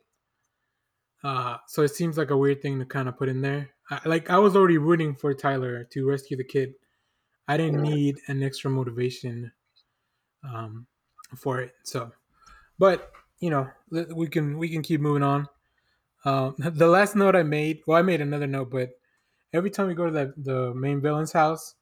Uh, 1.24 1.58
so 1.68 1.82
it 1.82 1.90
seems 1.90 2.18
like 2.18 2.32
a 2.32 2.38
weird 2.38 2.62
thing 2.62 2.80
to 2.80 2.86
kind 2.86 3.08
of 3.08 3.18
put 3.18 3.30
in 3.30 3.42
there. 3.42 3.70
I, 3.90 4.00
like 4.06 4.30
I 4.30 4.38
was 4.38 4.56
already 4.56 4.78
rooting 4.78 5.16
for 5.16 5.34
Tyler 5.34 5.84
to 5.86 6.08
rescue 6.08 6.38
the 6.38 6.44
kid. 6.44 6.74
I 7.48 7.58
didn't 7.58 7.82
need 7.82 8.18
an 8.28 8.44
extra 8.44 8.70
motivation 8.70 9.52
um, 10.44 10.86
for 11.36 11.60
it. 11.60 11.74
So, 11.84 12.12
but 12.78 13.12
you 13.40 13.50
know, 13.50 13.70
we 13.90 14.28
can 14.28 14.58
we 14.58 14.70
can 14.70 14.82
keep 14.82 15.02
moving 15.02 15.24
on. 15.24 15.48
Um, 16.26 16.56
the 16.60 16.88
last 16.88 17.16
note 17.16 17.36
I 17.36 17.44
made, 17.44 17.82
well, 17.88 17.98
I 17.98 18.02
made 18.02 18.22
another 18.22 18.48
note, 18.48 18.70
but 18.70 18.92
every 19.54 19.70
time 19.70 19.88
we 19.88 19.94
go 19.94 20.06
to 20.06 20.12
the, 20.12 20.34
the 20.38 20.74
main 20.74 21.02
villain's 21.02 21.32
house 21.32 21.76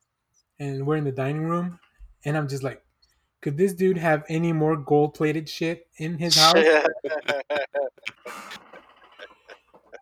and 0.61 0.85
we're 0.85 0.95
in 0.95 1.03
the 1.03 1.11
dining 1.11 1.43
room, 1.43 1.79
and 2.23 2.37
I'm 2.37 2.47
just 2.47 2.61
like, 2.61 2.83
could 3.41 3.57
this 3.57 3.73
dude 3.73 3.97
have 3.97 4.23
any 4.29 4.53
more 4.53 4.77
gold 4.77 5.15
plated 5.15 5.49
shit 5.49 5.87
in 5.97 6.19
his 6.19 6.37
house? 6.37 6.55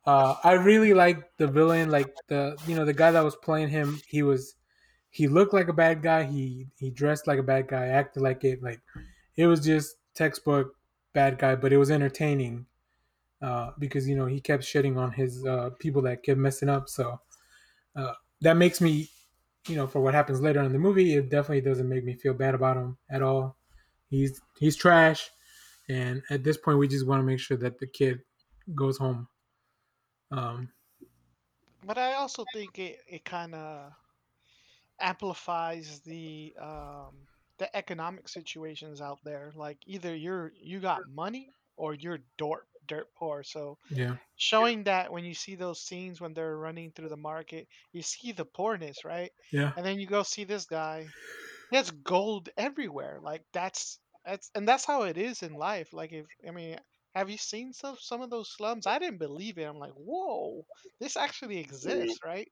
uh, 0.06 0.36
I 0.44 0.52
really 0.54 0.94
like 0.94 1.38
the 1.38 1.48
villain, 1.48 1.90
like 1.90 2.14
the 2.28 2.58
you 2.68 2.76
know 2.76 2.84
the 2.84 2.94
guy 2.94 3.12
that 3.12 3.24
was 3.24 3.38
playing 3.38 3.70
him. 3.70 4.02
He 4.08 4.22
was 4.22 4.56
he 5.10 5.28
looked 5.28 5.54
like 5.54 5.70
a 5.70 5.74
bad 5.74 6.04
guy. 6.04 6.24
He 6.24 6.68
he 6.78 6.90
dressed 6.90 7.26
like 7.26 7.40
a 7.40 7.44
bad 7.44 7.70
guy, 7.70 7.88
acted 7.88 8.22
like 8.22 8.44
it. 8.44 8.62
Like 8.62 8.82
it 9.38 9.48
was 9.48 9.62
just 9.62 9.96
textbook 10.14 10.76
bad 11.14 11.40
guy, 11.40 11.56
but 11.56 11.72
it 11.72 11.78
was 11.78 11.90
entertaining 11.90 12.66
uh, 13.42 13.72
because 13.80 14.08
you 14.10 14.16
know 14.18 14.26
he 14.26 14.42
kept 14.42 14.64
shitting 14.64 14.98
on 14.98 15.14
his 15.14 15.46
uh, 15.46 15.70
people 15.80 16.02
that 16.02 16.24
kept 16.24 16.38
messing 16.38 16.68
up. 16.68 16.90
So 16.90 17.22
uh, 17.96 18.14
that 18.42 18.58
makes 18.58 18.82
me, 18.82 19.10
you 19.68 19.76
know, 19.76 19.88
for 19.88 20.02
what 20.02 20.14
happens 20.14 20.42
later 20.42 20.62
in 20.62 20.72
the 20.72 20.80
movie, 20.80 21.16
it 21.16 21.30
definitely 21.30 21.62
doesn't 21.62 21.90
make 21.90 22.04
me 22.04 22.14
feel 22.14 22.34
bad 22.34 22.56
about 22.56 22.78
him 22.78 22.98
at 23.10 23.22
all. 23.22 23.58
He's 24.10 24.42
he's 24.58 24.76
trash, 24.76 25.30
and 25.88 26.22
at 26.30 26.44
this 26.44 26.58
point, 26.58 26.80
we 26.80 26.88
just 26.88 27.06
want 27.06 27.20
to 27.20 27.26
make 27.26 27.40
sure 27.40 27.58
that 27.58 27.80
the 27.80 27.88
kid 27.88 28.22
goes 28.74 28.98
home. 28.98 29.28
Um, 30.32 30.70
but 31.86 31.98
I 31.98 32.14
also 32.14 32.46
think 32.54 32.80
it, 32.80 33.00
it 33.08 33.26
kind 33.26 33.56
of 33.56 33.92
amplifies 35.00 36.02
the 36.02 36.54
um, 36.60 37.28
the 37.58 37.76
economic 37.76 38.28
situations 38.28 39.02
out 39.02 39.20
there. 39.24 39.52
Like 39.56 39.78
either 39.86 40.16
you're 40.16 40.52
you 40.60 40.80
got 40.80 41.02
money 41.10 41.52
or 41.78 41.94
you're 41.94 42.20
dirt 42.38 42.68
dirt 42.90 43.10
poor. 43.16 43.44
So 43.44 43.80
yeah, 43.90 44.18
showing 44.36 44.86
that 44.86 45.12
when 45.12 45.26
you 45.26 45.34
see 45.36 45.56
those 45.56 45.82
scenes 45.84 46.22
when 46.22 46.34
they're 46.34 46.58
running 46.58 46.92
through 46.92 47.10
the 47.10 47.18
market, 47.18 47.68
you 47.94 48.02
see 48.02 48.32
the 48.32 48.46
poorness, 48.46 49.04
right? 49.06 49.32
yeah, 49.52 49.74
And 49.76 49.86
then 49.86 50.00
you 50.00 50.08
go 50.08 50.24
see 50.24 50.46
this 50.46 50.66
guy. 50.66 51.16
He 51.70 51.78
has 51.78 51.92
gold 51.92 52.50
everywhere. 52.58 53.20
Like 53.22 53.46
that's 53.54 54.00
that's 54.26 54.52
and 54.56 54.68
that's 54.68 54.86
how 54.86 55.04
it 55.04 55.18
is 55.18 55.44
in 55.44 55.54
life. 55.54 55.94
Like 55.94 56.12
if 56.14 56.28
I 56.48 56.52
mean, 56.52 56.78
have 57.16 57.30
you 57.32 57.38
seen 57.38 57.74
some 57.74 57.98
some 58.00 58.22
of 58.22 58.30
those 58.30 58.52
slums? 58.56 58.88
I 58.88 59.00
didn't 59.00 59.20
believe 59.20 59.58
it. 59.58 59.64
I'm 59.66 59.78
like, 59.80 59.94
whoa, 59.94 60.66
this 61.00 61.18
actually 61.18 61.60
exists, 61.60 62.20
right? 62.26 62.52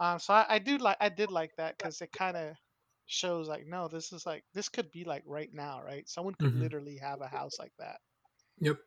Um, 0.00 0.18
so 0.18 0.34
I, 0.34 0.46
I 0.56 0.58
do 0.58 0.78
like 0.78 0.96
I 1.00 1.08
did 1.10 1.30
like 1.30 1.56
that 1.56 1.78
because 1.78 2.00
it 2.02 2.12
kind 2.12 2.36
of 2.36 2.56
shows 3.06 3.48
like 3.48 3.66
no, 3.66 3.88
this 3.88 4.12
is 4.12 4.26
like 4.26 4.44
this 4.54 4.68
could 4.68 4.90
be 4.90 5.04
like 5.04 5.24
right 5.26 5.50
now, 5.52 5.82
right? 5.82 6.08
Someone 6.08 6.34
could 6.34 6.52
Mhm. 6.52 6.56
literally 6.56 6.98
have 6.98 7.20
a 7.22 7.28
house 7.28 7.58
like 7.58 7.72
that. 7.78 8.00
yep. 8.60 8.78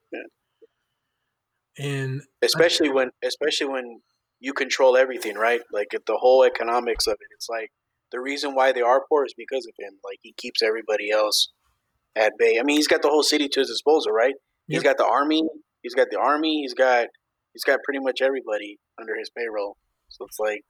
And 1.79 2.21
especially 2.41 2.89
when 2.89 3.11
especially 3.23 3.67
when 3.67 4.01
you 4.39 4.53
control 4.53 4.97
everything, 4.97 5.35
right? 5.35 5.61
Like 5.71 5.89
the 5.91 6.17
whole 6.17 6.43
economics 6.43 7.07
of 7.07 7.13
it. 7.13 7.27
It's 7.35 7.47
like 7.49 7.71
the 8.11 8.19
reason 8.19 8.55
why 8.55 8.71
they 8.71 8.81
are 8.81 9.03
poor 9.07 9.25
is 9.25 9.33
because 9.37 9.65
of 9.65 9.73
him. 9.79 9.99
Like 10.03 10.19
he 10.21 10.33
keeps 10.37 10.61
everybody 10.61 11.09
else 11.11 11.49
at 12.15 12.33
bay. 12.37 12.57
I 12.59 12.63
mean, 12.63 12.75
he's 12.75 12.87
got 12.87 13.01
the 13.01 13.09
whole 13.09 13.23
city 13.23 13.47
to 13.47 13.59
his 13.61 13.69
disposal, 13.69 14.11
right? 14.11 14.35
He's 14.67 14.83
got 14.83 14.97
the 14.97 15.05
army. 15.05 15.43
He's 15.81 15.95
got 15.95 16.07
the 16.11 16.19
army. 16.19 16.61
He's 16.61 16.73
got 16.73 17.07
he's 17.53 17.63
got 17.63 17.79
pretty 17.83 17.99
much 17.99 18.21
everybody 18.21 18.77
under 18.99 19.15
his 19.15 19.29
payroll. 19.35 19.77
So 20.09 20.25
it's 20.25 20.39
like, 20.39 20.61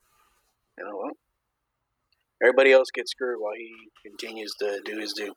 you 0.78 0.84
know? 0.84 1.10
Everybody 2.42 2.72
else 2.72 2.88
gets 2.94 3.10
screwed 3.10 3.38
while 3.38 3.52
he 3.54 3.70
continues 4.06 4.52
to 4.60 4.80
do 4.84 4.98
his 4.98 5.12
due. 5.12 5.34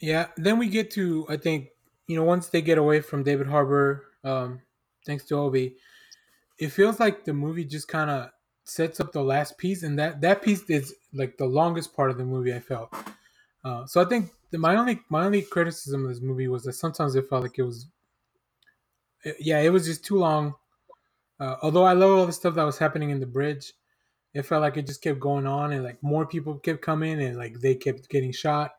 Yeah, 0.00 0.28
then 0.36 0.58
we 0.58 0.68
get 0.68 0.90
to 0.92 1.26
I 1.28 1.36
think 1.36 1.68
you 2.08 2.16
know 2.16 2.24
once 2.24 2.48
they 2.48 2.62
get 2.62 2.78
away 2.78 3.00
from 3.02 3.24
David 3.24 3.48
Harbour, 3.48 4.04
um, 4.24 4.62
thanks 5.06 5.24
to 5.26 5.36
Obi, 5.36 5.76
it 6.58 6.68
feels 6.70 7.00
like 7.00 7.24
the 7.24 7.32
movie 7.32 7.64
just 7.64 7.88
kind 7.88 8.10
of 8.10 8.30
sets 8.64 9.00
up 9.00 9.12
the 9.12 9.22
last 9.22 9.58
piece, 9.58 9.82
and 9.82 9.98
that 9.98 10.20
that 10.22 10.42
piece 10.42 10.62
is 10.70 10.94
like 11.14 11.36
the 11.38 11.46
longest 11.46 11.94
part 11.94 12.10
of 12.10 12.18
the 12.18 12.24
movie. 12.24 12.54
I 12.54 12.60
felt. 12.60 12.94
Uh, 13.64 13.86
so 13.86 14.00
I 14.00 14.04
think 14.06 14.30
the, 14.50 14.58
my 14.58 14.76
only 14.76 15.00
my 15.10 15.24
only 15.26 15.42
criticism 15.42 16.04
of 16.04 16.10
this 16.10 16.20
movie 16.22 16.48
was 16.48 16.64
that 16.64 16.74
sometimes 16.74 17.14
it 17.16 17.28
felt 17.28 17.42
like 17.42 17.58
it 17.58 17.62
was, 17.64 17.86
it- 19.24 19.36
yeah, 19.40 19.60
it 19.60 19.70
was 19.70 19.86
just 19.86 20.04
too 20.04 20.16
long. 20.16 20.54
Uh, 21.40 21.56
although 21.62 21.84
I 21.84 21.92
love 21.94 22.10
all 22.18 22.26
the 22.26 22.32
stuff 22.32 22.54
that 22.56 22.64
was 22.64 22.78
happening 22.78 23.10
in 23.10 23.20
the 23.20 23.26
bridge, 23.26 23.72
it 24.34 24.42
felt 24.44 24.62
like 24.62 24.76
it 24.76 24.86
just 24.86 25.02
kept 25.02 25.20
going 25.20 25.46
on, 25.46 25.72
and 25.72 25.84
like 25.84 26.02
more 26.02 26.26
people 26.26 26.58
kept 26.58 26.82
coming, 26.82 27.20
and 27.22 27.36
like 27.36 27.60
they 27.60 27.74
kept 27.74 28.08
getting 28.08 28.32
shot 28.32 28.72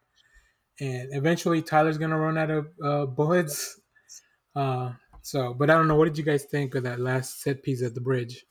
and 0.80 1.10
eventually 1.12 1.62
Tyler's 1.62 1.98
gonna 1.98 2.20
run 2.20 2.38
out 2.38 2.52
of 2.52 2.68
uh, 2.84 3.06
bullets. 3.06 3.80
Uh, 4.56 4.92
so, 5.22 5.54
but 5.54 5.70
I 5.70 5.74
don't 5.76 5.88
know. 5.88 5.96
What 5.96 6.06
did 6.06 6.18
you 6.18 6.24
guys 6.24 6.46
think 6.46 6.76
of 6.76 6.84
that 6.84 7.00
last 7.00 7.42
set 7.42 7.64
piece 7.64 7.84
at 7.84 7.94
the 7.94 8.02
bridge? 8.02 8.46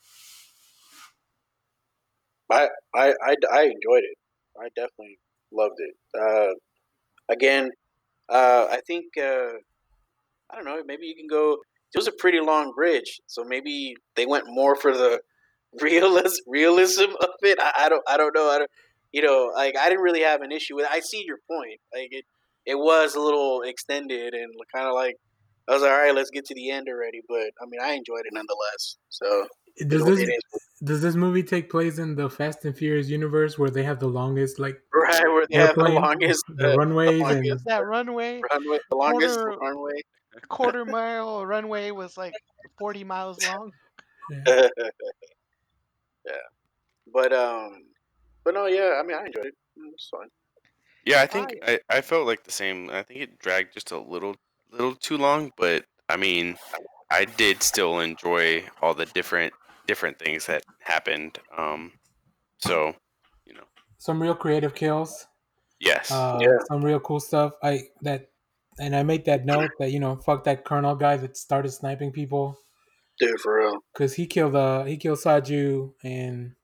I, 2.51 2.67
I, 2.95 3.13
I, 3.23 3.35
I 3.51 3.61
enjoyed 3.63 4.03
it. 4.03 4.17
I 4.59 4.69
definitely 4.75 5.19
loved 5.51 5.75
it. 5.77 5.95
Uh, 6.19 6.53
again, 7.31 7.71
uh, 8.29 8.67
I 8.69 8.81
think 8.85 9.05
uh, 9.17 9.53
I 10.49 10.55
don't 10.55 10.65
know. 10.65 10.81
Maybe 10.85 11.07
you 11.07 11.15
can 11.15 11.27
go. 11.27 11.53
It 11.93 11.97
was 11.97 12.07
a 12.07 12.11
pretty 12.11 12.39
long 12.39 12.73
bridge, 12.75 13.19
so 13.27 13.43
maybe 13.43 13.95
they 14.15 14.25
went 14.25 14.45
more 14.47 14.75
for 14.75 14.93
the 14.95 15.21
realism 15.81 16.43
realism 16.47 17.11
of 17.21 17.29
it. 17.41 17.59
I, 17.59 17.85
I 17.85 17.89
don't. 17.89 18.03
I 18.07 18.17
don't 18.17 18.35
know. 18.35 18.49
I 18.49 18.59
don't. 18.59 18.71
You 19.11 19.21
know, 19.23 19.51
like 19.55 19.75
I 19.77 19.89
didn't 19.89 20.03
really 20.03 20.21
have 20.21 20.41
an 20.41 20.51
issue 20.51 20.75
with. 20.75 20.85
It. 20.85 20.91
I 20.91 20.99
see 20.99 21.23
your 21.25 21.37
point. 21.49 21.79
Like 21.93 22.09
it, 22.11 22.25
it 22.65 22.75
was 22.75 23.15
a 23.15 23.19
little 23.19 23.61
extended 23.63 24.33
and 24.33 24.51
kind 24.73 24.87
of 24.87 24.93
like 24.93 25.15
I 25.67 25.73
was 25.73 25.81
like, 25.81 25.91
all 25.91 25.97
right, 25.97 26.15
let's 26.15 26.29
get 26.29 26.45
to 26.45 26.55
the 26.55 26.69
end 26.71 26.87
already. 26.89 27.21
But 27.27 27.51
I 27.61 27.65
mean, 27.67 27.81
I 27.81 27.93
enjoyed 27.93 28.21
it 28.25 28.33
nonetheless. 28.33 28.97
So 29.09 29.47
Does 29.87 30.03
this 30.05 30.29
does 30.83 31.01
this 31.01 31.15
movie 31.15 31.43
take 31.43 31.69
place 31.69 31.97
in 31.99 32.15
the 32.15 32.29
Fast 32.29 32.65
and 32.65 32.75
Furious 32.77 33.09
universe 33.09 33.57
where 33.57 33.69
they 33.69 33.83
have 33.83 33.99
the 33.99 34.07
longest 34.07 34.59
like 34.59 34.77
right 34.93 35.23
where 35.23 35.45
they 35.49 35.57
have 35.57 35.75
the 35.75 35.83
longest 35.89 36.43
the 36.55 36.73
uh, 36.73 36.75
runways, 36.75 37.09
and 37.09 37.19
longest- 37.19 37.65
That 37.65 37.85
runway, 37.85 38.41
runway, 38.51 38.79
the 38.89 38.95
longest 38.95 39.37
Quarter- 39.39 39.57
runway. 39.59 40.01
quarter 40.49 40.85
mile 40.97 41.45
runway 41.45 41.91
was 41.91 42.15
like 42.17 42.33
40 42.77 43.03
miles 43.03 43.37
long. 43.47 43.71
yeah. 44.45 44.67
yeah, 46.25 46.33
but 47.13 47.33
um, 47.33 47.83
but 48.43 48.53
no, 48.53 48.65
yeah. 48.67 48.99
I 48.99 49.03
mean, 49.03 49.17
I 49.17 49.25
enjoyed 49.25 49.47
it. 49.47 49.55
Mm, 49.77 49.91
It's 49.93 50.09
fine. 50.09 50.29
Yeah, 51.05 51.21
I 51.21 51.27
think 51.27 51.53
I, 51.63 51.79
I 51.89 52.01
felt 52.01 52.27
like 52.27 52.43
the 52.43 52.51
same. 52.51 52.89
I 52.89 53.03
think 53.03 53.21
it 53.21 53.39
dragged 53.39 53.73
just 53.73 53.91
a 53.91 53.99
little 53.99 54.35
little 54.71 54.95
too 54.95 55.17
long, 55.17 55.51
but 55.57 55.85
I 56.09 56.17
mean, 56.17 56.57
I 57.09 57.25
did 57.25 57.63
still 57.63 57.99
enjoy 57.99 58.67
all 58.81 58.93
the 58.93 59.05
different 59.07 59.53
different 59.87 60.19
things 60.19 60.45
that 60.47 60.63
happened. 60.81 61.39
Um, 61.57 61.93
so 62.59 62.95
you 63.45 63.53
know, 63.53 63.65
some 63.97 64.21
real 64.21 64.35
creative 64.35 64.75
kills. 64.75 65.27
yes, 65.79 66.11
Uh, 66.11 66.39
Yeah. 66.41 66.57
Some 66.67 66.83
real 66.83 66.99
cool 66.99 67.19
stuff. 67.19 67.53
I 67.63 67.83
that 68.01 68.31
and 68.79 68.95
I 68.95 69.03
make 69.03 69.25
that 69.25 69.45
note 69.45 69.71
that 69.79 69.91
you 69.91 69.99
know 69.99 70.17
fuck 70.17 70.43
that 70.45 70.65
Colonel 70.65 70.95
guy 70.95 71.17
that 71.17 71.37
started 71.37 71.71
sniping 71.71 72.11
people 72.11 72.57
Dude, 73.19 73.39
for 73.41 73.57
real. 73.57 73.79
because 73.93 74.13
he 74.15 74.27
killed 74.27 74.55
uh 74.55 74.83
he 74.85 74.97
killed 74.97 75.19
Saju 75.19 75.93
and 76.03 76.55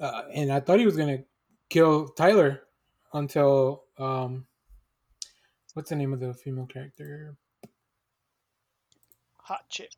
uh, 0.00 0.22
and 0.32 0.52
I 0.52 0.60
thought 0.60 0.78
he 0.78 0.86
was 0.86 0.96
gonna 0.96 1.24
kill 1.68 2.08
Tyler 2.08 2.62
until 3.12 3.84
um 3.98 4.46
what's 5.74 5.90
the 5.90 5.96
name 5.96 6.12
of 6.12 6.20
the 6.20 6.34
female 6.34 6.66
character 6.66 7.36
Hot 9.38 9.68
chip. 9.68 9.90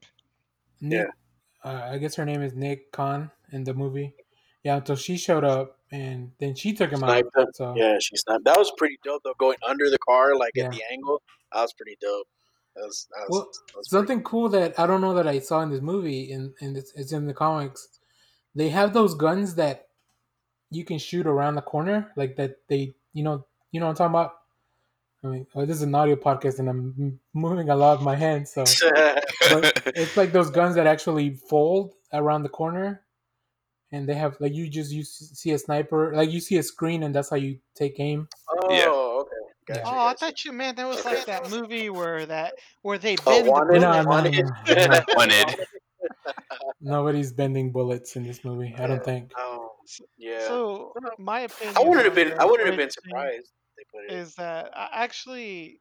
Nik 0.80 1.06
uh, 1.64 1.88
I 1.92 1.98
guess 1.98 2.14
her 2.16 2.24
name 2.24 2.42
is 2.42 2.54
Nik 2.54 2.92
Khan 2.92 3.30
in 3.52 3.64
the 3.64 3.74
movie 3.74 4.14
Yeah, 4.62 4.76
until 4.76 4.96
she 4.96 5.16
showed 5.16 5.42
up 5.44 5.78
and 5.90 6.30
then 6.38 6.54
she 6.54 6.72
took 6.74 6.90
him 6.90 6.98
Sniped 6.98 7.30
out. 7.36 7.46
him. 7.48 7.52
So 7.54 7.74
Yeah, 7.76 7.98
she 7.98 8.16
snapped. 8.16 8.44
That 8.44 8.58
was 8.58 8.70
pretty 8.76 8.98
dope 9.02 9.22
though. 9.24 9.34
Going 9.38 9.56
under 9.66 9.88
the 9.90 9.98
car, 9.98 10.36
like 10.36 10.52
Yeah. 10.54 10.66
at 10.66 10.72
the 10.72 10.82
angle, 10.92 11.22
that 11.52 11.62
was 11.62 11.72
pretty 11.72 11.96
dope. 12.00 12.28
That 12.76 12.84
was, 12.84 13.08
that 13.10 13.26
was, 13.28 13.30
Well, 13.30 13.40
that 13.40 13.76
was 13.76 13.88
pretty 13.88 13.88
something 13.88 14.22
cool 14.22 14.48
that 14.50 14.78
I 14.78 14.86
don't 14.86 15.00
know 15.00 15.14
that 15.14 15.26
I 15.26 15.38
saw 15.40 15.62
in 15.62 15.70
this 15.70 15.80
movie 15.80 16.30
and 16.32 16.52
and 16.60 16.76
it's, 16.76 16.92
it's 16.94 17.12
in 17.12 17.26
the 17.26 17.34
comics. 17.34 17.88
They 18.54 18.68
have 18.68 18.92
those 18.92 19.14
guns 19.14 19.54
that 19.56 19.87
you 20.70 20.84
can 20.84 20.98
shoot 20.98 21.26
around 21.26 21.54
the 21.54 21.62
corner, 21.62 22.12
like 22.16 22.36
that. 22.36 22.58
They, 22.68 22.94
you 23.12 23.22
know, 23.22 23.44
you 23.72 23.80
know 23.80 23.86
what 23.86 23.90
I'm 23.90 23.96
talking 23.96 24.12
about. 24.14 24.34
I 25.24 25.26
mean, 25.26 25.46
oh, 25.54 25.66
this 25.66 25.76
is 25.76 25.82
an 25.82 25.94
audio 25.94 26.14
podcast, 26.14 26.60
and 26.60 26.68
I'm 26.68 27.18
moving 27.34 27.70
a 27.70 27.76
lot 27.76 27.94
of 27.94 28.02
my 28.02 28.14
hands, 28.14 28.52
so 28.52 28.64
but 29.50 29.82
it's 29.96 30.16
like 30.16 30.32
those 30.32 30.50
guns 30.50 30.76
that 30.76 30.86
actually 30.86 31.34
fold 31.34 31.94
around 32.12 32.44
the 32.44 32.48
corner, 32.48 33.02
and 33.90 34.08
they 34.08 34.14
have 34.14 34.36
like 34.40 34.54
you 34.54 34.68
just 34.68 34.92
you 34.92 35.02
see 35.02 35.50
a 35.52 35.58
sniper, 35.58 36.14
like 36.14 36.30
you 36.30 36.40
see 36.40 36.58
a 36.58 36.62
screen, 36.62 37.02
and 37.02 37.12
that's 37.14 37.30
how 37.30 37.36
you 37.36 37.58
take 37.74 37.98
aim. 37.98 38.28
Oh, 38.48 38.72
Yeah. 38.74 38.88
okay. 39.22 39.34
Gotcha, 39.66 39.82
Oh, 39.84 39.90
I 39.98 40.12
gotcha. 40.12 40.18
thought 40.18 40.44
you 40.44 40.52
meant 40.52 40.76
that 40.78 40.86
was 40.88 41.04
like 41.04 41.26
that 41.26 41.50
movie 41.50 41.90
where 41.90 42.24
that 42.24 42.54
where 42.82 42.96
they 42.96 43.16
Oh, 43.26 43.32
bend 43.32 43.46
the 43.46 43.50
Wanted? 43.50 43.80
No, 43.82 43.92
bullet. 44.04 44.06
Wanted? 44.06 44.44
no, 44.68 44.86
no. 44.86 45.00
Wanted. 45.16 45.56
Nobody's 46.80 47.32
bending 47.32 47.72
bullets 47.72 48.16
in 48.16 48.22
this 48.26 48.44
movie. 48.44 48.74
I 48.78 48.86
don't 48.86 49.04
think. 49.04 49.32
Oh, 49.36 49.72
yeah. 50.16 50.46
So 50.46 50.92
my 51.18 51.40
opinion. 51.40 51.76
I 51.76 51.80
wouldn't 51.80 52.04
have 52.04 52.14
been. 52.14 52.38
I 52.38 52.44
wouldn't 52.44 52.68
have 52.68 52.76
been 52.76 52.90
surprised. 52.90 53.52
They 53.76 53.84
put 53.92 54.04
it. 54.04 54.18
Is 54.18 54.34
that 54.36 54.70
I 54.76 55.04
actually 55.04 55.80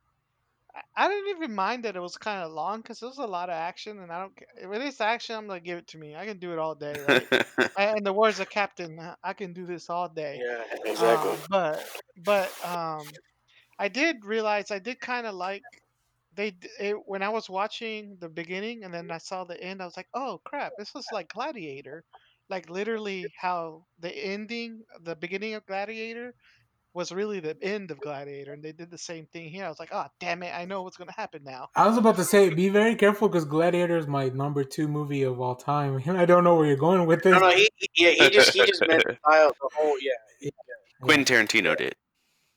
I- 0.96 1.08
didn't 1.08 1.38
even 1.38 1.56
mind 1.56 1.86
that 1.86 1.96
it 1.96 2.02
was 2.02 2.18
kind 2.18 2.44
of 2.44 2.52
long 2.52 2.82
because 2.82 3.00
there 3.00 3.10
was 3.10 3.18
a 3.18 3.26
lot 3.26 3.50
of 3.50 3.56
action, 3.56 4.00
and 4.00 4.12
I 4.12 4.20
don't. 4.20 4.34
If 4.56 4.72
it 4.72 4.82
is 4.82 5.02
action, 5.02 5.36
I'm 5.36 5.48
gonna 5.48 5.60
give 5.60 5.78
it 5.78 5.88
to 5.90 5.98
me. 5.98 6.16
I 6.16 6.26
can 6.26 6.40
do 6.40 6.52
it 6.52 6.60
all 6.60 6.76
day, 6.76 6.96
right? 7.08 7.46
and 7.78 8.06
the 8.06 8.14
words 8.14 8.40
of 8.40 8.50
Captain, 8.50 9.00
"Uh, 9.00 9.16
I 9.24 9.34
can 9.34 9.54
do 9.54 9.66
this 9.66 9.90
all 9.90 10.10
day. 10.10 10.40
Yeah, 10.44 10.64
exactly. 10.86 11.32
Um, 11.32 11.38
but 11.50 11.90
but 12.24 12.66
um, 12.66 13.04
I 13.80 13.88
did 13.88 14.26
realize 14.26 14.72
I 14.72 14.80
did 14.80 15.00
kind 15.00 15.26
of 15.28 15.36
like 15.36 15.64
they 16.36 16.56
it, 16.80 16.96
when 17.06 17.24
I 17.24 17.30
was 17.30 17.50
watching 17.50 18.18
the 18.20 18.30
beginning 18.30 18.84
and 18.84 18.94
then 18.94 19.12
I 19.12 19.18
saw 19.18 19.44
the 19.44 19.62
end. 19.62 19.82
I 19.82 19.86
was 19.86 19.98
like, 19.98 20.10
oh 20.14 20.42
crap, 20.44 20.74
this 20.78 20.94
was 20.94 21.06
like 21.12 21.34
Gladiator, 21.34 22.04
like 22.50 22.70
literally 22.70 23.26
how 23.40 23.86
the 24.00 24.10
ending, 24.16 24.82
the 25.04 25.16
beginning 25.16 25.54
of 25.56 25.66
Gladiator 25.66 26.34
was 26.94 27.12
really 27.12 27.40
the 27.40 27.56
end 27.62 27.92
of 27.92 28.00
Gladiator, 28.00 28.54
and 28.54 28.64
they 28.64 28.72
did 28.72 28.90
the 28.90 28.98
same 28.98 29.28
thing 29.28 29.50
here. 29.50 29.66
I 29.66 29.70
was 29.70 29.80
like, 29.80 29.90
oh 29.92 30.06
damn 30.20 30.42
it, 30.42 30.52
I 30.56 30.66
know 30.66 30.82
what's 30.82 30.98
gonna 30.98 31.12
happen 31.16 31.44
now. 31.44 31.70
I 31.76 31.88
was 31.88 31.98
about 31.98 32.16
to 32.16 32.24
say, 32.24 32.50
be 32.50 32.70
very 32.70 32.96
careful 33.04 33.28
because 33.30 33.46
Gladiator 33.46 33.98
is 33.98 34.08
my 34.08 34.30
number 34.30 34.64
two 34.64 34.88
movie 34.88 35.24
of 35.24 35.40
all 35.40 35.56
time. 35.56 36.02
I 36.08 36.26
don't 36.26 36.44
know 36.44 36.56
where 36.56 36.66
you're 36.66 36.76
going 36.76 37.06
with 37.06 37.22
this. 37.24 37.34
no, 37.34 37.40
no. 37.40 37.50
He, 37.52 37.70
he- 37.76 37.90
yeah, 38.06 38.12
he 38.26 38.30
just 38.32 38.54
he 38.54 38.66
just 38.66 38.82
meant 38.88 39.04
the 39.06 39.16
style. 39.28 39.52
The 39.62 39.70
whole 39.76 39.96
yeah. 40.02 40.50
Quentin 41.02 41.26
Tarantino 41.48 41.78
did. 41.78 41.94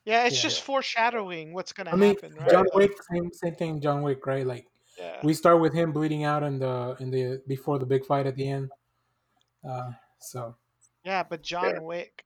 Yeah, 0.06 0.24
it's 0.26 0.36
Yeah. 0.36 0.42
just 0.42 0.62
foreshadowing 0.62 1.52
what's 1.52 1.72
gonna 1.74 1.90
I 1.90 1.96
mean, 1.96 2.14
happen, 2.14 2.34
right? 2.36 2.48
John 2.50 2.64
Wick, 2.74 2.92
same 3.12 3.30
same 3.32 3.54
thing. 3.54 3.80
John 3.82 4.02
Wick, 4.02 4.24
right? 4.26 4.46
Like 4.46 4.66
Yeah. 4.98 5.18
we 5.22 5.34
start 5.34 5.60
with 5.60 5.74
him 5.74 5.92
bleeding 5.92 6.24
out 6.24 6.42
in 6.42 6.58
the 6.58 6.96
in 7.00 7.10
the 7.10 7.42
before 7.46 7.78
the 7.78 7.84
big 7.86 8.06
fight 8.06 8.26
at 8.26 8.36
the 8.36 8.48
end. 8.48 8.70
Uh, 9.68 9.90
so 10.20 10.56
Yeah, 11.04 11.22
but 11.22 11.42
John 11.42 11.82
Wick 11.84 12.24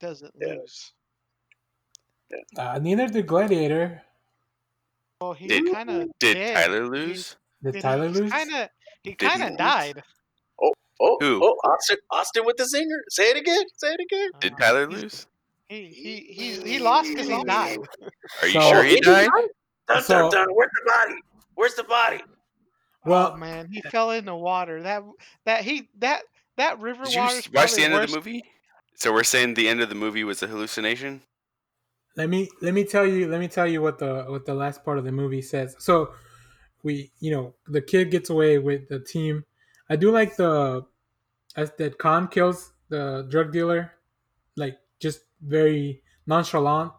doesn't 0.00 0.34
Yeah. 0.40 0.54
lose. 0.54 0.92
uh, 2.58 2.78
neither 2.80 3.06
did 3.08 3.26
Gladiator. 3.26 4.02
Well, 5.20 5.34
he 5.34 5.46
Did- 5.46 5.72
kind 5.72 5.90
of 5.90 6.10
Did 6.18 6.34
did. 6.34 6.54
Tyler 6.54 6.86
lose? 6.88 7.36
Did 7.62 7.80
Tyler 7.80 8.08
lose? 8.08 8.30
Kind 8.30 8.52
of. 8.54 8.68
He 9.02 9.14
kind 9.14 9.42
of 9.42 9.56
died. 9.56 10.02
Oh, 11.00 11.16
Who? 11.20 11.40
oh, 11.44 11.56
Austin, 11.64 11.96
Austin 12.10 12.44
with 12.46 12.56
the 12.56 12.64
zinger. 12.64 13.00
Say 13.08 13.30
it 13.30 13.36
again. 13.36 13.64
Say 13.76 13.94
it 13.94 14.00
again. 14.00 14.30
Did 14.40 14.52
Uh, 14.54 14.56
Tyler 14.58 14.86
lose? 14.88 15.26
He 15.68 15.86
he 15.88 16.16
he 16.32 16.60
he 16.62 16.78
lost 16.78 17.08
because 17.08 17.26
he 17.26 17.42
died. 17.44 17.78
Are 18.42 18.46
you 18.46 18.60
So- 18.60 18.70
sure 18.70 18.82
he 18.84 18.96
Did 18.96 19.04
died? 19.04 19.28
Dun, 19.88 20.02
So- 20.02 20.30
dun, 20.30 20.30
dun. 20.30 20.54
Where's 20.54 20.70
the 20.72 20.84
body? 20.90 21.20
Where's 21.54 21.74
the 21.74 21.84
body? 21.84 22.22
Well- 23.04 23.32
oh 23.34 23.36
man, 23.36 23.68
he 23.70 23.80
fell 23.82 24.10
in 24.12 24.24
the 24.24 24.36
water. 24.36 24.82
That 24.82 25.02
that 25.46 25.64
he 25.64 25.88
that 25.98 26.22
that 26.56 26.78
river 26.80 27.04
Did 27.04 27.14
you 27.14 27.20
water. 27.20 27.36
s- 27.36 27.52
watch 27.52 27.74
the 27.74 27.82
end 27.84 27.94
of 27.94 28.08
the 28.08 28.14
movie? 28.16 28.44
So 28.96 29.12
we're 29.12 29.24
saying 29.24 29.54
the 29.54 29.68
end 29.68 29.80
of 29.80 29.88
the 29.88 29.94
movie 29.94 30.24
was 30.24 30.42
a 30.42 30.46
hallucination? 30.46 31.22
let 32.16 32.28
me 32.30 32.48
let 32.62 32.72
me 32.74 32.84
tell 32.84 33.04
you 33.04 33.26
let 33.26 33.40
me 33.40 33.48
tell 33.48 33.66
you 33.66 33.82
what 33.82 33.98
the 33.98 34.24
what 34.28 34.46
the 34.46 34.54
last 34.54 34.84
part 34.84 34.98
of 34.98 35.04
the 35.04 35.10
movie 35.12 35.42
says. 35.42 35.74
So 35.80 36.12
we 36.84 37.10
you 37.18 37.32
know 37.32 37.54
the 37.66 37.80
kid 37.82 38.10
gets 38.12 38.30
away 38.30 38.58
with 38.58 38.88
the 38.88 39.00
team. 39.00 39.44
I 39.90 39.96
do 39.96 40.12
like 40.12 40.36
the 40.36 40.86
as 41.56 41.72
that 41.78 41.98
Khan 41.98 42.28
kills 42.28 42.72
the 42.88 43.26
drug 43.30 43.52
dealer, 43.52 43.92
like 44.56 44.78
just 45.00 45.20
very 45.42 46.02
nonchalant. 46.26 46.92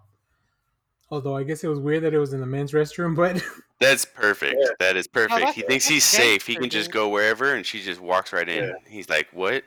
Although 1.12 1.36
I 1.38 1.44
guess 1.44 1.63
it 1.63 1.68
was 1.68 1.80
weird 1.80 2.04
that 2.04 2.13
it 2.13 2.20
was 2.20 2.34
in 2.34 2.39
the 2.39 2.46
men's 2.48 2.72
restroom, 2.72 3.15
but 3.15 3.41
That's 3.80 4.06
perfect. 4.06 4.56
Yeah. 4.60 4.68
That 4.80 4.96
is 4.98 5.08
perfect. 5.08 5.36
that's- 5.39 5.56
he 5.56 5.62
thinks 5.62 5.88
he's 5.88 6.04
safe. 6.04 6.46
He 6.48 6.56
can 6.56 6.70
just 6.70 6.91
go 6.91 7.10
wherever, 7.10 7.54
and 7.54 7.65
she 7.65 7.82
just 7.82 8.02
walks 8.02 8.34
right 8.34 8.48
in. 8.48 8.63
Yeah. 8.65 8.74
He's 8.88 9.10
like, 9.10 9.28
"What? 9.32 9.63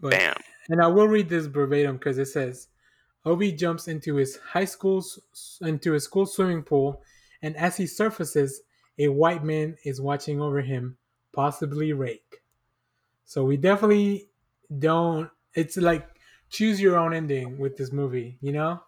but 0.00 0.10
Bam!" 0.10 0.34
and 0.68 0.82
I 0.82 0.88
will 0.88 1.08
read 1.08 1.28
this 1.28 1.46
verbatim 1.46 1.96
because 1.96 2.18
it 2.18 2.26
says 2.26 2.68
Obi 3.24 3.52
jumps 3.52 3.88
into 3.88 4.16
his 4.16 4.36
high 4.36 4.64
school 4.66 5.04
into 5.62 5.92
his 5.92 6.04
school 6.04 6.26
swimming 6.26 6.62
pool, 6.62 7.02
and 7.42 7.56
as 7.56 7.76
he 7.76 7.86
surfaces, 7.86 8.60
a 8.98 9.08
white 9.08 9.44
man 9.44 9.76
is 9.84 10.00
watching 10.00 10.40
over 10.40 10.60
him, 10.60 10.96
possibly 11.32 11.92
Rake. 11.92 12.42
So 13.24 13.44
we 13.44 13.56
definitely 13.56 14.28
don't. 14.78 15.30
It's 15.54 15.76
like 15.76 16.06
choose 16.50 16.80
your 16.80 16.98
own 16.98 17.14
ending 17.14 17.58
with 17.58 17.76
this 17.76 17.92
movie, 17.92 18.38
you 18.40 18.52
know? 18.52 18.80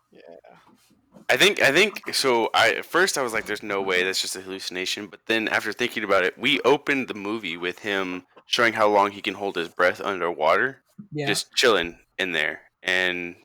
I 1.31 1.37
think 1.37 1.61
I 1.61 1.71
think 1.73 2.15
so. 2.15 2.49
I 2.55 2.71
at 2.71 2.85
first 2.85 3.19
I 3.19 3.23
was 3.23 3.33
like, 3.33 3.45
"There's 3.47 3.63
no 3.63 3.83
way 3.83 4.03
that's 4.03 4.21
just 4.23 4.37
a 4.37 4.41
hallucination." 4.41 5.09
But 5.09 5.21
then 5.27 5.49
after 5.49 5.73
thinking 5.73 6.05
about 6.05 6.25
it, 6.25 6.39
we 6.39 6.61
opened 6.63 7.09
the 7.09 7.15
movie 7.15 7.57
with 7.57 7.81
him 7.81 8.25
showing 8.47 8.73
how 8.73 8.89
long 8.89 9.11
he 9.11 9.21
can 9.21 9.35
hold 9.35 9.57
his 9.57 9.69
breath 9.69 10.01
underwater, 10.01 10.83
Yeah. 11.13 11.27
just 11.27 11.55
chilling 11.55 11.99
in 12.19 12.33
there. 12.33 12.63
And 12.83 13.37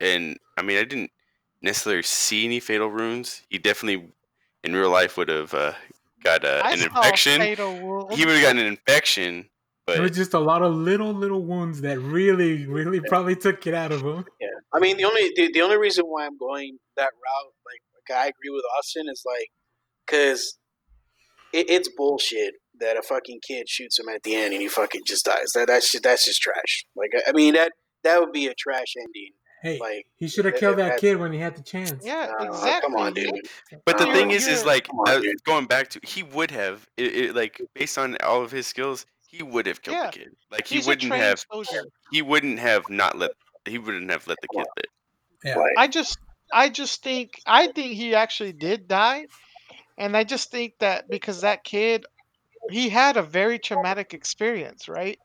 and 0.00 0.38
I 0.56 0.62
mean, 0.62 0.78
I 0.78 0.84
didn't 0.84 1.10
necessarily 1.62 2.02
see 2.02 2.44
any 2.44 2.60
fatal 2.60 2.88
wounds. 2.88 3.42
He 3.48 3.58
definitely 3.58 4.12
in 4.62 4.74
real 4.74 4.90
life 4.90 5.16
would 5.16 5.28
have 5.28 5.52
uh, 5.52 5.72
got 6.22 6.44
uh, 6.44 6.62
an 6.64 6.80
infection. 6.80 7.40
Fatal 7.40 8.08
He 8.14 8.24
would 8.24 8.34
have 8.36 8.42
gotten 8.42 8.58
an 8.58 8.66
infection. 8.66 9.48
There 9.86 9.96
But 9.96 10.02
was 10.02 10.10
just 10.16 10.32
a 10.34 10.38
lot 10.38 10.62
of 10.62 10.72
little 10.74 11.12
little 11.12 11.42
wounds 11.44 11.80
that 11.80 11.98
really, 11.98 12.66
really 12.66 13.00
probably 13.00 13.34
took 13.34 13.66
it 13.66 13.74
out 13.74 13.90
of 13.92 14.02
him. 14.02 14.24
Yeah. 14.40 14.48
I 14.72 14.78
mean, 14.78 14.96
the 14.96 15.04
only 15.04 15.32
the, 15.34 15.50
the 15.52 15.60
only 15.62 15.76
reason 15.76 16.04
why 16.06 16.24
I'm 16.26 16.38
going 16.38 16.78
that 16.96 17.10
route, 17.12 17.52
like, 17.66 17.80
like 18.08 18.16
I 18.18 18.22
agree 18.28 18.50
with 18.50 18.64
Austin, 18.78 19.06
is 19.08 19.22
like, 19.26 19.48
because 20.06 20.56
it, 21.52 21.68
it's 21.68 21.88
bullshit 21.96 22.54
that 22.80 22.96
a 22.96 23.02
fucking 23.02 23.40
kid 23.46 23.68
shoots 23.68 23.98
him 23.98 24.08
at 24.08 24.22
the 24.22 24.34
end 24.36 24.52
and 24.52 24.62
he 24.62 24.68
fucking 24.68 25.02
just 25.06 25.24
dies. 25.24 25.50
That 25.54 25.66
that's 25.66 25.90
just 25.90 26.04
that's 26.04 26.24
just 26.26 26.40
trash. 26.40 26.84
Like, 26.96 27.10
I, 27.16 27.30
I 27.30 27.32
mean 27.32 27.54
that 27.54 27.72
that 28.04 28.20
would 28.20 28.32
be 28.32 28.46
a 28.46 28.54
trash 28.54 28.94
ending. 28.96 29.30
Hey, 29.62 29.78
Like, 29.78 30.06
he 30.16 30.26
should 30.26 30.44
have 30.44 30.56
killed 30.56 30.78
that 30.78 30.88
that- 30.90 31.00
kid 31.00 31.18
when 31.18 31.32
he 31.32 31.38
had 31.38 31.54
the 31.56 31.62
chance. 31.62 32.04
yeah, 32.04 32.32
uh, 32.40 32.46
exactly. 32.46 32.80
come 32.80 32.96
on, 32.96 33.14
dude. 33.14 33.30
But 33.86 33.96
the 33.96 34.08
Uh, 34.08 34.12
thing 34.12 34.32
is, 34.32 34.48
is 34.48 34.64
like 34.64 34.88
on, 34.92 35.08
uh, 35.08 35.20
going 35.44 35.66
back 35.66 35.88
to 35.90 36.00
he 36.04 36.24
would 36.24 36.50
have 36.50 36.84
it, 36.96 37.14
it, 37.16 37.34
like 37.36 37.60
based 37.74 37.96
on 37.96 38.16
all 38.24 38.42
of 38.42 38.50
his 38.50 38.66
skills, 38.66 39.06
he 39.32 39.42
would 39.42 39.66
have 39.66 39.82
killed 39.82 39.98
Yeah. 39.98 40.06
the 40.12 40.18
kid. 40.18 40.36
Like 40.50 40.68
he 40.68 40.76
He's 40.76 40.86
a 40.88 40.90
wouldn't 40.90 41.14
have 41.14 41.44
soldier. 41.50 41.84
he 42.10 42.22
wouldn't 42.22 42.60
have 42.60 42.88
not 42.90 43.18
let 43.18 43.32
he 43.66 43.78
wouldn't 43.78 44.10
have 44.10 44.26
let 44.28 44.40
the 44.40 44.48
kid 44.48 44.66
live. 44.76 44.92
Yeah. 45.44 45.56
Like, 45.56 45.72
I 45.76 45.88
just 45.88 46.18
I 46.52 46.68
just 46.70 47.02
think 47.02 47.40
I 47.46 47.68
think 47.68 47.94
he 47.94 48.14
actually 48.14 48.52
did 48.52 48.88
die, 48.88 49.26
and 49.98 50.16
I 50.16 50.24
just 50.24 50.50
think 50.50 50.74
that 50.80 51.10
because 51.10 51.42
that 51.42 51.64
kid, 51.64 52.06
he 52.70 52.88
had 52.90 53.16
a 53.16 53.22
very 53.22 53.58
traumatic 53.58 54.14
experience, 54.14 54.88
right? 54.88 55.20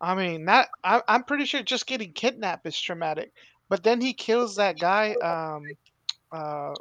I 0.00 0.14
mean, 0.14 0.44
not 0.44 0.68
I, 0.84 1.02
I'm 1.08 1.24
pretty 1.24 1.46
sure 1.46 1.62
just 1.62 1.86
getting 1.86 2.12
kidnapped 2.14 2.66
is 2.66 2.80
traumatic, 2.80 3.32
but 3.70 3.84
then 3.84 4.00
he 4.00 4.14
kills 4.14 4.56
that 4.56 4.78
guy, 4.78 5.16
um, 5.16 5.76
uh, 6.32 6.74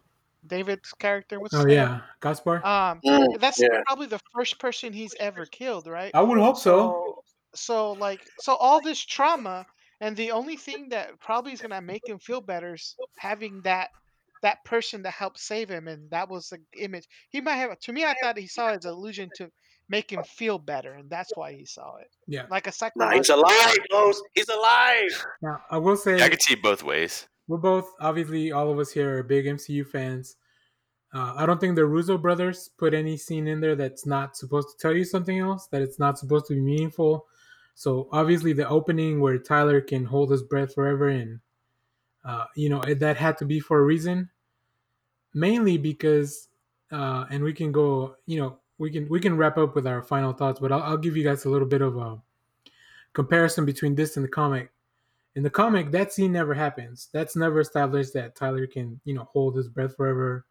David's 0.45 0.93
character. 0.93 1.39
What's 1.39 1.55
his 1.55 1.65
Oh 1.65 1.67
name? 1.67 1.75
yeah, 1.75 2.01
Gaspar. 2.21 2.63
Um, 2.63 3.01
Mm, 3.05 3.39
that's 3.39 3.59
yeah. 3.59 3.81
probably 3.87 4.07
the 4.07 4.19
first 4.35 4.59
person 4.59 4.93
he's 4.93 5.15
ever 5.19 5.45
killed, 5.45 5.87
right? 5.87 6.11
I 6.13 6.21
would 6.21 6.39
hope 6.39 6.57
so. 6.57 6.91
So, 6.91 7.23
so 7.55 7.91
like, 7.93 8.21
so 8.37 8.55
all 8.55 8.81
this 8.81 9.03
trauma, 9.05 9.65
and 10.01 10.15
the 10.15 10.31
only 10.31 10.57
thing 10.57 10.89
that 10.89 11.19
probably 11.19 11.53
is 11.53 11.61
gonna 11.61 11.81
make 11.81 12.07
him 12.07 12.19
feel 12.19 12.41
better 12.41 12.73
is 12.75 12.97
having 13.17 13.61
that 13.63 13.89
that 14.41 14.63
person 14.65 15.03
to 15.03 15.09
help 15.11 15.37
save 15.37 15.69
him, 15.69 15.87
and 15.87 16.09
that 16.11 16.29
was 16.29 16.49
the 16.49 16.59
image 16.77 17.07
he 17.29 17.41
might 17.41 17.55
have. 17.55 17.77
To 17.79 17.93
me, 17.93 18.05
I 18.05 18.13
thought 18.15 18.37
he 18.37 18.47
saw 18.47 18.69
it 18.71 18.77
as 18.77 18.85
an 18.85 18.91
illusion 18.91 19.31
to 19.35 19.49
make 19.89 20.11
him 20.11 20.23
feel 20.23 20.57
better, 20.59 20.93
and 20.93 21.09
that's 21.09 21.35
why 21.35 21.53
he 21.53 21.65
saw 21.65 21.97
it, 21.97 22.07
Yeah. 22.27 22.47
like 22.47 22.67
a 22.67 22.71
Nah, 22.95 23.11
psychological. 23.11 23.17
he's 23.17 23.29
alive, 23.29 23.77
Los. 23.91 24.21
He's 24.35 24.49
alive. 24.49 25.25
Now 25.41 25.61
I 25.69 25.77
will 25.77 25.97
say 25.97 26.21
I 26.21 26.29
could 26.29 26.41
see 26.41 26.55
both 26.55 26.83
ways. 26.83 27.27
We're 27.49 27.57
both 27.57 27.91
obviously 27.99 28.51
all 28.51 28.71
of 28.71 28.77
us 28.77 28.91
here 28.91 29.17
are 29.17 29.23
big 29.23 29.45
MCU 29.45 29.85
fans. 29.85 30.37
Uh, 31.11 31.33
I 31.35 31.47
don't 31.47 31.59
think 31.59 31.75
the 31.75 31.87
Russo 31.87 32.15
brothers 32.15 32.69
put 32.77 32.93
any 32.93 33.17
scene 33.17 33.47
in 33.47 33.59
there 33.59 33.75
that's 33.75 34.05
not 34.05 34.37
supposed 34.37 34.69
to 34.69 34.77
tell 34.77 34.95
you 34.95 35.03
something 35.03 35.39
else, 35.39 35.65
that 35.71 35.81
it's 35.81 35.97
not 35.97 36.19
supposed 36.19 36.45
to 36.45 36.53
be 36.53 36.61
meaningful. 36.61 37.25
So 37.73 38.07
obviously 38.11 38.53
the 38.53 38.69
opening 38.69 39.19
where 39.19 39.39
Tyler 39.39 39.81
can 39.81 40.05
hold 40.05 40.29
his 40.29 40.43
breath 40.43 40.75
forever 40.75 41.09
and 41.09 41.39
uh, 42.23 42.45
you 42.55 42.69
know 42.69 42.81
that 42.81 43.17
had 43.17 43.39
to 43.39 43.45
be 43.45 43.59
for 43.59 43.79
a 43.79 43.83
reason, 43.83 44.29
mainly 45.33 45.79
because 45.79 46.49
uh, 46.91 47.25
and 47.31 47.43
we 47.43 47.53
can 47.53 47.71
go 47.71 48.15
you 48.27 48.39
know 48.39 48.59
we 48.77 48.91
can 48.91 49.09
we 49.09 49.19
can 49.19 49.37
wrap 49.37 49.57
up 49.57 49.73
with 49.73 49.87
our 49.87 50.03
final 50.03 50.33
thoughts, 50.33 50.59
but 50.59 50.71
I'll, 50.71 50.83
I'll 50.83 50.97
give 50.97 51.17
you 51.17 51.23
guys 51.23 51.45
a 51.45 51.49
little 51.49 51.67
bit 51.67 51.81
of 51.81 51.97
a 51.97 52.21
comparison 53.13 53.65
between 53.65 53.95
this 53.95 54.17
and 54.17 54.23
the 54.23 54.29
comic. 54.29 54.71
In 55.35 55.43
the 55.43 55.49
comic, 55.49 55.91
that 55.91 56.11
scene 56.11 56.31
never 56.31 56.53
happens. 56.53 57.09
That's 57.13 57.35
never 57.35 57.59
established 57.59 58.13
that 58.13 58.35
Tyler 58.35 58.67
can 58.67 58.99
you 59.05 59.13
know 59.13 59.27
hold 59.31 59.55
his 59.55 59.69
breath 59.69 59.95
forever. 59.95 60.45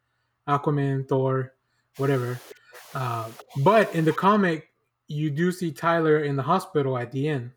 Aquaman, 0.49 1.07
Thor, 1.07 1.53
whatever. 1.99 2.41
Uh, 2.95 3.29
but 3.63 3.95
in 3.95 4.05
the 4.05 4.13
comic, 4.13 4.73
you 5.09 5.31
do 5.31 5.53
see 5.53 5.73
Tyler 5.73 6.25
in 6.25 6.37
the 6.37 6.43
hospital 6.43 6.97
at 6.97 7.13
the 7.13 7.29
end, 7.29 7.51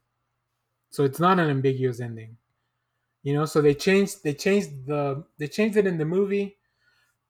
so 0.89 1.03
it's 1.03 1.19
not 1.19 1.39
an 1.39 1.49
ambiguous 1.49 1.99
ending. 1.99 2.38
You 3.23 3.34
know, 3.34 3.45
so 3.45 3.62
they 3.62 3.75
changed 3.75 4.23
they 4.23 4.34
changed 4.34 4.88
the 4.88 5.23
they 5.38 5.47
changed 5.47 5.77
it 5.77 5.88
in 5.88 5.97
the 5.97 6.05
movie, 6.05 6.57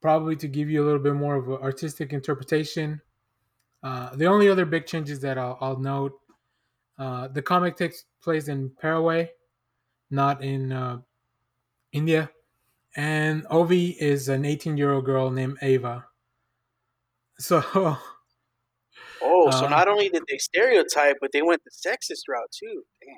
probably 0.01 0.35
to 0.37 0.47
give 0.47 0.69
you 0.69 0.83
a 0.83 0.85
little 0.85 1.01
bit 1.01 1.13
more 1.13 1.35
of 1.35 1.49
an 1.49 1.57
artistic 1.57 2.13
interpretation. 2.13 3.01
Uh, 3.83 4.15
the 4.15 4.25
only 4.25 4.47
other 4.47 4.65
big 4.65 4.85
changes 4.85 5.19
that 5.21 5.37
I'll, 5.37 5.57
I'll 5.59 5.79
note, 5.79 6.19
uh, 6.99 7.27
the 7.27 7.41
comic 7.41 7.75
takes 7.75 8.05
place 8.21 8.47
in 8.47 8.69
Paraguay, 8.79 9.31
not 10.11 10.43
in 10.43 10.71
uh, 10.71 10.99
India, 11.93 12.29
and 12.95 13.45
Ovi 13.47 13.95
is 13.97 14.29
an 14.29 14.45
18 14.45 14.77
year 14.77 14.91
old 14.93 15.05
girl 15.05 15.31
named 15.31 15.57
Ava. 15.61 16.05
So 17.39 17.61
Oh, 19.23 19.51
so 19.51 19.65
Uh, 19.65 19.69
not 19.69 19.87
only 19.87 20.09
did 20.09 20.23
they 20.27 20.37
stereotype, 20.37 21.17
but 21.21 21.31
they 21.31 21.41
went 21.41 21.61
the 21.63 21.71
sexist 21.71 22.23
route 22.27 22.51
too. 22.51 22.83
Damn, 23.05 23.17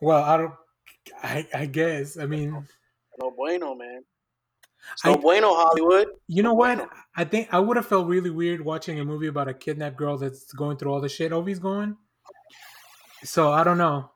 Well, 0.00 0.22
I 0.22 0.36
don't. 0.36 0.54
I, 1.22 1.46
I 1.54 1.66
guess. 1.66 2.16
I 2.18 2.26
mean, 2.26 2.66
no 3.20 3.30
bueno, 3.30 3.74
man. 3.74 4.02
It's 4.92 5.04
no 5.04 5.12
I- 5.14 5.16
bueno, 5.16 5.54
Hollywood. 5.54 6.08
you 6.26 6.42
know 6.42 6.50
No 6.50 6.54
what? 6.54 6.76
bueno. 6.78 6.90
I 7.16 7.24
think 7.24 7.48
I 7.52 7.60
would 7.60 7.76
have 7.76 7.86
felt 7.86 8.06
really 8.08 8.30
weird 8.30 8.60
watching 8.64 8.98
a 9.00 9.04
movie 9.04 9.28
about 9.28 9.48
a 9.48 9.54
kidnapped 9.54 9.96
girl 9.96 10.18
that's 10.18 10.52
going 10.52 10.76
through 10.76 10.92
all 10.92 11.00
the 11.00 11.08
shit 11.08 11.32
Ovi's 11.32 11.58
going. 11.60 11.96
So 13.22 13.50
I 13.52 13.64
don't 13.64 13.78
know. 13.78 14.10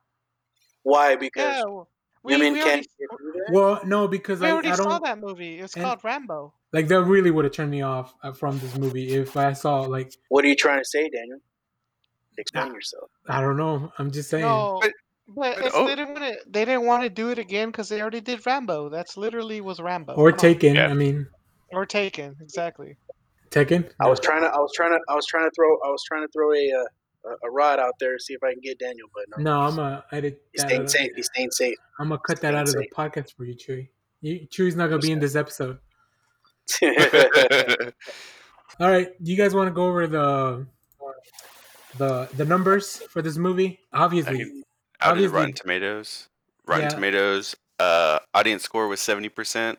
Why? 0.82 1.16
Because 1.16 1.56
Yeah, 1.56 1.64
well, 1.64 1.88
we, 2.22 2.32
women 2.34 2.52
we 2.54 2.58
can't 2.60 2.68
already, 2.68 2.88
get 2.98 3.08
through 3.18 3.32
that. 3.32 3.52
Well, 3.52 3.80
no, 3.84 4.08
because 4.08 4.40
we 4.40 4.46
I, 4.48 4.52
already 4.52 4.70
I 4.70 4.74
saw 4.74 4.84
don't 4.84 5.04
that 5.04 5.18
movie. 5.20 5.58
It's 5.60 5.74
and- 5.74 5.84
called 5.84 6.00
Rambo. 6.02 6.52
like 6.72 6.88
that. 6.88 7.02
Really 7.02 7.30
would 7.30 7.44
have 7.44 7.52
turned 7.54 7.70
me 7.70 7.82
off 7.82 8.14
uh, 8.22 8.32
from 8.32 8.58
this 8.58 8.76
movie 8.76 9.08
if 9.14 9.36
I 9.36 9.52
saw 9.52 9.80
like 9.82 10.12
What 10.28 10.44
are 10.44 10.48
you 10.48 10.56
trying 10.56 10.80
to 10.80 10.84
say, 10.84 11.08
Daniel? 11.08 11.38
Explain 12.36 12.72
yourself. 12.72 13.10
I 13.28 13.40
don't 13.40 13.56
know. 13.56 13.92
I'm 13.98 14.10
just 14.10 14.30
saying. 14.30 14.44
No, 14.44 14.78
But- 14.80 14.92
but, 15.30 15.56
but 15.56 15.66
it's, 15.66 15.74
oh- 15.76 15.86
they 15.86 15.94
didn't 15.94 16.14
want 16.14 16.24
to. 16.32 16.38
They 16.48 16.64
didn't 16.64 16.86
want 16.86 17.02
to 17.02 17.10
do 17.10 17.28
it 17.30 17.38
again 17.38 17.68
because 17.68 17.88
they 17.90 18.00
already 18.00 18.20
did 18.22 18.46
Rambo. 18.46 18.88
That's 18.88 19.16
literally 19.16 19.60
was 19.60 19.78
Rambo. 19.80 20.14
or 20.14 20.30
Come. 20.30 20.38
Taken. 20.38 20.74
Yeah. 20.76 20.86
I 20.88 20.94
mean, 20.94 21.26
or 21.70 21.84
Taken. 21.84 22.36
Exactly. 22.40 22.96
Taken. 23.50 23.88
I 24.00 24.08
was 24.08 24.20
trying 24.20 24.40
to. 24.42 24.48
I 24.48 24.56
was 24.58 24.72
trying 24.74 24.92
to. 24.92 25.00
I 25.08 25.14
was 25.14 25.26
trying 25.26 25.44
to 25.48 25.50
throw. 25.54 25.68
I 25.84 25.90
was 25.90 26.02
trying 26.04 26.22
to 26.26 26.28
throw 26.32 26.52
a 26.54 26.72
uh, 26.80 26.84
a, 27.30 27.46
a 27.46 27.50
rod 27.50 27.78
out 27.78 27.94
there 28.00 28.16
to 28.16 28.22
see 28.22 28.34
if 28.34 28.42
I 28.42 28.52
can 28.52 28.60
get 28.60 28.78
Daniel, 28.78 29.08
but 29.14 29.24
no. 29.38 29.42
No, 29.42 29.60
I'm 29.66 29.76
gonna 29.76 30.04
edit 30.12 30.42
He's 30.52 30.62
staying 30.62 30.82
out. 30.82 30.90
safe. 30.90 31.10
He's 31.16 31.26
staying 31.34 31.50
safe. 31.50 31.76
I'm 31.98 32.08
gonna 32.08 32.20
cut 32.26 32.40
that 32.40 32.54
out 32.54 32.68
of 32.68 32.74
the 32.74 32.88
podcast 32.96 33.34
for 33.36 33.44
you, 33.44 33.54
Chewy. 33.54 33.88
You, 34.20 34.46
Chewy's 34.52 34.76
not 34.76 34.88
gonna 34.88 35.00
be 35.00 35.12
in 35.12 35.18
this 35.20 35.36
episode. 35.36 35.78
All 38.80 38.88
right, 38.88 39.08
do 39.22 39.30
you 39.30 39.36
guys 39.36 39.54
want 39.54 39.68
to 39.68 39.72
go 39.74 39.86
over 39.86 40.06
the 40.06 40.66
the 41.96 42.28
the 42.36 42.44
numbers 42.44 42.98
for 43.10 43.22
this 43.22 43.36
movie? 43.36 43.80
Obviously, 43.92 44.38
can- 44.38 44.62
Out 45.00 45.18
of 45.18 45.32
Rotten 45.32 45.52
Tomatoes. 45.52 46.28
Rotten 46.66 46.84
Yeah. 46.84 46.88
Tomatoes. 46.90 47.56
Uh, 47.80 48.18
audience 48.34 48.62
score 48.62 48.88
was 48.88 49.00
seventy 49.00 49.28
percent. 49.28 49.78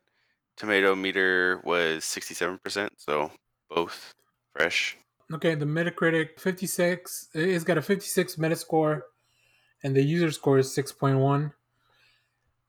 Tomato 0.58 0.96
meter 0.96 1.62
was 1.64 2.04
sixty-seven 2.04 2.60
percent. 2.64 2.94
So 2.98 3.32
both 3.70 4.14
fresh. 4.54 4.98
Okay. 5.34 5.56
The 5.56 5.66
Metacritic 5.66 6.40
56. 6.40 7.30
It's 7.34 7.64
got 7.64 7.78
a 7.78 7.82
56 7.82 8.36
Metascore, 8.36 9.02
and 9.84 9.96
the 9.96 10.04
user 10.04 10.32
score 10.32 10.58
is 10.58 10.70
6.1. 10.70 11.52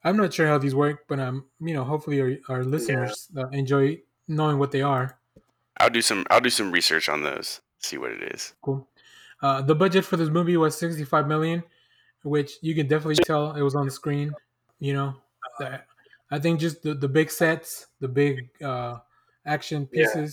I'm 0.03 0.16
not 0.16 0.33
sure 0.33 0.46
how 0.46 0.59
these 0.59 0.75
work, 0.75 1.05
but 1.09 1.20
um, 1.20 1.44
you 1.61 1.75
know, 1.75 1.85
hopefully 1.85 2.20
our, 2.20 2.37
our 2.49 2.64
listeners 2.64 3.29
uh, 3.37 3.49
enjoy 3.49 4.01
knowing 4.29 4.59
what 4.59 4.70
they 4.70 4.83
are. 4.83 5.18
I'll 5.79 5.90
do 5.90 6.03
some. 6.03 6.25
I'll 6.31 6.40
do 6.40 6.51
some 6.51 6.73
research 6.73 7.09
on 7.09 7.23
those. 7.23 7.61
See 7.79 7.99
what 7.99 8.11
it 8.11 8.35
is. 8.35 8.55
Cool. 8.62 8.87
Uh, 9.42 9.62
the 9.62 9.75
budget 9.75 10.05
for 10.05 10.16
this 10.16 10.29
movie 10.29 10.57
was 10.57 10.77
65 10.77 11.27
million, 11.27 11.62
which 12.23 12.53
you 12.61 12.75
can 12.75 12.87
definitely 12.87 13.23
tell 13.25 13.53
it 13.53 13.62
was 13.62 13.75
on 13.75 13.87
the 13.87 13.90
screen. 13.90 14.33
You 14.79 14.94
know, 14.94 15.14
that 15.59 15.87
I 16.31 16.38
think 16.38 16.61
just 16.61 16.83
the, 16.83 16.94
the 16.94 17.09
big 17.09 17.31
sets, 17.31 17.87
the 18.01 18.09
big 18.09 18.49
uh, 18.62 18.99
action 19.44 19.88
Yeah. 19.92 20.27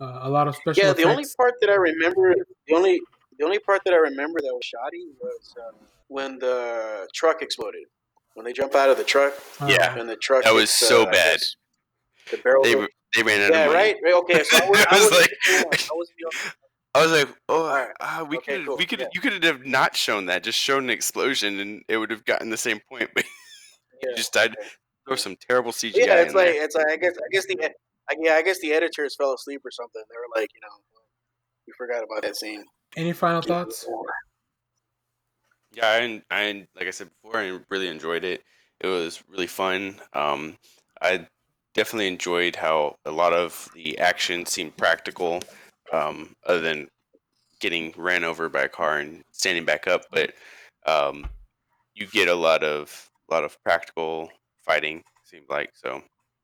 Pieces, 0.00 0.14
uh, 0.16 0.26
a 0.26 0.30
lot 0.30 0.48
of 0.48 0.56
special 0.56 0.82
yeah, 0.84 0.92
the 0.92 1.04
only 1.04 1.24
part 1.36 1.54
that 1.60 1.70
I 1.70 1.74
remember, 1.74 2.34
the 2.66 2.74
only 2.74 3.00
the 3.38 3.44
only 3.44 3.58
part 3.58 3.82
that 3.84 3.94
I 3.94 3.98
remember 3.98 4.40
that 4.40 4.52
was 4.52 4.64
shoddy 4.64 5.04
was 5.20 5.54
uh, 5.58 5.72
when 6.08 6.38
the 6.38 7.08
truck 7.14 7.42
exploded. 7.42 7.82
When 8.34 8.44
they 8.46 8.52
jump 8.52 8.74
out 8.76 8.88
of 8.88 8.96
the 8.96 9.04
truck 9.04 9.34
Uh, 9.60 9.66
Yeah. 9.68 9.98
and 9.98 10.08
the 10.08 10.16
truck. 10.16 10.44
That 10.44 10.54
was 10.54 10.70
hits, 10.70 10.88
so 10.88 11.02
uh, 11.02 11.10
bad. 11.10 11.40
The 12.30 12.36
barrel. 12.38 12.62
They 12.62 12.74
goes- 12.74 12.88
they 13.16 13.22
ran 13.24 13.40
out 13.42 13.50
yeah, 13.50 13.60
of 13.66 13.72
money. 13.72 13.76
right. 13.78 13.96
right, 14.04 14.14
Okay, 14.14 14.42
so 14.44 14.56
I, 14.64 14.68
was, 14.70 14.86
I 14.88 14.96
I, 14.96 15.00
was 15.00 15.10
like- 15.10 15.30
the 15.30 15.52
only 15.52 15.64
one. 15.64 15.74
I 15.74 15.94
wasn't 15.94 16.16
the 16.16 16.24
only 16.26 16.38
one. 16.44 16.52
I 16.94 17.02
was 17.02 17.10
like, 17.12 17.28
oh, 17.48 17.62
Alright. 17.66 17.88
ah, 18.00 18.26
we 18.28 18.36
Okay, 18.38 18.56
could, 18.58 18.66
cool. 18.66 18.76
we 18.76 18.86
could, 18.86 19.00
Yeah. 19.00 19.06
you 19.14 19.20
could 19.20 19.42
have 19.44 19.66
not 19.66 19.96
shown 19.96 20.26
that. 20.26 20.44
Just 20.44 20.58
shown 20.60 20.84
an 20.84 20.90
explosion, 20.90 21.58
and 21.58 21.82
it 21.88 21.96
would 21.96 22.10
have 22.12 22.24
gotten 22.24 22.50
the 22.50 22.56
same 22.56 22.80
point. 22.88 23.10
But 23.14 23.24
Yeah. 24.02 24.10
you 24.10 24.16
just 24.16 24.32
died. 24.32 24.54
There 24.54 25.12
was 25.14 25.22
some 25.22 25.36
terrible 25.36 25.72
CGI. 25.72 25.96
Yeah, 26.06 26.14
it's 26.22 26.30
in 26.32 26.36
like 26.36 26.46
there. 26.52 26.64
it's 26.64 26.74
like 26.76 26.86
I 26.88 26.96
guess 26.96 27.14
I 27.16 27.28
guess 27.32 27.46
the 27.46 27.56
I, 28.10 28.16
yeah 28.20 28.34
I 28.34 28.42
guess 28.42 28.58
the 28.60 28.72
editors 28.72 29.14
fell 29.16 29.32
asleep 29.32 29.62
or 29.64 29.70
something. 29.70 30.02
They 30.08 30.16
were 30.16 30.40
like, 30.40 30.50
you 30.54 30.60
know, 30.60 31.00
we 31.66 31.72
forgot 31.78 32.02
about 32.02 32.22
that 32.22 32.36
scene. 32.36 32.64
Any 32.96 33.12
final 33.12 33.42
thoughts? 33.42 33.86
Yeah, 35.72 35.86
I, 35.86 36.22
I 36.30 36.66
like 36.74 36.88
I 36.88 36.90
said 36.90 37.10
before, 37.22 37.40
I 37.40 37.58
really 37.68 37.88
enjoyed 37.88 38.24
it. 38.24 38.42
It 38.80 38.88
was 38.88 39.22
really 39.28 39.46
fun. 39.46 40.00
Um, 40.14 40.56
I 41.00 41.26
definitely 41.74 42.08
enjoyed 42.08 42.56
how 42.56 42.96
a 43.04 43.10
lot 43.10 43.32
of 43.32 43.68
the 43.74 43.98
action 43.98 44.46
seemed 44.46 44.76
practical, 44.76 45.40
um, 45.92 46.34
other 46.46 46.60
than 46.60 46.88
getting 47.60 47.92
ran 47.96 48.24
over 48.24 48.48
by 48.48 48.62
a 48.62 48.68
car 48.68 48.98
and 48.98 49.22
standing 49.30 49.64
back 49.64 49.86
up. 49.86 50.02
But 50.10 50.32
um, 50.86 51.26
you 51.94 52.06
get 52.08 52.28
a 52.28 52.34
lot 52.34 52.64
of 52.64 53.08
a 53.30 53.34
lot 53.34 53.44
of 53.44 53.62
practical 53.62 54.30
fighting. 54.64 55.04
Seemed 55.24 55.46
like 55.48 55.70
so. 55.74 56.02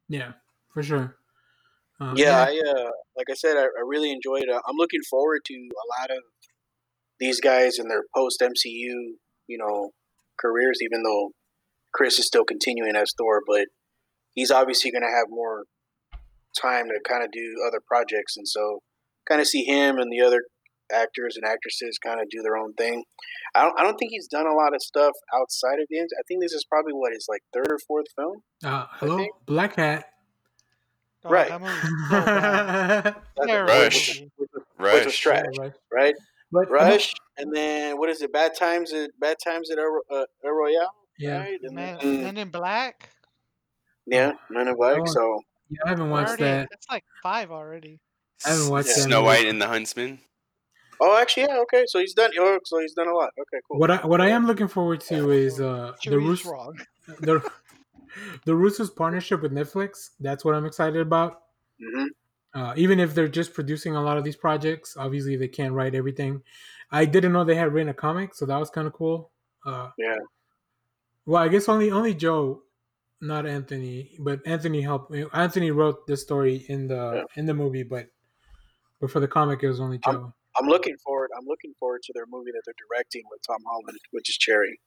Yeah, 0.08 0.32
for 0.72 0.84
sure. 0.84 1.16
Uh, 2.00 2.12
Yeah, 2.16 2.38
I 2.48 2.60
uh, 2.66 2.90
like 3.16 3.28
I 3.30 3.34
said, 3.34 3.56
I, 3.56 3.62
I 3.62 3.82
really 3.86 4.10
enjoyed 4.10 4.44
it. 4.44 4.50
I'm 4.50 4.76
looking 4.76 5.02
forward 5.08 5.40
to 5.46 5.54
a 5.54 5.86
lot 6.00 6.10
of 6.10 6.22
these 7.18 7.40
guys 7.40 7.78
in 7.78 7.88
their 7.88 8.04
post 8.14 8.40
MCU, 8.40 9.14
you 9.46 9.58
know, 9.58 9.90
careers. 10.38 10.78
Even 10.82 11.02
though 11.02 11.30
Chris 11.94 12.18
is 12.18 12.26
still 12.26 12.44
continuing 12.44 12.96
as 12.96 13.12
Thor, 13.16 13.42
but 13.46 13.66
he's 14.34 14.50
obviously 14.50 14.90
going 14.90 15.02
to 15.02 15.16
have 15.16 15.26
more 15.30 15.64
time 16.60 16.86
to 16.88 17.00
kind 17.08 17.24
of 17.24 17.30
do 17.32 17.54
other 17.66 17.80
projects, 17.86 18.36
and 18.36 18.46
so 18.46 18.80
kind 19.28 19.40
of 19.40 19.46
see 19.46 19.64
him 19.64 19.98
and 19.98 20.12
the 20.12 20.20
other 20.20 20.42
actors 20.92 21.36
and 21.36 21.44
actresses 21.44 21.98
kind 21.98 22.20
of 22.20 22.28
do 22.30 22.42
their 22.42 22.56
own 22.56 22.72
thing. 22.74 23.02
I 23.54 23.62
don't, 23.62 23.78
I 23.78 23.82
don't 23.82 23.96
think 23.96 24.10
he's 24.12 24.28
done 24.28 24.46
a 24.46 24.54
lot 24.54 24.74
of 24.74 24.82
stuff 24.82 25.12
outside 25.34 25.80
of 25.80 25.86
the. 25.90 25.98
I 25.98 26.22
think 26.28 26.42
this 26.42 26.52
is 26.52 26.64
probably 26.68 26.92
what 26.92 27.12
his 27.12 27.26
like 27.28 27.40
third 27.52 27.70
or 27.70 27.78
fourth 27.86 28.06
film. 28.14 28.42
Uh, 28.64 28.86
hello, 28.92 29.26
Black 29.46 29.76
Hat. 29.76 30.06
Oh, 31.26 31.30
Right. 31.30 31.48
That 31.48 31.60
movie's 31.60 31.82
so 32.10 32.24
bad. 32.24 33.04
That's 33.36 33.46
Terrible 33.46 33.72
Rush. 33.72 34.20
movie. 34.20 34.30
Which 34.36 34.50
was 34.54 34.64
Rush. 34.78 35.18
trash. 35.18 35.44
Right. 35.58 35.72
right? 35.92 36.14
But 36.52 36.70
Rush, 36.70 37.12
and 37.38 37.54
then 37.54 37.98
what 37.98 38.08
is 38.08 38.22
it? 38.22 38.32
Bad 38.32 38.54
times 38.54 38.92
at 38.92 39.10
Bad 39.18 39.36
times 39.42 39.70
at 39.70 39.78
El, 39.78 40.00
uh, 40.10 40.24
El 40.44 40.52
Royale, 40.52 40.94
Yeah, 41.18 41.38
right? 41.40 41.58
And 41.62 41.74
Man, 41.74 41.98
then, 42.00 42.22
Men 42.22 42.36
in 42.38 42.48
Black. 42.50 43.10
yeah, 44.06 44.32
Men 44.50 44.68
in 44.68 44.76
Black. 44.76 44.98
Oh, 45.00 45.04
So 45.06 45.40
yeah, 45.68 45.78
I 45.86 45.88
haven't 45.90 46.10
watched 46.10 46.28
already- 46.28 46.44
that. 46.44 46.68
That's 46.70 46.86
like 46.88 47.04
five 47.22 47.50
already. 47.50 47.98
I 48.46 48.50
haven't 48.50 48.68
watched 48.70 48.88
Yeah. 48.88 48.94
that. 48.94 49.00
Snow. 49.02 49.22
White 49.24 49.46
and 49.46 49.60
the 49.60 49.66
Huntsman. 49.66 50.20
oh, 51.00 51.18
actually, 51.20 51.44
yeah, 51.48 51.58
okay. 51.62 51.84
So 51.88 51.98
he's 51.98 52.14
done. 52.14 52.30
Oh, 52.38 52.58
so 52.64 52.78
he's 52.78 52.94
done 52.94 53.08
a 53.08 53.14
lot. 53.14 53.30
Okay, 53.38 53.60
cool. 53.68 53.80
What 53.80 53.90
I 53.90 53.96
what 54.06 54.20
I 54.20 54.28
am 54.28 54.46
looking 54.46 54.68
forward 54.68 55.00
to 55.02 55.30
is 55.32 55.60
uh 55.60 55.92
the 56.04 56.10
Chewie's 56.10 56.44
Rus- 56.44 56.46
wrong. 56.46 56.78
the 57.20 57.40
the 58.44 58.54
Russo's 58.54 58.90
partnership 58.90 59.42
with 59.42 59.52
Netflix. 59.52 60.10
That's 60.20 60.44
what 60.44 60.54
I'm 60.54 60.66
excited 60.66 61.00
about. 61.00 61.42
hmm 61.80 62.06
Uh, 62.54 62.72
even 62.76 62.98
if 63.00 63.14
they're 63.14 63.28
just 63.28 63.52
producing 63.52 63.96
a 63.96 64.00
lot 64.02 64.16
of 64.16 64.24
these 64.24 64.36
projects, 64.36 64.96
obviously 64.96 65.36
they 65.36 65.48
can't 65.48 65.74
write 65.74 65.94
everything. 65.94 66.42
I 66.90 67.04
didn't 67.04 67.32
know 67.32 67.44
they 67.44 67.54
had 67.54 67.72
written 67.72 67.90
a 67.90 67.94
comic, 67.94 68.34
so 68.34 68.46
that 68.46 68.56
was 68.58 68.70
kind 68.70 68.86
of 68.86 68.94
cool. 68.94 69.30
Uh, 69.66 69.90
Yeah. 69.98 70.16
Well, 71.26 71.42
I 71.42 71.48
guess 71.48 71.68
only 71.68 71.90
only 71.90 72.14
Joe, 72.14 72.62
not 73.20 73.46
Anthony, 73.46 74.16
but 74.20 74.40
Anthony 74.46 74.80
helped. 74.80 75.12
Anthony 75.34 75.70
wrote 75.70 76.06
the 76.06 76.16
story 76.16 76.64
in 76.68 76.86
the 76.86 77.26
in 77.34 77.46
the 77.46 77.54
movie, 77.54 77.82
but 77.82 78.08
but 79.00 79.10
for 79.10 79.20
the 79.20 79.28
comic 79.28 79.62
it 79.62 79.68
was 79.68 79.80
only 79.80 79.98
Joe. 79.98 80.32
I'm 80.58 80.66
looking 80.68 80.96
forward. 81.04 81.30
I'm 81.36 81.44
looking 81.46 81.74
forward 81.78 82.02
to 82.04 82.12
their 82.14 82.24
movie 82.30 82.52
that 82.52 82.62
they're 82.64 82.80
directing 82.88 83.24
with 83.30 83.40
Tom 83.46 83.58
Holland, 83.66 83.98
which 84.12 84.30
is 84.30 84.36
Cherry. 84.38 84.80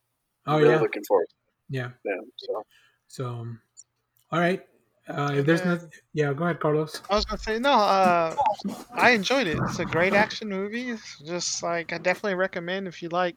Oh 0.47 0.53
I'm 0.55 0.61
really 0.61 0.73
yeah, 0.75 0.81
looking 0.81 1.03
forward. 1.07 1.27
yeah. 1.69 1.89
Them, 2.05 2.23
so 2.37 2.63
So, 3.09 3.47
all 4.31 4.39
right. 4.39 4.63
Uh, 5.07 5.31
if 5.33 5.45
there's 5.45 5.65
nothing, 5.65 5.89
yeah, 6.13 6.31
go 6.33 6.43
ahead, 6.43 6.59
Carlos. 6.59 7.01
I 7.09 7.15
was 7.15 7.25
gonna 7.25 7.39
say 7.39 7.57
no. 7.57 7.73
Uh, 7.73 8.35
I 8.93 9.09
enjoyed 9.09 9.47
it. 9.47 9.57
It's 9.63 9.79
a 9.79 9.85
great 9.85 10.13
action 10.13 10.49
movie. 10.49 10.91
It's 10.91 11.19
just 11.25 11.63
like 11.63 11.91
I 11.91 11.97
definitely 11.97 12.35
recommend 12.35 12.87
if 12.87 13.01
you 13.01 13.09
like 13.09 13.35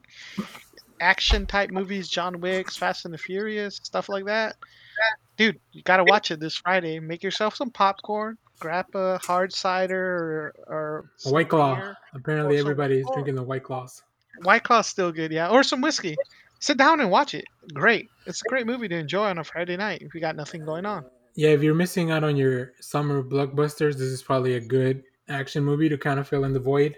action 1.01 1.47
type 1.47 1.71
movies, 1.71 2.07
John 2.07 2.39
Wick's, 2.39 2.77
Fast 2.77 3.05
and 3.05 3.13
the 3.13 3.17
Furious, 3.17 3.77
stuff 3.77 4.07
like 4.07 4.25
that. 4.25 4.55
Dude, 5.35 5.59
you 5.71 5.81
gotta 5.81 6.03
watch 6.03 6.29
it 6.29 6.39
this 6.39 6.57
Friday. 6.57 6.99
Make 6.99 7.23
yourself 7.23 7.55
some 7.55 7.71
popcorn. 7.71 8.37
Grab 8.59 8.85
a 8.93 9.17
hard 9.17 9.51
cider 9.51 9.97
or, 9.97 10.53
or 10.67 11.09
A 11.25 11.31
White 11.31 11.49
Claw. 11.49 11.95
Apparently, 12.13 12.59
everybody's 12.59 13.07
drinking 13.13 13.33
the 13.33 13.43
White 13.43 13.63
Claws. 13.63 14.03
White 14.43 14.63
Claw's 14.63 14.85
still 14.85 15.11
good, 15.11 15.31
yeah, 15.31 15.49
or 15.49 15.63
some 15.63 15.81
whiskey. 15.81 16.15
Sit 16.63 16.77
down 16.77 17.01
and 17.01 17.11
watch 17.11 17.33
it. 17.33 17.43
Great. 17.73 18.09
It's 18.25 18.41
a 18.41 18.47
great 18.47 18.65
movie 18.65 18.87
to 18.87 18.95
enjoy 18.95 19.25
on 19.25 19.37
a 19.37 19.43
Friday 19.43 19.75
night 19.75 20.01
if 20.01 20.15
you 20.15 20.21
got 20.21 20.37
nothing 20.37 20.63
going 20.63 20.85
on. 20.85 21.03
Yeah, 21.35 21.49
if 21.49 21.61
you're 21.61 21.75
missing 21.75 22.09
out 22.09 22.23
on 22.23 22.37
your 22.37 22.71
summer 22.79 23.21
blockbusters, 23.21 23.95
this 23.95 24.07
is 24.07 24.23
probably 24.23 24.53
a 24.53 24.61
good 24.61 25.03
action 25.27 25.61
movie 25.61 25.89
to 25.89 25.97
kind 25.97 26.21
of 26.21 26.27
fill 26.29 26.45
in 26.45 26.53
the 26.53 26.61
void. 26.61 26.95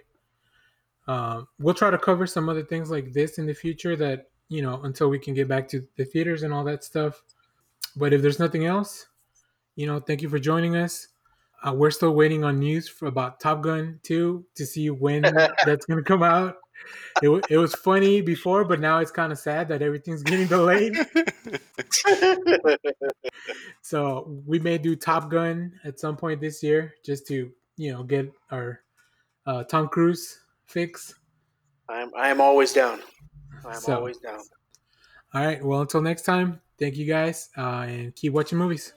Um, 1.07 1.47
we'll 1.57 1.73
try 1.73 1.89
to 1.89 1.97
cover 1.97 2.27
some 2.27 2.47
other 2.47 2.61
things 2.61 2.91
like 2.91 3.11
this 3.11 3.39
in 3.39 3.47
the 3.47 3.55
future 3.55 3.95
that 3.95 4.27
you 4.49 4.61
know 4.61 4.81
until 4.83 5.09
we 5.09 5.17
can 5.17 5.33
get 5.33 5.47
back 5.47 5.67
to 5.69 5.81
the 5.97 6.05
theaters 6.05 6.43
and 6.43 6.53
all 6.53 6.63
that 6.65 6.83
stuff. 6.83 7.23
But 7.95 8.13
if 8.13 8.21
there's 8.21 8.37
nothing 8.37 8.67
else, 8.67 9.07
you 9.75 9.87
know, 9.87 9.99
thank 9.99 10.21
you 10.21 10.29
for 10.29 10.37
joining 10.37 10.75
us. 10.75 11.07
Uh, 11.67 11.73
we're 11.73 11.89
still 11.89 12.13
waiting 12.13 12.43
on 12.43 12.59
news 12.59 12.87
for 12.87 13.07
about 13.07 13.39
Top 13.39 13.63
Gun 13.63 13.99
2 14.03 14.45
to 14.53 14.63
see 14.63 14.91
when 14.91 15.21
that's 15.65 15.87
going 15.87 15.97
to 15.97 16.03
come 16.03 16.21
out. 16.21 16.57
It, 17.21 17.29
it 17.49 17.57
was 17.57 17.73
funny 17.75 18.21
before, 18.21 18.65
but 18.65 18.79
now 18.79 18.99
it's 18.99 19.11
kind 19.11 19.31
of 19.31 19.39
sad 19.39 19.67
that 19.69 19.81
everything's 19.81 20.23
getting 20.23 20.47
delayed. 20.47 20.97
So 23.81 24.41
we 24.45 24.59
may 24.59 24.77
do 24.77 24.95
Top 24.95 25.29
Gun 25.29 25.73
at 25.83 25.99
some 25.99 26.17
point 26.17 26.41
this 26.41 26.63
year, 26.63 26.93
just 27.05 27.27
to 27.27 27.51
you 27.77 27.93
know 27.93 28.03
get 28.03 28.31
our 28.51 28.81
uh, 29.45 29.63
Tom 29.63 29.87
Cruise 29.89 30.39
fix. 30.65 31.13
I'm 31.87 32.11
I 32.17 32.29
am 32.29 32.41
always 32.41 32.73
down. 32.73 33.01
I'm 33.65 33.79
So- 33.79 33.95
always 33.97 34.17
down. 34.17 34.39
All 35.33 35.45
right. 35.45 35.63
Well, 35.63 35.81
until 35.81 36.01
next 36.01 36.23
time, 36.23 36.61
thank 36.79 36.95
you 36.95 37.05
guys, 37.05 37.49
uh, 37.57 37.85
and 37.87 38.15
keep 38.15 38.33
watching 38.33 38.57
movies. 38.57 38.93